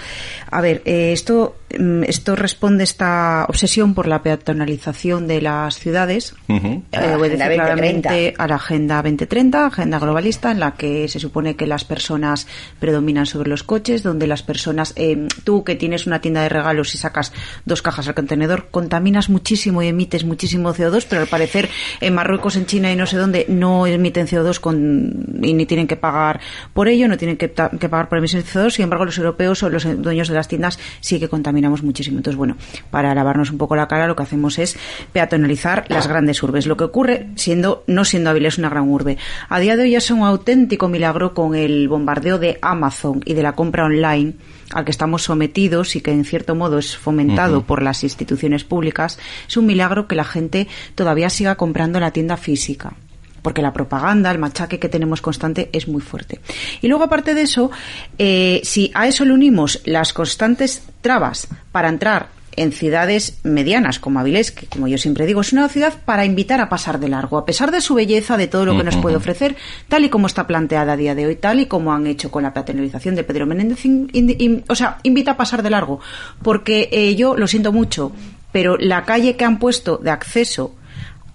A 0.50 0.62
ver, 0.62 0.82
eh, 0.86 1.12
esto 1.14 1.56
mm, 1.78 2.04
esto 2.04 2.36
responde 2.36 2.84
a 2.84 2.86
esta 2.86 3.46
obsesión 3.48 3.94
por 3.94 4.08
la 4.08 4.24
peatonalización 4.24 5.28
de 5.28 5.42
las 5.42 5.78
ciudades. 5.78 6.34
Eh, 6.48 6.82
la 6.92 7.18
obedece 7.18 7.44
Agenda 7.44 7.64
claramente 7.64 8.10
2030. 8.10 8.44
a 8.44 8.48
la 8.48 8.56
Agenda 8.56 8.96
2030, 8.98 9.66
agenda 9.66 10.00
globalista, 10.00 10.52
en 10.52 10.60
la 10.60 10.74
que 10.74 11.08
se 11.08 11.20
supone 11.20 11.56
que 11.56 11.68
las 11.68 11.86
personas 11.86 12.48
predominan 12.80 13.26
sobre 13.26 13.50
los 13.50 13.64
coches, 13.64 14.04
donde 14.04 14.28
las 14.28 14.44
personas, 14.44 14.94
eh, 14.96 15.28
tú 15.44 15.64
que 15.64 15.76
tienes 15.76 16.08
una 16.08 16.20
tienda 16.20 16.42
de 16.42 16.50
regalos 16.50 16.94
y 16.96 16.98
sacas 16.98 17.32
dos 17.66 17.82
cajas 17.82 18.08
al 18.08 18.16
contenedor, 18.16 18.70
contaminas 18.72 19.30
muchísimo 19.30 19.82
y 19.82 19.88
emites 19.88 20.26
muchísimo 20.26 20.74
CO2, 20.74 21.06
pero 21.10 21.22
al 21.22 21.28
parecer 21.28 21.70
en 22.00 22.14
Marruecos, 22.14 22.56
en 22.56 22.66
China 22.66 22.92
y 22.92 22.96
no 22.96 23.06
sé 23.06 23.18
dónde 23.18 23.46
no 23.48 23.88
emiten 23.88 24.28
CO2 24.28 24.60
con, 24.60 25.40
y 25.42 25.54
ni 25.54 25.66
tienen 25.66 25.88
que 25.88 25.96
pagar 25.96 26.40
por 26.74 26.88
ello, 26.88 27.08
no 27.08 27.18
tienen 27.18 27.38
que, 27.38 27.51
que 27.52 27.90
pagar 27.90 28.10
por 28.10 28.18
emisiones 28.18 28.52
de 28.52 28.60
CO2, 28.60 28.72
sin 28.72 28.84
embargo 28.84 29.06
los 29.06 29.18
europeos 29.18 29.64
o 29.64 29.70
los 29.70 29.86
dueños 30.02 30.28
de 30.28 30.36
las 30.36 30.48
tiendas 30.48 30.80
sí 31.00 31.20
que 31.20 31.30
contaminamos 31.30 31.84
muchísimo. 31.84 32.18
Entonces, 32.18 32.38
bueno, 32.38 32.58
para 32.90 33.14
lavarnos 33.14 33.52
un 33.52 33.58
poco 33.58 33.76
la 33.76 33.88
cara 33.88 34.08
lo 34.08 34.16
que 34.16 34.24
hacemos 34.24 34.60
es 34.60 34.78
peatonalizar 35.14 35.86
las 35.90 36.08
grandes 36.08 36.42
urbes. 36.44 36.66
Lo 36.66 36.78
que 36.78 36.84
ocurre 36.84 37.28
siendo, 37.36 37.84
no 37.88 38.06
siendo 38.06 38.30
Avilés 38.30 38.58
una 38.58 38.70
gran 38.70 38.90
urbe. 38.90 39.18
A 39.50 39.60
día 39.60 39.76
de 39.76 39.84
hoy 39.84 39.96
es 39.96 40.12
un 40.12 40.24
auténtico 40.24 40.88
milagro 40.88 41.34
con 41.34 41.56
el 41.56 41.88
bombardeo 41.88 42.40
de 42.40 42.60
Amazon 42.62 43.22
y 43.26 43.34
de 43.34 43.44
la 43.44 43.54
compra 43.54 43.86
online 43.86 44.34
al 44.74 44.86
que 44.86 44.92
estamos 44.92 45.24
sometidos 45.24 45.96
y 45.96 46.02
que 46.02 46.12
en 46.12 46.26
cierto 46.26 46.56
modo 46.56 46.78
es 46.78 46.96
fomentado 46.96 47.64
por 47.64 47.82
las 47.82 48.04
instituciones 48.04 48.64
públicas, 48.64 49.20
es 49.48 49.58
un 49.58 49.66
milagro 49.66 50.08
que 50.08 50.16
la 50.16 50.24
gente 50.24 50.68
todavía 50.96 51.30
siga 51.30 51.56
comprando 51.56 51.98
en 51.98 52.04
la 52.04 52.12
tienda 52.12 52.38
física 52.38 52.94
porque 53.42 53.62
la 53.62 53.74
propaganda, 53.74 54.30
el 54.32 54.38
machaque 54.40 54.80
que 54.80 54.90
tenemos 54.90 55.22
constante 55.22 55.70
es 55.74 55.88
muy 55.88 56.02
fuerte. 56.02 56.40
Y 56.82 56.88
luego, 56.88 57.04
aparte 57.06 57.34
de 57.34 57.42
eso, 57.44 57.72
eh, 58.18 58.62
si 58.64 58.92
a 58.94 59.08
eso 59.08 59.26
le 59.26 59.34
unimos 59.34 59.82
las 59.86 60.14
constantes 60.14 60.84
trabas 61.02 61.48
para 61.72 61.90
entrar 61.90 62.30
en 62.58 62.74
ciudades 62.74 63.40
medianas 63.44 63.98
como 63.98 64.20
Avilés, 64.20 64.52
que 64.52 64.66
como 64.68 64.86
yo 64.90 64.98
siempre 64.98 65.26
digo, 65.26 65.40
es 65.40 65.54
una 65.54 65.70
ciudad 65.70 65.94
para 66.04 66.26
invitar 66.26 66.60
a 66.60 66.68
pasar 66.68 67.00
de 67.00 67.08
largo, 67.08 67.38
a 67.38 67.46
pesar 67.46 67.72
de 67.72 67.80
su 67.80 67.94
belleza, 67.96 68.36
de 68.36 68.48
todo 68.48 68.66
lo 68.66 68.78
que 68.78 68.84
nos 68.84 68.98
puede 68.98 69.16
ofrecer, 69.16 69.56
tal 69.88 70.04
y 70.04 70.10
como 70.10 70.28
está 70.28 70.48
planteada 70.48 70.92
a 70.94 70.98
día 70.98 71.16
de 71.16 71.28
hoy, 71.28 71.38
tal 71.38 71.62
y 71.62 71.68
como 71.68 71.94
han 71.94 72.08
hecho 72.08 72.30
con 72.30 72.44
la 72.44 72.54
peatonalización 72.54 73.16
de 73.16 73.24
Pedro 73.24 73.46
Menéndez, 73.46 73.86
in- 73.86 74.66
o 74.68 74.76
sea, 74.76 74.98
invita 75.04 75.32
a 75.32 75.38
pasar 75.38 75.64
de 75.64 75.70
largo, 75.70 76.02
porque 76.44 76.90
eh, 76.92 77.16
yo 77.16 77.38
lo 77.38 77.48
siento 77.48 77.72
mucho, 77.72 78.12
pero 78.52 78.76
la 78.78 79.06
calle 79.06 79.38
que 79.38 79.46
han 79.46 79.58
puesto 79.58 79.96
de 79.98 80.12
acceso 80.12 80.76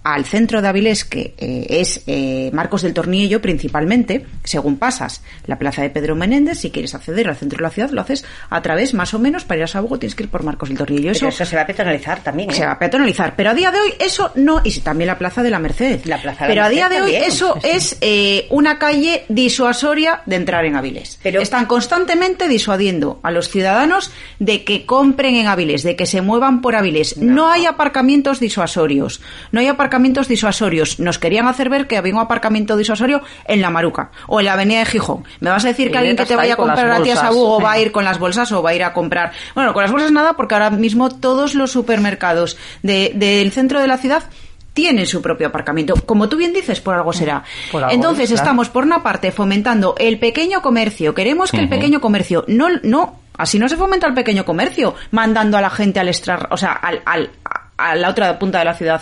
al 0.03 0.23
centro 0.25 0.61
de 0.61 0.67
Avilés, 0.69 1.03
que 1.03 1.33
eh, 1.37 1.67
es 1.69 2.01
eh, 2.07 2.49
Marcos 2.53 2.81
del 2.81 2.93
Tornillo 2.93 3.41
principalmente, 3.41 4.25
según 4.43 4.77
pasas 4.77 5.21
la 5.45 5.57
plaza 5.59 5.81
de 5.81 5.89
Pedro 5.89 6.15
Menéndez, 6.15 6.59
si 6.59 6.71
quieres 6.71 6.95
acceder 6.95 7.27
al 7.27 7.35
centro 7.35 7.57
de 7.57 7.63
la 7.63 7.69
ciudad, 7.69 7.89
lo 7.89 7.99
haces 8.01 8.23
a 8.49 8.61
través, 8.61 8.93
más 8.93 9.13
o 9.13 9.19
menos, 9.19 9.43
para 9.43 9.57
ir 9.59 9.63
a 9.65 9.67
Sabugo 9.67 9.99
tienes 9.99 10.15
que 10.15 10.23
ir 10.23 10.29
por 10.29 10.43
Marcos 10.43 10.69
del 10.69 10.77
Tornillo. 10.77 11.11
Pero 11.11 11.27
Eso, 11.27 11.27
eso 11.27 11.45
se 11.45 11.55
va 11.57 11.63
a 11.63 11.65
peatonalizar 11.65 12.23
también, 12.23 12.49
¿eh? 12.51 12.53
se 12.53 12.65
va 12.65 12.71
a 12.73 12.79
peatonalizar. 12.79 13.35
Pero 13.35 13.49
a 13.49 13.53
día 13.53 13.69
de 13.71 13.81
hoy 13.81 13.93
eso 13.99 14.31
no, 14.35 14.61
y 14.63 14.71
también 14.79 15.07
la 15.07 15.17
Plaza 15.17 15.43
de 15.43 15.49
la 15.49 15.59
Merced. 15.59 16.05
La 16.05 16.21
Plaza 16.21 16.45
de 16.45 16.47
la 16.49 16.53
pero 16.53 16.63
a 16.63 16.69
día 16.69 16.87
de 16.87 17.01
hoy 17.01 17.11
también, 17.11 17.23
eso 17.31 17.57
es 17.63 17.97
eh, 17.99 18.47
una 18.49 18.79
calle 18.79 19.25
disuasoria 19.27 20.21
de 20.25 20.37
entrar 20.37 20.63
en 20.63 20.75
Avilés. 20.77 21.19
Pero- 21.21 21.41
Están 21.41 21.65
constantemente 21.65 22.47
disuadiendo 22.47 23.19
a 23.23 23.31
los 23.31 23.49
ciudadanos 23.49 24.11
de 24.39 24.63
que 24.63 24.85
compren 24.85 25.35
en 25.35 25.47
Avilés, 25.47 25.83
de 25.83 25.97
que 25.97 26.05
se 26.05 26.21
muevan 26.21 26.61
por 26.61 26.75
Avilés. 26.75 27.17
No, 27.17 27.49
hay 27.49 27.65
aparcamientos 27.65 28.39
disuasorios. 28.39 29.19
No 29.51 29.59
hay 29.59 29.67
aparcamientos 29.67 29.96
disuasorios. 30.27 30.99
Nos 30.99 31.19
querían 31.19 31.47
hacer 31.47 31.69
ver 31.69 31.87
que 31.87 31.97
había 31.97 32.13
un 32.13 32.19
aparcamiento 32.19 32.77
disuasorio 32.77 33.21
en 33.45 33.61
la 33.61 33.69
Maruca 33.69 34.11
o 34.27 34.39
en 34.39 34.45
la 34.45 34.53
avenida 34.53 34.79
de 34.79 34.85
Gijón. 34.85 35.23
¿Me 35.39 35.49
vas 35.49 35.65
a 35.65 35.69
decir 35.69 35.87
Y 35.87 35.91
que 35.91 35.97
alguien 35.97 36.15
que 36.15 36.25
te 36.25 36.35
vaya 36.35 36.53
a 36.53 36.57
comprar 36.57 36.89
a 36.91 37.01
ti 37.01 37.09
a. 37.11 37.15
Sabugo 37.15 37.59
va 37.61 37.73
a 37.73 37.79
ir 37.79 37.91
con 37.91 38.03
las 38.03 38.19
bolsas 38.19 38.51
o 38.51 38.61
va 38.63 38.69
a 38.71 38.73
ir 38.75 38.83
a 38.83 38.93
comprar? 38.93 39.31
Bueno, 39.55 39.73
con 39.73 39.81
las 39.83 39.91
bolsas 39.91 40.11
nada, 40.11 40.33
porque 40.33 40.55
ahora 40.55 40.69
mismo 40.69 41.09
todos 41.09 41.55
los 41.55 41.71
supermercados 41.71 42.57
de- 42.83 43.11
del 43.15 43.51
centro 43.51 43.79
de 43.81 43.87
la 43.87 43.97
ciudad 43.97 44.23
tienen 44.73 45.07
su 45.07 45.21
propio 45.23 45.47
aparcamiento. 45.47 45.95
Como 46.05 46.29
tú 46.29 46.37
bien 46.37 46.53
dices, 46.53 46.79
por 46.81 46.93
algo 46.93 47.11
será. 47.11 47.43
Por 47.71 47.83
algo 47.83 47.95
Entonces 47.95 48.27
claro. 48.29 48.43
estamos, 48.43 48.69
por 48.69 48.83
una 48.83 49.01
parte, 49.01 49.31
fomentando 49.31 49.95
el 49.97 50.19
pequeño 50.19 50.61
comercio. 50.61 51.15
Queremos 51.15 51.51
que 51.51 51.57
el 51.59 51.67
pequeño 51.69 51.99
comercio 51.99 52.45
no, 52.47 52.67
no, 52.83 53.15
así 53.37 53.57
no 53.57 53.67
se 53.69 53.75
fomenta 53.75 54.05
el 54.05 54.13
pequeño 54.13 54.45
comercio, 54.45 54.93
mandando 55.09 55.57
a 55.57 55.61
la 55.61 55.71
gente 55.71 55.99
al 55.99 56.07
extra, 56.09 56.47
o 56.51 56.57
sea, 56.57 56.73
al, 56.73 57.01
al- 57.05 57.31
a, 57.77 57.95
la 57.95 58.09
otra 58.09 58.37
punta 58.37 58.59
de 58.59 58.65
la 58.65 58.73
ciudad 58.73 59.01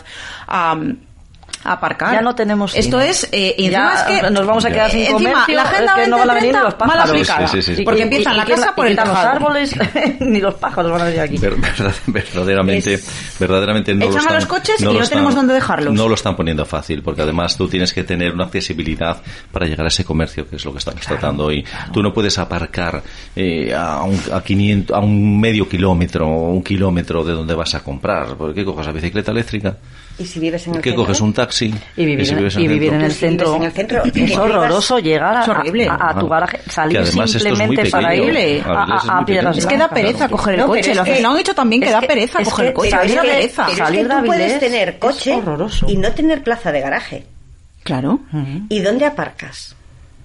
aparcar. 1.66 2.14
Ya 2.14 2.22
no 2.22 2.36
tenemos 2.36 2.76
Esto 2.76 3.00
cine. 3.00 3.10
es, 3.12 3.28
eh, 3.32 3.56
y 3.58 3.70
Ya 3.70 3.92
encima 3.92 3.94
es 4.18 4.22
que 4.24 4.30
nos 4.32 4.46
vamos 4.46 4.66
a 4.66 4.70
quedar 4.72 4.92
sin 4.92 5.02
encima, 5.02 5.18
comercio, 5.32 5.56
la 5.56 5.62
agenda 5.64 5.94
es 5.98 6.04
que 6.04 6.10
no 6.10 6.18
van 6.20 6.30
a 6.30 6.34
venir 6.36 6.54
2030 6.54 6.64
los 6.64 6.74
pájaros. 6.76 7.06
mal 7.06 7.10
aplicada. 7.10 7.48
Sí, 7.48 7.62
sí, 7.62 7.76
sí. 7.76 7.84
Porque 7.84 8.00
Y- 8.00 8.04
empiezan 8.04 8.34
y- 8.34 8.38
la 8.38 8.44
y 8.44 8.48
casa 8.48 8.76
por 8.76 8.86
y 8.88 8.90
el 8.92 8.96
los 8.96 9.08
árboles, 9.10 9.76
ni 10.22 10.40
los 10.40 10.54
pájaros 10.56 10.92
van 10.92 11.02
a 11.02 11.06
venir 11.06 11.20
aquí. 11.20 11.38
Ver- 11.38 11.56
verdad- 11.56 11.94
verdaderamente, 12.08 13.00
verdaderamente 13.40 13.94
no 13.94 14.06
lo 14.06 14.12
Echan 14.12 14.18
a 14.18 14.22
están, 14.22 14.36
los 14.36 14.46
coches 14.46 14.76
y 14.80 14.84
lo 14.84 14.94
no 14.94 15.00
están- 15.00 15.10
tenemos 15.10 15.36
dónde 15.36 15.54
dejarlos. 15.54 15.94
No 15.94 16.08
lo 16.08 16.16
están 16.16 16.36
poniendo 16.36 16.66
fácil, 16.66 17.02
porque 17.02 17.22
además 17.22 17.58
tú 17.58 17.68
tienes 17.68 17.94
que 17.94 18.04
tener 18.04 18.34
una 18.34 18.46
accesibilidad 18.46 19.22
para 19.52 19.66
llegar 19.66 19.86
a 19.86 19.90
ese 19.90 20.04
comercio, 20.06 20.48
que 20.48 20.56
es 20.58 20.66
lo 20.66 20.72
que 20.72 20.80
estamos 20.80 21.02
tratando 21.02 21.46
hoy. 21.46 21.66
Tú 21.92 22.02
no 22.04 22.14
puedes 22.14 22.38
aparcar 22.38 23.02
eh, 23.36 23.74
a, 23.74 24.04
un, 24.04 24.20
a, 24.34 24.42
500, 24.42 24.96
a 24.96 25.00
un 25.00 25.40
medio 25.40 25.68
kilómetro 25.68 26.28
o 26.28 26.52
un 26.52 26.64
kilómetro 26.64 27.24
de 27.24 27.34
donde 27.34 27.54
vas 27.56 27.74
a 27.76 27.84
comprar. 27.84 28.36
¿Por 28.36 28.54
qué 28.54 28.64
coges 28.64 28.86
la 28.86 28.92
bicicleta 28.92 29.32
eléctrica? 29.32 29.76
Y 30.18 30.26
si 30.26 30.40
vives 30.40 30.66
en 30.68 30.76
el 30.76 30.82
¿Qué 30.82 30.92
centro? 30.92 31.04
coges 31.06 31.20
un 31.22 31.34
taxi? 31.34 31.76
Y 31.98 32.06
vivir, 32.06 32.26
si 32.26 32.34
en- 32.34 32.62
y 32.64 32.68
vivir 32.70 32.94
en 32.94 33.02
el 33.02 33.12
si 33.12 33.20
centro. 33.20 33.56
en 33.58 33.64
el 33.64 33.72
centro, 33.74 34.02
que 34.04 34.24
es 34.24 34.38
horroroso 34.38 35.00
llegar 35.00 35.36
a, 35.36 35.42
Es 35.44 35.48
horrible. 35.50 35.90
a- 35.90 36.10
a 36.12 36.18
tu 36.20 36.30
garaje, 36.30 36.60
salir 36.70 36.98
Que 36.98 37.04
es 37.04 37.10
simplemente 37.32 37.90
para 37.90 38.16
ir 38.16 38.38
a, 38.66 38.96
es 38.96 39.10
a- 39.10 39.26
piedras. 39.26 39.58
Es 39.58 39.66
que 39.66 39.78
da 39.78 39.90
pereza 39.90 40.30
coger 40.30 40.54
el 40.54 40.60
No, 40.62 40.68
coche. 40.68 40.92
es 40.92 41.00
que- 41.02 41.22
lo 41.22 41.30
han 41.32 41.38
hecho 41.38 41.54
también 41.54 41.82
que 41.82 41.92
da 41.92 42.00
que- 42.00 42.08
pereza 42.08 42.40
es 42.40 42.48
coger 42.48 42.66
el 42.68 42.72
que- 42.72 42.76
coche. 42.76 42.90
da 42.92 43.02
que- 43.02 43.08
pereza. 43.08 43.64
Pero 43.66 43.72
es 43.72 43.78
que 43.78 43.84
Salir 43.84 44.08
tú 44.08 44.26
puedes 44.26 44.60
tener 44.60 45.00
coche 45.00 45.38
y 45.88 45.98
no 45.98 46.12
tener 46.14 46.44
plaza 46.44 46.72
de 46.72 46.80
garaje. 46.82 47.26
Claro. 47.84 48.20
¿Y 48.70 48.80
dónde 48.80 49.06
aparcas? 49.06 49.76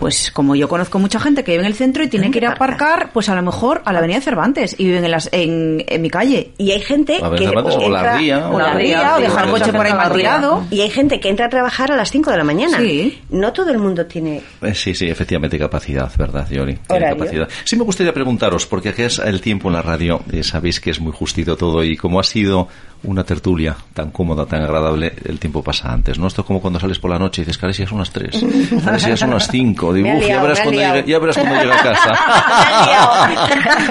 Pues 0.00 0.30
como 0.32 0.56
yo 0.56 0.66
conozco 0.68 0.98
mucha 0.98 1.20
gente 1.20 1.44
que 1.44 1.52
vive 1.52 1.62
en 1.62 1.66
el 1.68 1.74
centro 1.74 2.02
y 2.02 2.08
tiene 2.08 2.24
¿Dónde 2.26 2.40
que 2.40 2.44
ir 2.44 2.50
a 2.50 2.54
aparca? 2.54 2.74
aparcar, 2.86 3.12
pues 3.12 3.28
a 3.28 3.34
lo 3.36 3.42
mejor 3.42 3.82
a 3.84 3.92
la 3.92 3.98
avenida 4.00 4.20
Cervantes 4.20 4.74
y 4.78 4.86
viven 4.86 5.04
en, 5.04 5.10
las, 5.10 5.28
en, 5.30 5.84
en 5.86 6.00
mi 6.02 6.08
calle. 6.10 6.50
Y 6.58 6.70
hay 6.72 6.80
gente 6.80 7.18
A 7.22 7.28
ver, 7.28 7.38
que 7.38 7.46
Cervantes 7.46 7.76
o 7.76 7.88
la 7.90 8.16
ría, 8.16 8.48
O 8.48 8.58
la 8.58 8.68
La 8.68 8.74
ría, 8.74 9.16
o 9.16 9.20
dejar 9.20 9.44
el 9.44 9.50
coche 9.50 9.72
por 9.72 9.86
ahí 9.86 9.92
mal 9.92 10.12
tirado. 10.12 10.64
Y 10.70 10.80
hay 10.80 10.90
gente 10.90 11.20
que 11.20 11.28
entra 11.28 11.46
a 11.46 11.48
trabajar 11.50 11.92
a 11.92 11.96
las 11.96 12.10
5 12.10 12.30
de 12.30 12.36
la 12.38 12.44
mañana. 12.44 12.78
Sí. 12.78 13.20
No 13.28 13.52
todo 13.52 13.70
el 13.70 13.78
mundo 13.78 14.06
tiene... 14.06 14.42
Eh, 14.62 14.74
Sí, 14.74 14.94
sí, 14.94 15.06
efectivamente, 15.08 15.58
capacidad, 15.58 16.10
¿verdad, 16.16 16.48
Yoli? 16.50 16.76
Capacidad. 16.88 17.46
Sí 17.64 17.76
me 17.76 17.84
gustaría 17.84 18.14
preguntaros, 18.14 18.66
porque 18.66 18.88
aquí 18.88 19.02
es 19.02 19.18
el 19.18 19.42
tiempo 19.42 19.68
en 19.68 19.74
la 19.74 19.82
radio, 19.82 20.22
eh, 20.32 20.42
sabéis 20.42 20.80
que 20.80 20.90
es 20.90 20.98
muy 21.00 21.12
justito 21.12 21.56
todo, 21.58 21.84
y 21.84 21.96
como 21.98 22.18
ha 22.18 22.22
sido 22.24 22.68
una 23.04 23.24
tertulia 23.24 23.76
tan 23.94 24.10
cómoda, 24.10 24.44
tan 24.46 24.62
agradable, 24.62 25.12
el 25.24 25.38
tiempo 25.38 25.62
pasa 25.62 25.90
antes, 25.92 26.18
¿no? 26.18 26.26
Esto 26.26 26.42
es 26.42 26.46
como 26.46 26.60
cuando 26.60 26.78
sales 26.78 26.98
por 26.98 27.10
la 27.10 27.18
noche 27.18 27.40
y 27.42 27.44
dices, 27.44 27.56
cara, 27.58 27.72
si 27.72 27.82
ya 27.82 27.88
son 27.88 27.98
las 27.98 28.10
3, 28.12 28.44
cara, 28.84 28.98
si 28.98 29.08
ya 29.08 29.16
son 29.16 29.30
las 29.30 29.48
5, 29.48 29.92
digo, 29.94 30.06
Me 30.08 30.12
ha 30.12 30.16
"Uf, 30.18 30.26
ya 30.28 30.42
verás 30.42 30.60
cuando 30.60 30.78
liado". 30.80 30.94
llegue, 30.96 31.10
ya 31.10 31.18
verás 31.18 31.36
cuando 31.38 31.54
llegue 31.60 31.72
a 31.72 31.82
casa. 31.82 32.12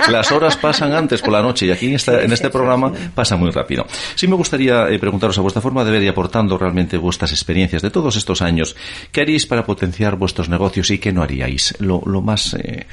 Las 0.11 0.31
horas 0.31 0.55
pasan 0.57 0.93
antes 0.93 1.21
por 1.21 1.31
la 1.33 1.41
noche 1.41 1.65
y 1.65 1.71
aquí 1.71 1.87
en, 1.87 1.95
esta- 1.95 2.21
en 2.21 2.31
este 2.31 2.49
programa 2.49 2.91
pasa 3.15 3.35
muy 3.35 3.51
rápido. 3.51 3.85
Sí 4.15 4.27
me 4.27 4.35
gustaría 4.35 4.89
eh, 4.89 4.99
preguntaros 4.99 5.37
a 5.37 5.41
vuestra 5.41 5.61
forma 5.61 5.83
de 5.83 5.91
ver 5.91 6.03
y 6.03 6.07
aportando 6.07 6.57
realmente 6.57 6.97
vuestras 6.97 7.31
experiencias 7.31 7.81
de 7.81 7.89
todos 7.91 8.15
estos 8.15 8.41
años, 8.41 8.75
¿qué 9.11 9.21
haríais 9.21 9.45
para 9.45 9.65
potenciar 9.65 10.15
vuestros 10.15 10.49
negocios 10.49 10.89
y 10.91 10.99
qué 10.99 11.11
no 11.11 11.21
haríais? 11.23 11.75
Lo, 11.79 12.01
lo 12.05 12.21
más 12.21 12.53
eh, 12.55 12.85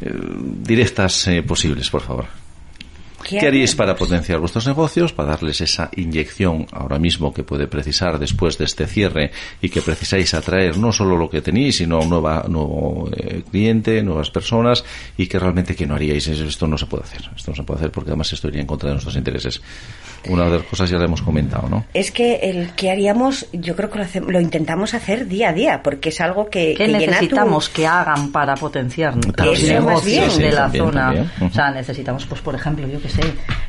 eh, 0.00 0.12
directas 0.62 1.26
eh, 1.28 1.42
posibles, 1.42 1.90
por 1.90 2.02
favor. 2.02 2.26
¿Qué, 3.28 3.46
haríais 3.46 3.74
para 3.74 3.94
potenciar 3.96 4.38
vuestros 4.40 4.66
negocios, 4.66 5.12
para 5.12 5.30
darles 5.30 5.60
esa 5.60 5.90
inyección 5.96 6.66
ahora 6.72 6.98
mismo 6.98 7.32
que 7.32 7.42
puede 7.42 7.66
precisar 7.66 8.18
después 8.18 8.58
de 8.58 8.64
este 8.64 8.86
cierre 8.86 9.30
y 9.60 9.68
que 9.68 9.82
precisáis 9.82 10.32
atraer 10.34 10.76
no 10.78 10.92
solo 10.92 11.16
lo 11.16 11.28
que 11.28 11.40
tenéis, 11.42 11.76
sino 11.76 12.00
un 12.00 12.08
nueva, 12.08 12.44
nuevo 12.48 13.10
eh, 13.16 13.42
cliente, 13.50 14.02
nuevas 14.02 14.30
personas 14.30 14.84
y 15.16 15.26
que 15.26 15.38
realmente 15.38 15.74
que 15.76 15.86
no 15.86 15.94
haríais? 15.94 16.26
Es- 16.28 16.38
Esto 16.40 16.66
no 16.66 16.78
se 16.78 16.86
puede 16.86 17.04
hacer. 17.04 17.22
Esto 17.36 17.50
no 17.50 17.56
se 17.56 17.62
puede 17.62 17.78
hacer 17.80 17.90
porque 17.90 18.10
además 18.10 18.32
esto 18.32 18.48
iría 18.48 18.60
en 18.62 18.66
contra 18.66 18.88
de 18.88 18.94
nuestros 18.94 19.16
intereses. 19.16 19.60
Una 20.28 20.44
de 20.46 20.58
las 20.58 20.62
cosas 20.66 20.90
ya 20.90 20.98
la 20.98 21.04
hemos 21.04 21.22
comentado, 21.22 21.68
¿no? 21.68 21.84
Es 21.94 22.10
que 22.10 22.36
el 22.42 22.70
que 22.72 22.90
haríamos, 22.90 23.46
yo 23.52 23.76
creo 23.76 23.88
que 23.90 23.98
lo, 23.98 24.04
hace- 24.04 24.20
lo 24.20 24.40
intentamos 24.40 24.94
hacer 24.94 25.26
día 25.28 25.50
a 25.50 25.52
día, 25.52 25.80
porque 25.82 26.08
es 26.08 26.20
algo 26.20 26.46
que, 26.50 26.74
¿Qué 26.76 26.84
que 26.84 26.86
llena 26.88 26.98
tu- 26.98 27.10
necesitamos 27.10 27.68
que 27.68 27.86
hagan 27.86 28.32
para 28.32 28.54
potenciar 28.56 29.14
los 29.16 29.62
negocios 29.62 30.36
de 30.38 30.50
la 30.50 30.62
también, 30.62 30.84
zona? 30.84 31.00
también. 31.04 31.30
O 31.40 31.52
sea, 31.52 31.70
necesitamos, 31.70 32.26
pues 32.26 32.40
por 32.40 32.54
ejemplo, 32.54 32.88
yo 32.88 33.00
qué 33.00 33.08
sé, 33.08 33.17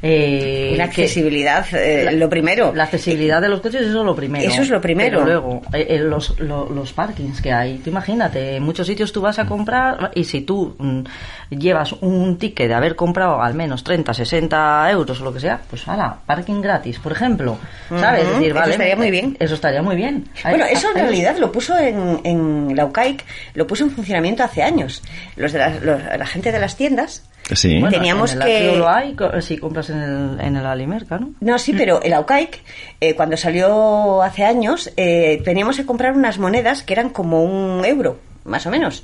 eh, 0.02 0.74
La 0.78 0.86
que- 0.90 1.04
accesibilidad, 1.04 1.66
eh, 1.74 2.04
la- 2.06 2.12
lo 2.14 2.30
primero. 2.30 2.74
La 2.74 2.84
accesibilidad 2.86 3.42
de 3.42 3.50
los 3.50 3.62
coches, 3.62 3.82
eso 3.82 4.00
es 4.00 4.06
lo 4.06 4.16
primero. 4.16 4.50
Eso 4.50 4.62
es 4.62 4.70
lo 4.70 4.80
primero. 4.82 5.20
Pero 5.24 5.26
luego, 5.26 5.62
eh, 5.74 5.88
eh, 5.90 6.00
los, 6.00 6.40
lo- 6.40 6.70
los 6.70 6.94
parkings 6.94 7.42
que 7.42 7.52
hay. 7.52 7.78
Tú 7.80 7.90
imagínate, 7.90 8.56
en 8.56 8.64
muchos 8.64 8.88
sitios 8.88 9.12
tú 9.12 9.22
vas 9.22 9.40
a 9.40 9.46
comprar 9.46 10.12
y 10.16 10.24
si 10.24 10.42
tú 10.42 10.76
mm, 10.78 11.02
llevas 11.50 11.94
un 11.94 12.38
ticket 12.38 12.68
de 12.68 12.74
haber 12.74 12.96
comprado 12.96 13.42
al 13.42 13.54
menos 13.54 13.84
30, 13.84 14.14
60 14.14 14.92
euros 14.92 15.20
o 15.22 15.24
lo 15.24 15.34
que 15.34 15.40
sea, 15.40 15.60
pues 15.70 15.88
hala, 15.88 16.18
parking 16.26 16.62
gratis, 16.62 17.00
por 17.00 17.12
ejemplo. 17.12 17.58
¿Sabes? 17.90 18.28
Decir, 18.28 18.48
eso 18.52 18.56
vale, 18.60 18.72
estaría 18.74 18.96
muy 18.96 19.12
bien. 19.12 19.36
Eso 19.40 19.56
estaría 19.56 19.82
muy 19.82 19.96
bien. 19.96 20.26
Bueno, 20.44 20.66
eso 20.66 20.88
en 20.90 20.96
realidad 21.02 21.38
lo 21.38 21.52
puso 21.52 21.78
en, 21.78 22.22
en 22.24 22.76
la 22.76 22.86
UCAIC, 22.86 23.24
lo 23.56 23.66
puso 23.68 23.84
en 23.84 23.92
funcionamiento 23.92 24.44
hace 24.44 24.62
años. 24.64 25.02
Los 25.36 25.52
de 25.54 25.60
la, 25.60 25.70
los- 25.82 26.02
la 26.04 26.26
gente 26.26 26.52
de 26.52 26.60
las 26.60 26.76
tiendas 26.76 27.24
Sí. 27.52 27.80
Bueno, 27.80 27.98
Teníamos 27.98 28.34
en 28.34 28.44
el 28.44 28.48
que- 28.48 28.78
lo 28.78 28.88
hay 28.88 29.16
si 29.42 29.58
compras 29.58 29.90
en 29.90 29.98
el, 29.98 30.40
en 30.40 30.56
el 30.56 30.66
Alimerca, 30.68 31.18
¿no? 31.18 31.32
No, 31.40 31.58
sí, 31.58 31.74
pero 31.74 32.00
el 32.04 32.14
Aucaic, 32.14 32.62
eh, 33.02 33.16
cuando 33.16 33.38
salió 33.38 34.22
hace 34.22 34.44
años, 34.46 34.92
eh, 34.98 35.42
teníamos 35.44 35.76
que 35.78 35.86
comprar 35.86 36.14
unas 36.16 36.38
monedas 36.38 36.84
que 36.84 36.94
eran 36.94 37.10
como 37.10 37.42
un 37.44 37.84
euro, 37.86 38.20
más 38.46 38.66
o 38.66 38.72
menos. 38.72 39.04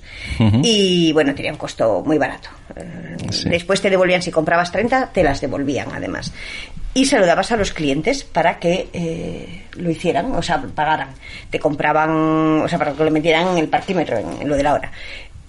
Y 0.63 1.11
bueno, 1.13 1.33
tenía 1.35 1.51
un 1.51 1.57
costo 1.57 2.01
muy 2.05 2.17
barato. 2.17 2.49
Eh, 2.75 3.01
Sí. 3.31 3.49
Después 3.49 3.81
te 3.81 3.89
devolvían, 3.89 4.21
si 4.21 4.29
comprabas 4.31 4.71
30, 4.71 5.07
te 5.11 5.23
las 5.23 5.41
devolvían 5.41 5.87
además. 5.93 6.31
Y 6.93 7.05
se 7.05 7.17
lo 7.19 7.25
dabas 7.25 7.51
a 7.51 7.57
los 7.57 7.71
clientes 7.73 8.23
para 8.23 8.59
que 8.59 8.87
eh, 8.93 9.63
lo 9.73 9.89
hicieran, 9.89 10.31
o 10.33 10.41
sea, 10.41 10.61
pagaran. 10.61 11.09
Te 11.49 11.59
compraban, 11.59 12.61
o 12.61 12.67
sea, 12.67 12.77
para 12.77 12.93
que 12.93 13.03
lo 13.03 13.11
metieran 13.11 13.47
en 13.49 13.57
el 13.57 13.67
parquímetro, 13.67 14.17
en, 14.17 14.41
en 14.41 14.47
lo 14.49 14.55
de 14.55 14.63
la 14.63 14.73
hora. 14.73 14.91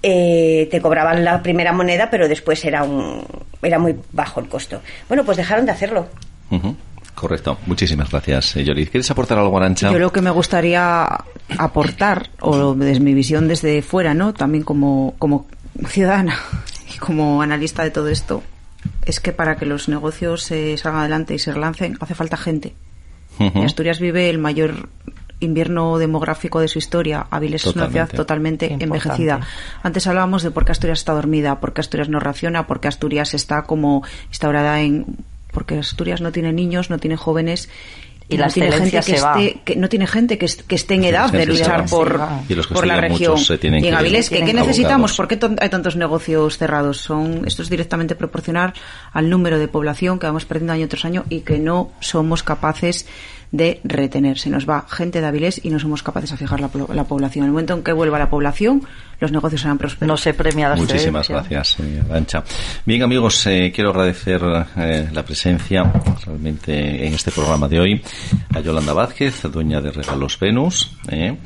Eh, 0.02 0.68
te 0.70 0.80
cobraban 0.80 1.24
la 1.24 1.42
primera 1.42 1.72
moneda, 1.72 2.08
pero 2.10 2.28
después 2.28 2.64
era 2.64 2.82
un 2.84 3.24
era 3.62 3.78
muy 3.78 3.96
bajo 4.12 4.40
el 4.40 4.48
costo. 4.48 4.80
Bueno, 5.08 5.24
pues 5.24 5.36
dejaron 5.36 5.66
de 5.66 5.72
hacerlo. 5.72 6.08
Correcto. 7.16 7.56
Muchísimas 7.64 8.10
gracias, 8.10 8.56
eh, 8.56 8.64
Yoli. 8.64 8.86
¿Quieres 8.86 9.10
aportar 9.10 9.38
algo, 9.38 9.56
Arancha? 9.56 9.90
Yo 9.90 9.98
lo 9.98 10.12
que 10.12 10.20
me 10.20 10.30
gustaría 10.30 11.08
aportar, 11.58 12.28
o 12.40 12.74
desde 12.74 13.00
mi 13.00 13.14
visión 13.14 13.48
desde 13.48 13.80
fuera, 13.80 14.12
¿no? 14.12 14.34
También 14.34 14.62
como, 14.62 15.14
como 15.18 15.46
ciudadana 15.88 16.38
y 16.94 16.98
como 16.98 17.40
analista 17.40 17.82
de 17.82 17.90
todo 17.90 18.08
esto, 18.08 18.42
es 19.06 19.18
que 19.18 19.32
para 19.32 19.56
que 19.56 19.64
los 19.64 19.88
negocios 19.88 20.50
eh, 20.50 20.76
salgan 20.76 21.00
adelante 21.00 21.34
y 21.34 21.38
se 21.38 21.52
relancen, 21.52 21.96
hace 22.00 22.14
falta 22.14 22.36
gente. 22.36 22.74
Asturias 23.64 24.00
vive 24.00 24.30
el 24.30 24.38
mayor 24.38 24.88
invierno 25.40 25.98
demográfico 25.98 26.60
de 26.60 26.68
su 26.68 26.78
historia. 26.78 27.26
Avilés 27.30 27.66
es 27.66 27.74
una 27.74 27.88
ciudad 27.88 28.08
Totalmente. 28.08 28.66
Importante. 28.66 28.84
envejecida. 28.84 29.40
Antes 29.82 30.06
hablábamos 30.06 30.42
de 30.42 30.50
por 30.50 30.64
qué 30.64 30.72
Asturias 30.72 31.00
está 31.00 31.12
dormida, 31.12 31.60
por 31.60 31.72
qué 31.72 31.80
Asturias 31.80 32.08
no 32.08 32.20
reacciona, 32.20 32.66
por 32.66 32.80
qué 32.80 32.88
Asturias 32.88 33.34
está 33.34 33.62
como 33.62 34.04
instaurada 34.28 34.80
en... 34.80 35.06
Porque 35.56 35.78
Asturias 35.78 36.20
no 36.20 36.32
tiene 36.32 36.52
niños, 36.52 36.90
no 36.90 36.98
tiene 36.98 37.16
jóvenes 37.16 37.70
Y 38.28 38.36
no 38.36 38.44
la 38.44 38.48
tiene 38.52 38.70
gente 38.72 38.90
que 38.90 39.02
se 39.02 39.20
va. 39.22 39.40
esté 39.40 39.60
que 39.64 39.76
no 39.76 39.88
tiene 39.88 40.06
gente 40.06 40.36
que, 40.36 40.44
est- 40.44 40.66
que 40.66 40.74
esté 40.74 40.94
en 40.96 41.02
Sí, 41.02 41.08
edad 41.08 41.30
de 41.32 41.46
luchar 41.46 41.80
va. 41.82 41.86
por, 41.86 42.10
Se 42.12 42.16
va. 42.18 42.40
Y 42.50 42.54
los 42.54 42.66
que 42.66 42.74
por 42.74 42.86
la 42.86 43.00
región. 43.00 43.32
muchos 43.32 43.46
se 43.46 43.56
tienen 43.56 43.82
y 43.82 43.88
en 43.88 43.94
que- 43.94 43.98
Avilés, 43.98 44.28
¿qué, 44.28 44.42
necesitamos? 44.52 45.16
¿Por 45.16 45.28
qué 45.28 45.36
ton- 45.38 45.56
hay 45.58 45.70
tantos 45.70 45.96
negocios 45.96 46.58
cerrados? 46.58 46.98
Son 46.98 47.46
Esto 47.46 47.62
es 47.62 47.70
directamente 47.70 48.14
proporcional 48.16 48.74
al 49.12 49.30
número 49.30 49.58
de 49.58 49.66
población 49.68 50.18
que 50.18 50.26
vamos 50.26 50.44
perdiendo 50.44 50.74
año 50.74 50.88
tras 50.88 51.06
año 51.06 51.24
y 51.30 51.40
que 51.40 51.58
no 51.58 51.90
somos 52.00 52.42
capaces 52.42 53.06
de 53.52 53.80
retener. 53.84 54.38
Se 54.38 54.50
nos 54.50 54.68
va 54.68 54.84
gente 54.88 55.20
de 55.20 55.26
Avilés 55.26 55.60
y 55.64 55.70
no 55.70 55.78
somos 55.78 56.02
capaces 56.02 56.30
de 56.30 56.36
fijar 56.36 56.60
la, 56.60 56.68
po- 56.68 56.92
la 56.92 57.04
población. 57.04 57.44
En 57.44 57.46
el 57.48 57.52
momento 57.52 57.74
en 57.74 57.82
que 57.82 57.92
vuelva 57.92 58.18
la 58.18 58.28
población, 58.28 58.82
los 59.20 59.32
negocios 59.32 59.62
serán 59.62 59.78
prósperos. 59.78 60.08
No 60.08 60.16
se 60.16 60.34
premia 60.34 60.68
la 60.68 60.76
Muchísimas 60.76 61.28
gracias, 61.28 61.76
Arancha. 62.10 62.44
Bien, 62.84 63.02
amigos, 63.02 63.46
eh, 63.46 63.72
quiero 63.74 63.90
agradecer 63.90 64.42
eh, 64.76 65.08
la 65.12 65.24
presencia 65.24 65.90
realmente 66.24 67.06
en 67.06 67.14
este 67.14 67.30
programa 67.30 67.66
de 67.68 67.80
hoy 67.80 68.02
a 68.54 68.60
Yolanda 68.60 68.92
Vázquez, 68.92 69.42
dueña 69.50 69.80
de 69.80 69.90
Regalos 69.92 70.38
Venus, 70.38 70.90
eh, 71.08 71.36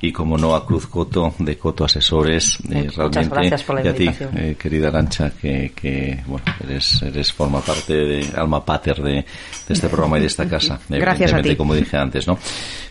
y 0.00 0.12
como 0.12 0.36
no 0.36 0.54
a 0.54 0.66
Cruz 0.66 0.86
Coto 0.86 1.34
de 1.38 1.56
Coto 1.56 1.84
Asesores. 1.86 2.58
eh, 2.70 2.84
Muchas 2.84 2.96
realmente, 2.96 3.34
gracias 3.34 3.62
por 3.62 3.76
la 3.76 3.84
y 3.84 3.88
a 3.88 3.94
ti, 3.94 4.10
eh, 4.36 4.56
querida 4.58 4.88
Arancha, 4.88 5.30
que, 5.30 5.72
que 5.74 6.22
bueno, 6.26 6.44
eres, 6.62 7.00
eres 7.02 7.32
forma 7.32 7.60
parte 7.62 7.94
de 7.94 8.28
alma 8.36 8.62
pater 8.62 8.96
de, 8.96 9.12
de 9.12 9.24
este 9.68 9.88
programa 9.88 10.18
y 10.18 10.22
de 10.22 10.26
esta 10.26 10.46
casa. 10.46 10.78
Gracias 10.90 11.32
a 11.32 11.40
como 11.56 11.74
dije 11.74 11.96
antes, 11.96 12.26
¿no? 12.26 12.38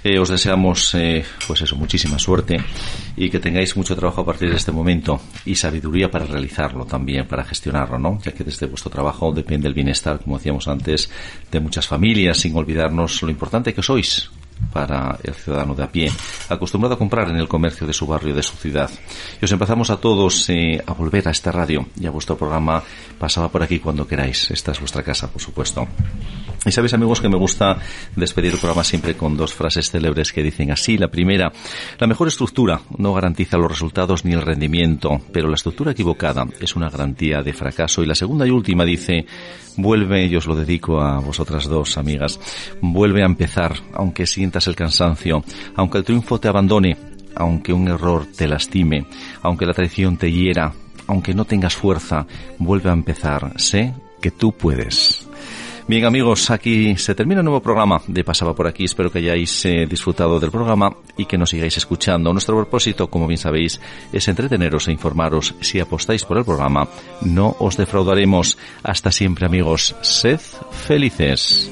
Eh, 0.03 0.19
os 0.19 0.29
deseamos, 0.29 0.93
eh, 0.95 1.23
pues 1.47 1.61
eso, 1.61 1.75
muchísima 1.75 2.19
suerte 2.19 2.57
y 3.15 3.29
que 3.29 3.39
tengáis 3.39 3.75
mucho 3.77 3.95
trabajo 3.95 4.21
a 4.21 4.25
partir 4.25 4.49
de 4.49 4.57
este 4.57 4.71
momento 4.71 5.21
y 5.45 5.55
sabiduría 5.55 6.11
para 6.11 6.25
realizarlo 6.25 6.85
también, 6.85 7.25
para 7.25 7.43
gestionarlo, 7.43 7.97
¿no? 7.97 8.19
Ya 8.23 8.33
que 8.33 8.43
desde 8.43 8.65
vuestro 8.65 8.91
trabajo 8.91 9.31
depende 9.31 9.67
el 9.67 9.73
bienestar, 9.73 10.19
como 10.19 10.37
decíamos 10.37 10.67
antes, 10.67 11.09
de 11.51 11.59
muchas 11.59 11.87
familias, 11.87 12.37
sin 12.37 12.55
olvidarnos 12.55 13.21
lo 13.23 13.29
importante 13.29 13.73
que 13.73 13.81
sois 13.81 14.29
para 14.71 15.17
el 15.23 15.33
ciudadano 15.33 15.75
de 15.75 15.83
a 15.83 15.91
pie, 15.91 16.11
acostumbrado 16.49 16.95
a 16.95 16.97
comprar 16.97 17.29
en 17.29 17.37
el 17.37 17.47
comercio 17.47 17.85
de 17.85 17.93
su 17.93 18.07
barrio, 18.07 18.33
de 18.33 18.43
su 18.43 18.55
ciudad. 18.55 18.89
Y 19.41 19.45
os 19.45 19.51
empezamos 19.51 19.89
a 19.89 19.97
todos 19.97 20.49
eh, 20.49 20.81
a 20.85 20.93
volver 20.93 21.27
a 21.27 21.31
esta 21.31 21.51
radio 21.51 21.85
y 21.99 22.05
a 22.05 22.11
vuestro 22.11 22.37
programa 22.37 22.83
Pasaba 23.23 23.47
por 23.49 23.63
aquí 23.63 23.79
cuando 23.79 24.05
queráis. 24.05 24.51
Esta 24.51 24.73
es 24.73 24.79
vuestra 24.81 25.01
casa, 25.01 25.31
por 25.31 25.41
supuesto. 25.41 25.87
Y 26.65 26.71
sabéis, 26.71 26.93
amigos, 26.93 27.21
que 27.21 27.29
me 27.29 27.37
gusta 27.37 27.77
despedir 28.17 28.51
el 28.51 28.57
programa 28.57 28.83
siempre 28.83 29.15
con 29.15 29.37
dos 29.37 29.53
frases 29.53 29.91
célebres 29.91 30.33
que 30.33 30.43
dicen 30.43 30.71
así. 30.71 30.97
La 30.97 31.07
primera, 31.07 31.51
la 31.99 32.07
mejor 32.07 32.27
estructura 32.27 32.81
no 32.97 33.13
garantiza 33.13 33.57
los 33.57 33.71
resultados 33.71 34.25
ni 34.25 34.33
el 34.33 34.41
rendimiento, 34.41 35.21
pero 35.31 35.47
la 35.47 35.55
estructura 35.55 35.91
equivocada 35.91 36.45
es 36.59 36.75
una 36.75 36.89
garantía 36.89 37.41
de 37.41 37.53
fracaso. 37.53 38.03
Y 38.03 38.07
la 38.07 38.15
segunda 38.15 38.45
y 38.45 38.49
última 38.49 38.83
dice, 38.83 39.25
vuelve, 39.77 40.25
y 40.25 40.35
os 40.35 40.45
lo 40.45 40.55
dedico 40.55 41.01
a 41.01 41.19
vosotras 41.19 41.67
dos, 41.67 41.97
amigas, 41.97 42.39
vuelve 42.81 43.23
a 43.23 43.27
empezar, 43.27 43.73
aunque 43.93 44.27
sientas 44.27 44.67
el 44.67 44.75
cansancio, 44.75 45.43
aunque 45.75 45.99
el 45.99 46.03
triunfo 46.03 46.39
te 46.39 46.47
abandone, 46.47 46.97
aunque 47.35 47.73
un 47.73 47.87
error 47.87 48.25
te 48.25 48.47
lastime, 48.47 49.05
aunque 49.41 49.65
la 49.65 49.73
traición 49.73 50.17
te 50.17 50.31
hiera, 50.31 50.73
aunque 51.07 51.33
no 51.33 51.45
tengas 51.45 51.75
fuerza, 51.75 52.25
vuelve 52.59 52.89
a 52.89 52.93
empezar. 52.93 53.53
Sé 53.57 53.93
que 54.21 54.31
tú 54.31 54.51
puedes. 54.53 55.27
Bien 55.85 56.05
amigos, 56.05 56.49
aquí 56.49 56.95
se 56.95 57.13
termina 57.13 57.41
el 57.41 57.45
nuevo 57.45 57.61
programa 57.61 58.01
de 58.07 58.23
Pasaba 58.23 58.55
por 58.55 58.67
aquí. 58.67 58.85
Espero 58.85 59.11
que 59.11 59.19
hayáis 59.19 59.65
eh, 59.65 59.85
disfrutado 59.85 60.39
del 60.39 60.49
programa 60.49 60.95
y 61.17 61.25
que 61.25 61.37
nos 61.37 61.49
sigáis 61.49 61.75
escuchando. 61.75 62.31
Nuestro 62.31 62.55
propósito, 62.55 63.09
como 63.09 63.27
bien 63.27 63.37
sabéis, 63.37 63.81
es 64.13 64.27
entreteneros 64.29 64.87
e 64.87 64.93
informaros. 64.93 65.53
Si 65.59 65.81
apostáis 65.81 66.23
por 66.23 66.37
el 66.37 66.45
programa, 66.45 66.87
no 67.21 67.57
os 67.59 67.75
defraudaremos. 67.75 68.57
Hasta 68.81 69.11
siempre 69.11 69.45
amigos. 69.45 69.93
Sed 70.01 70.39
felices. 70.71 71.69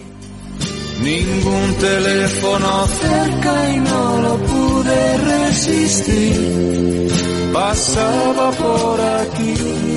Ningún 1.02 1.74
teléfono 1.80 2.88
cerca 2.88 3.72
y 3.72 3.80
no 3.80 4.22
lo 4.22 4.38
pude 4.38 5.18
resistir. 5.20 7.08
Pasaba 7.54 8.52
por 8.52 9.00
aquí. 9.00 9.91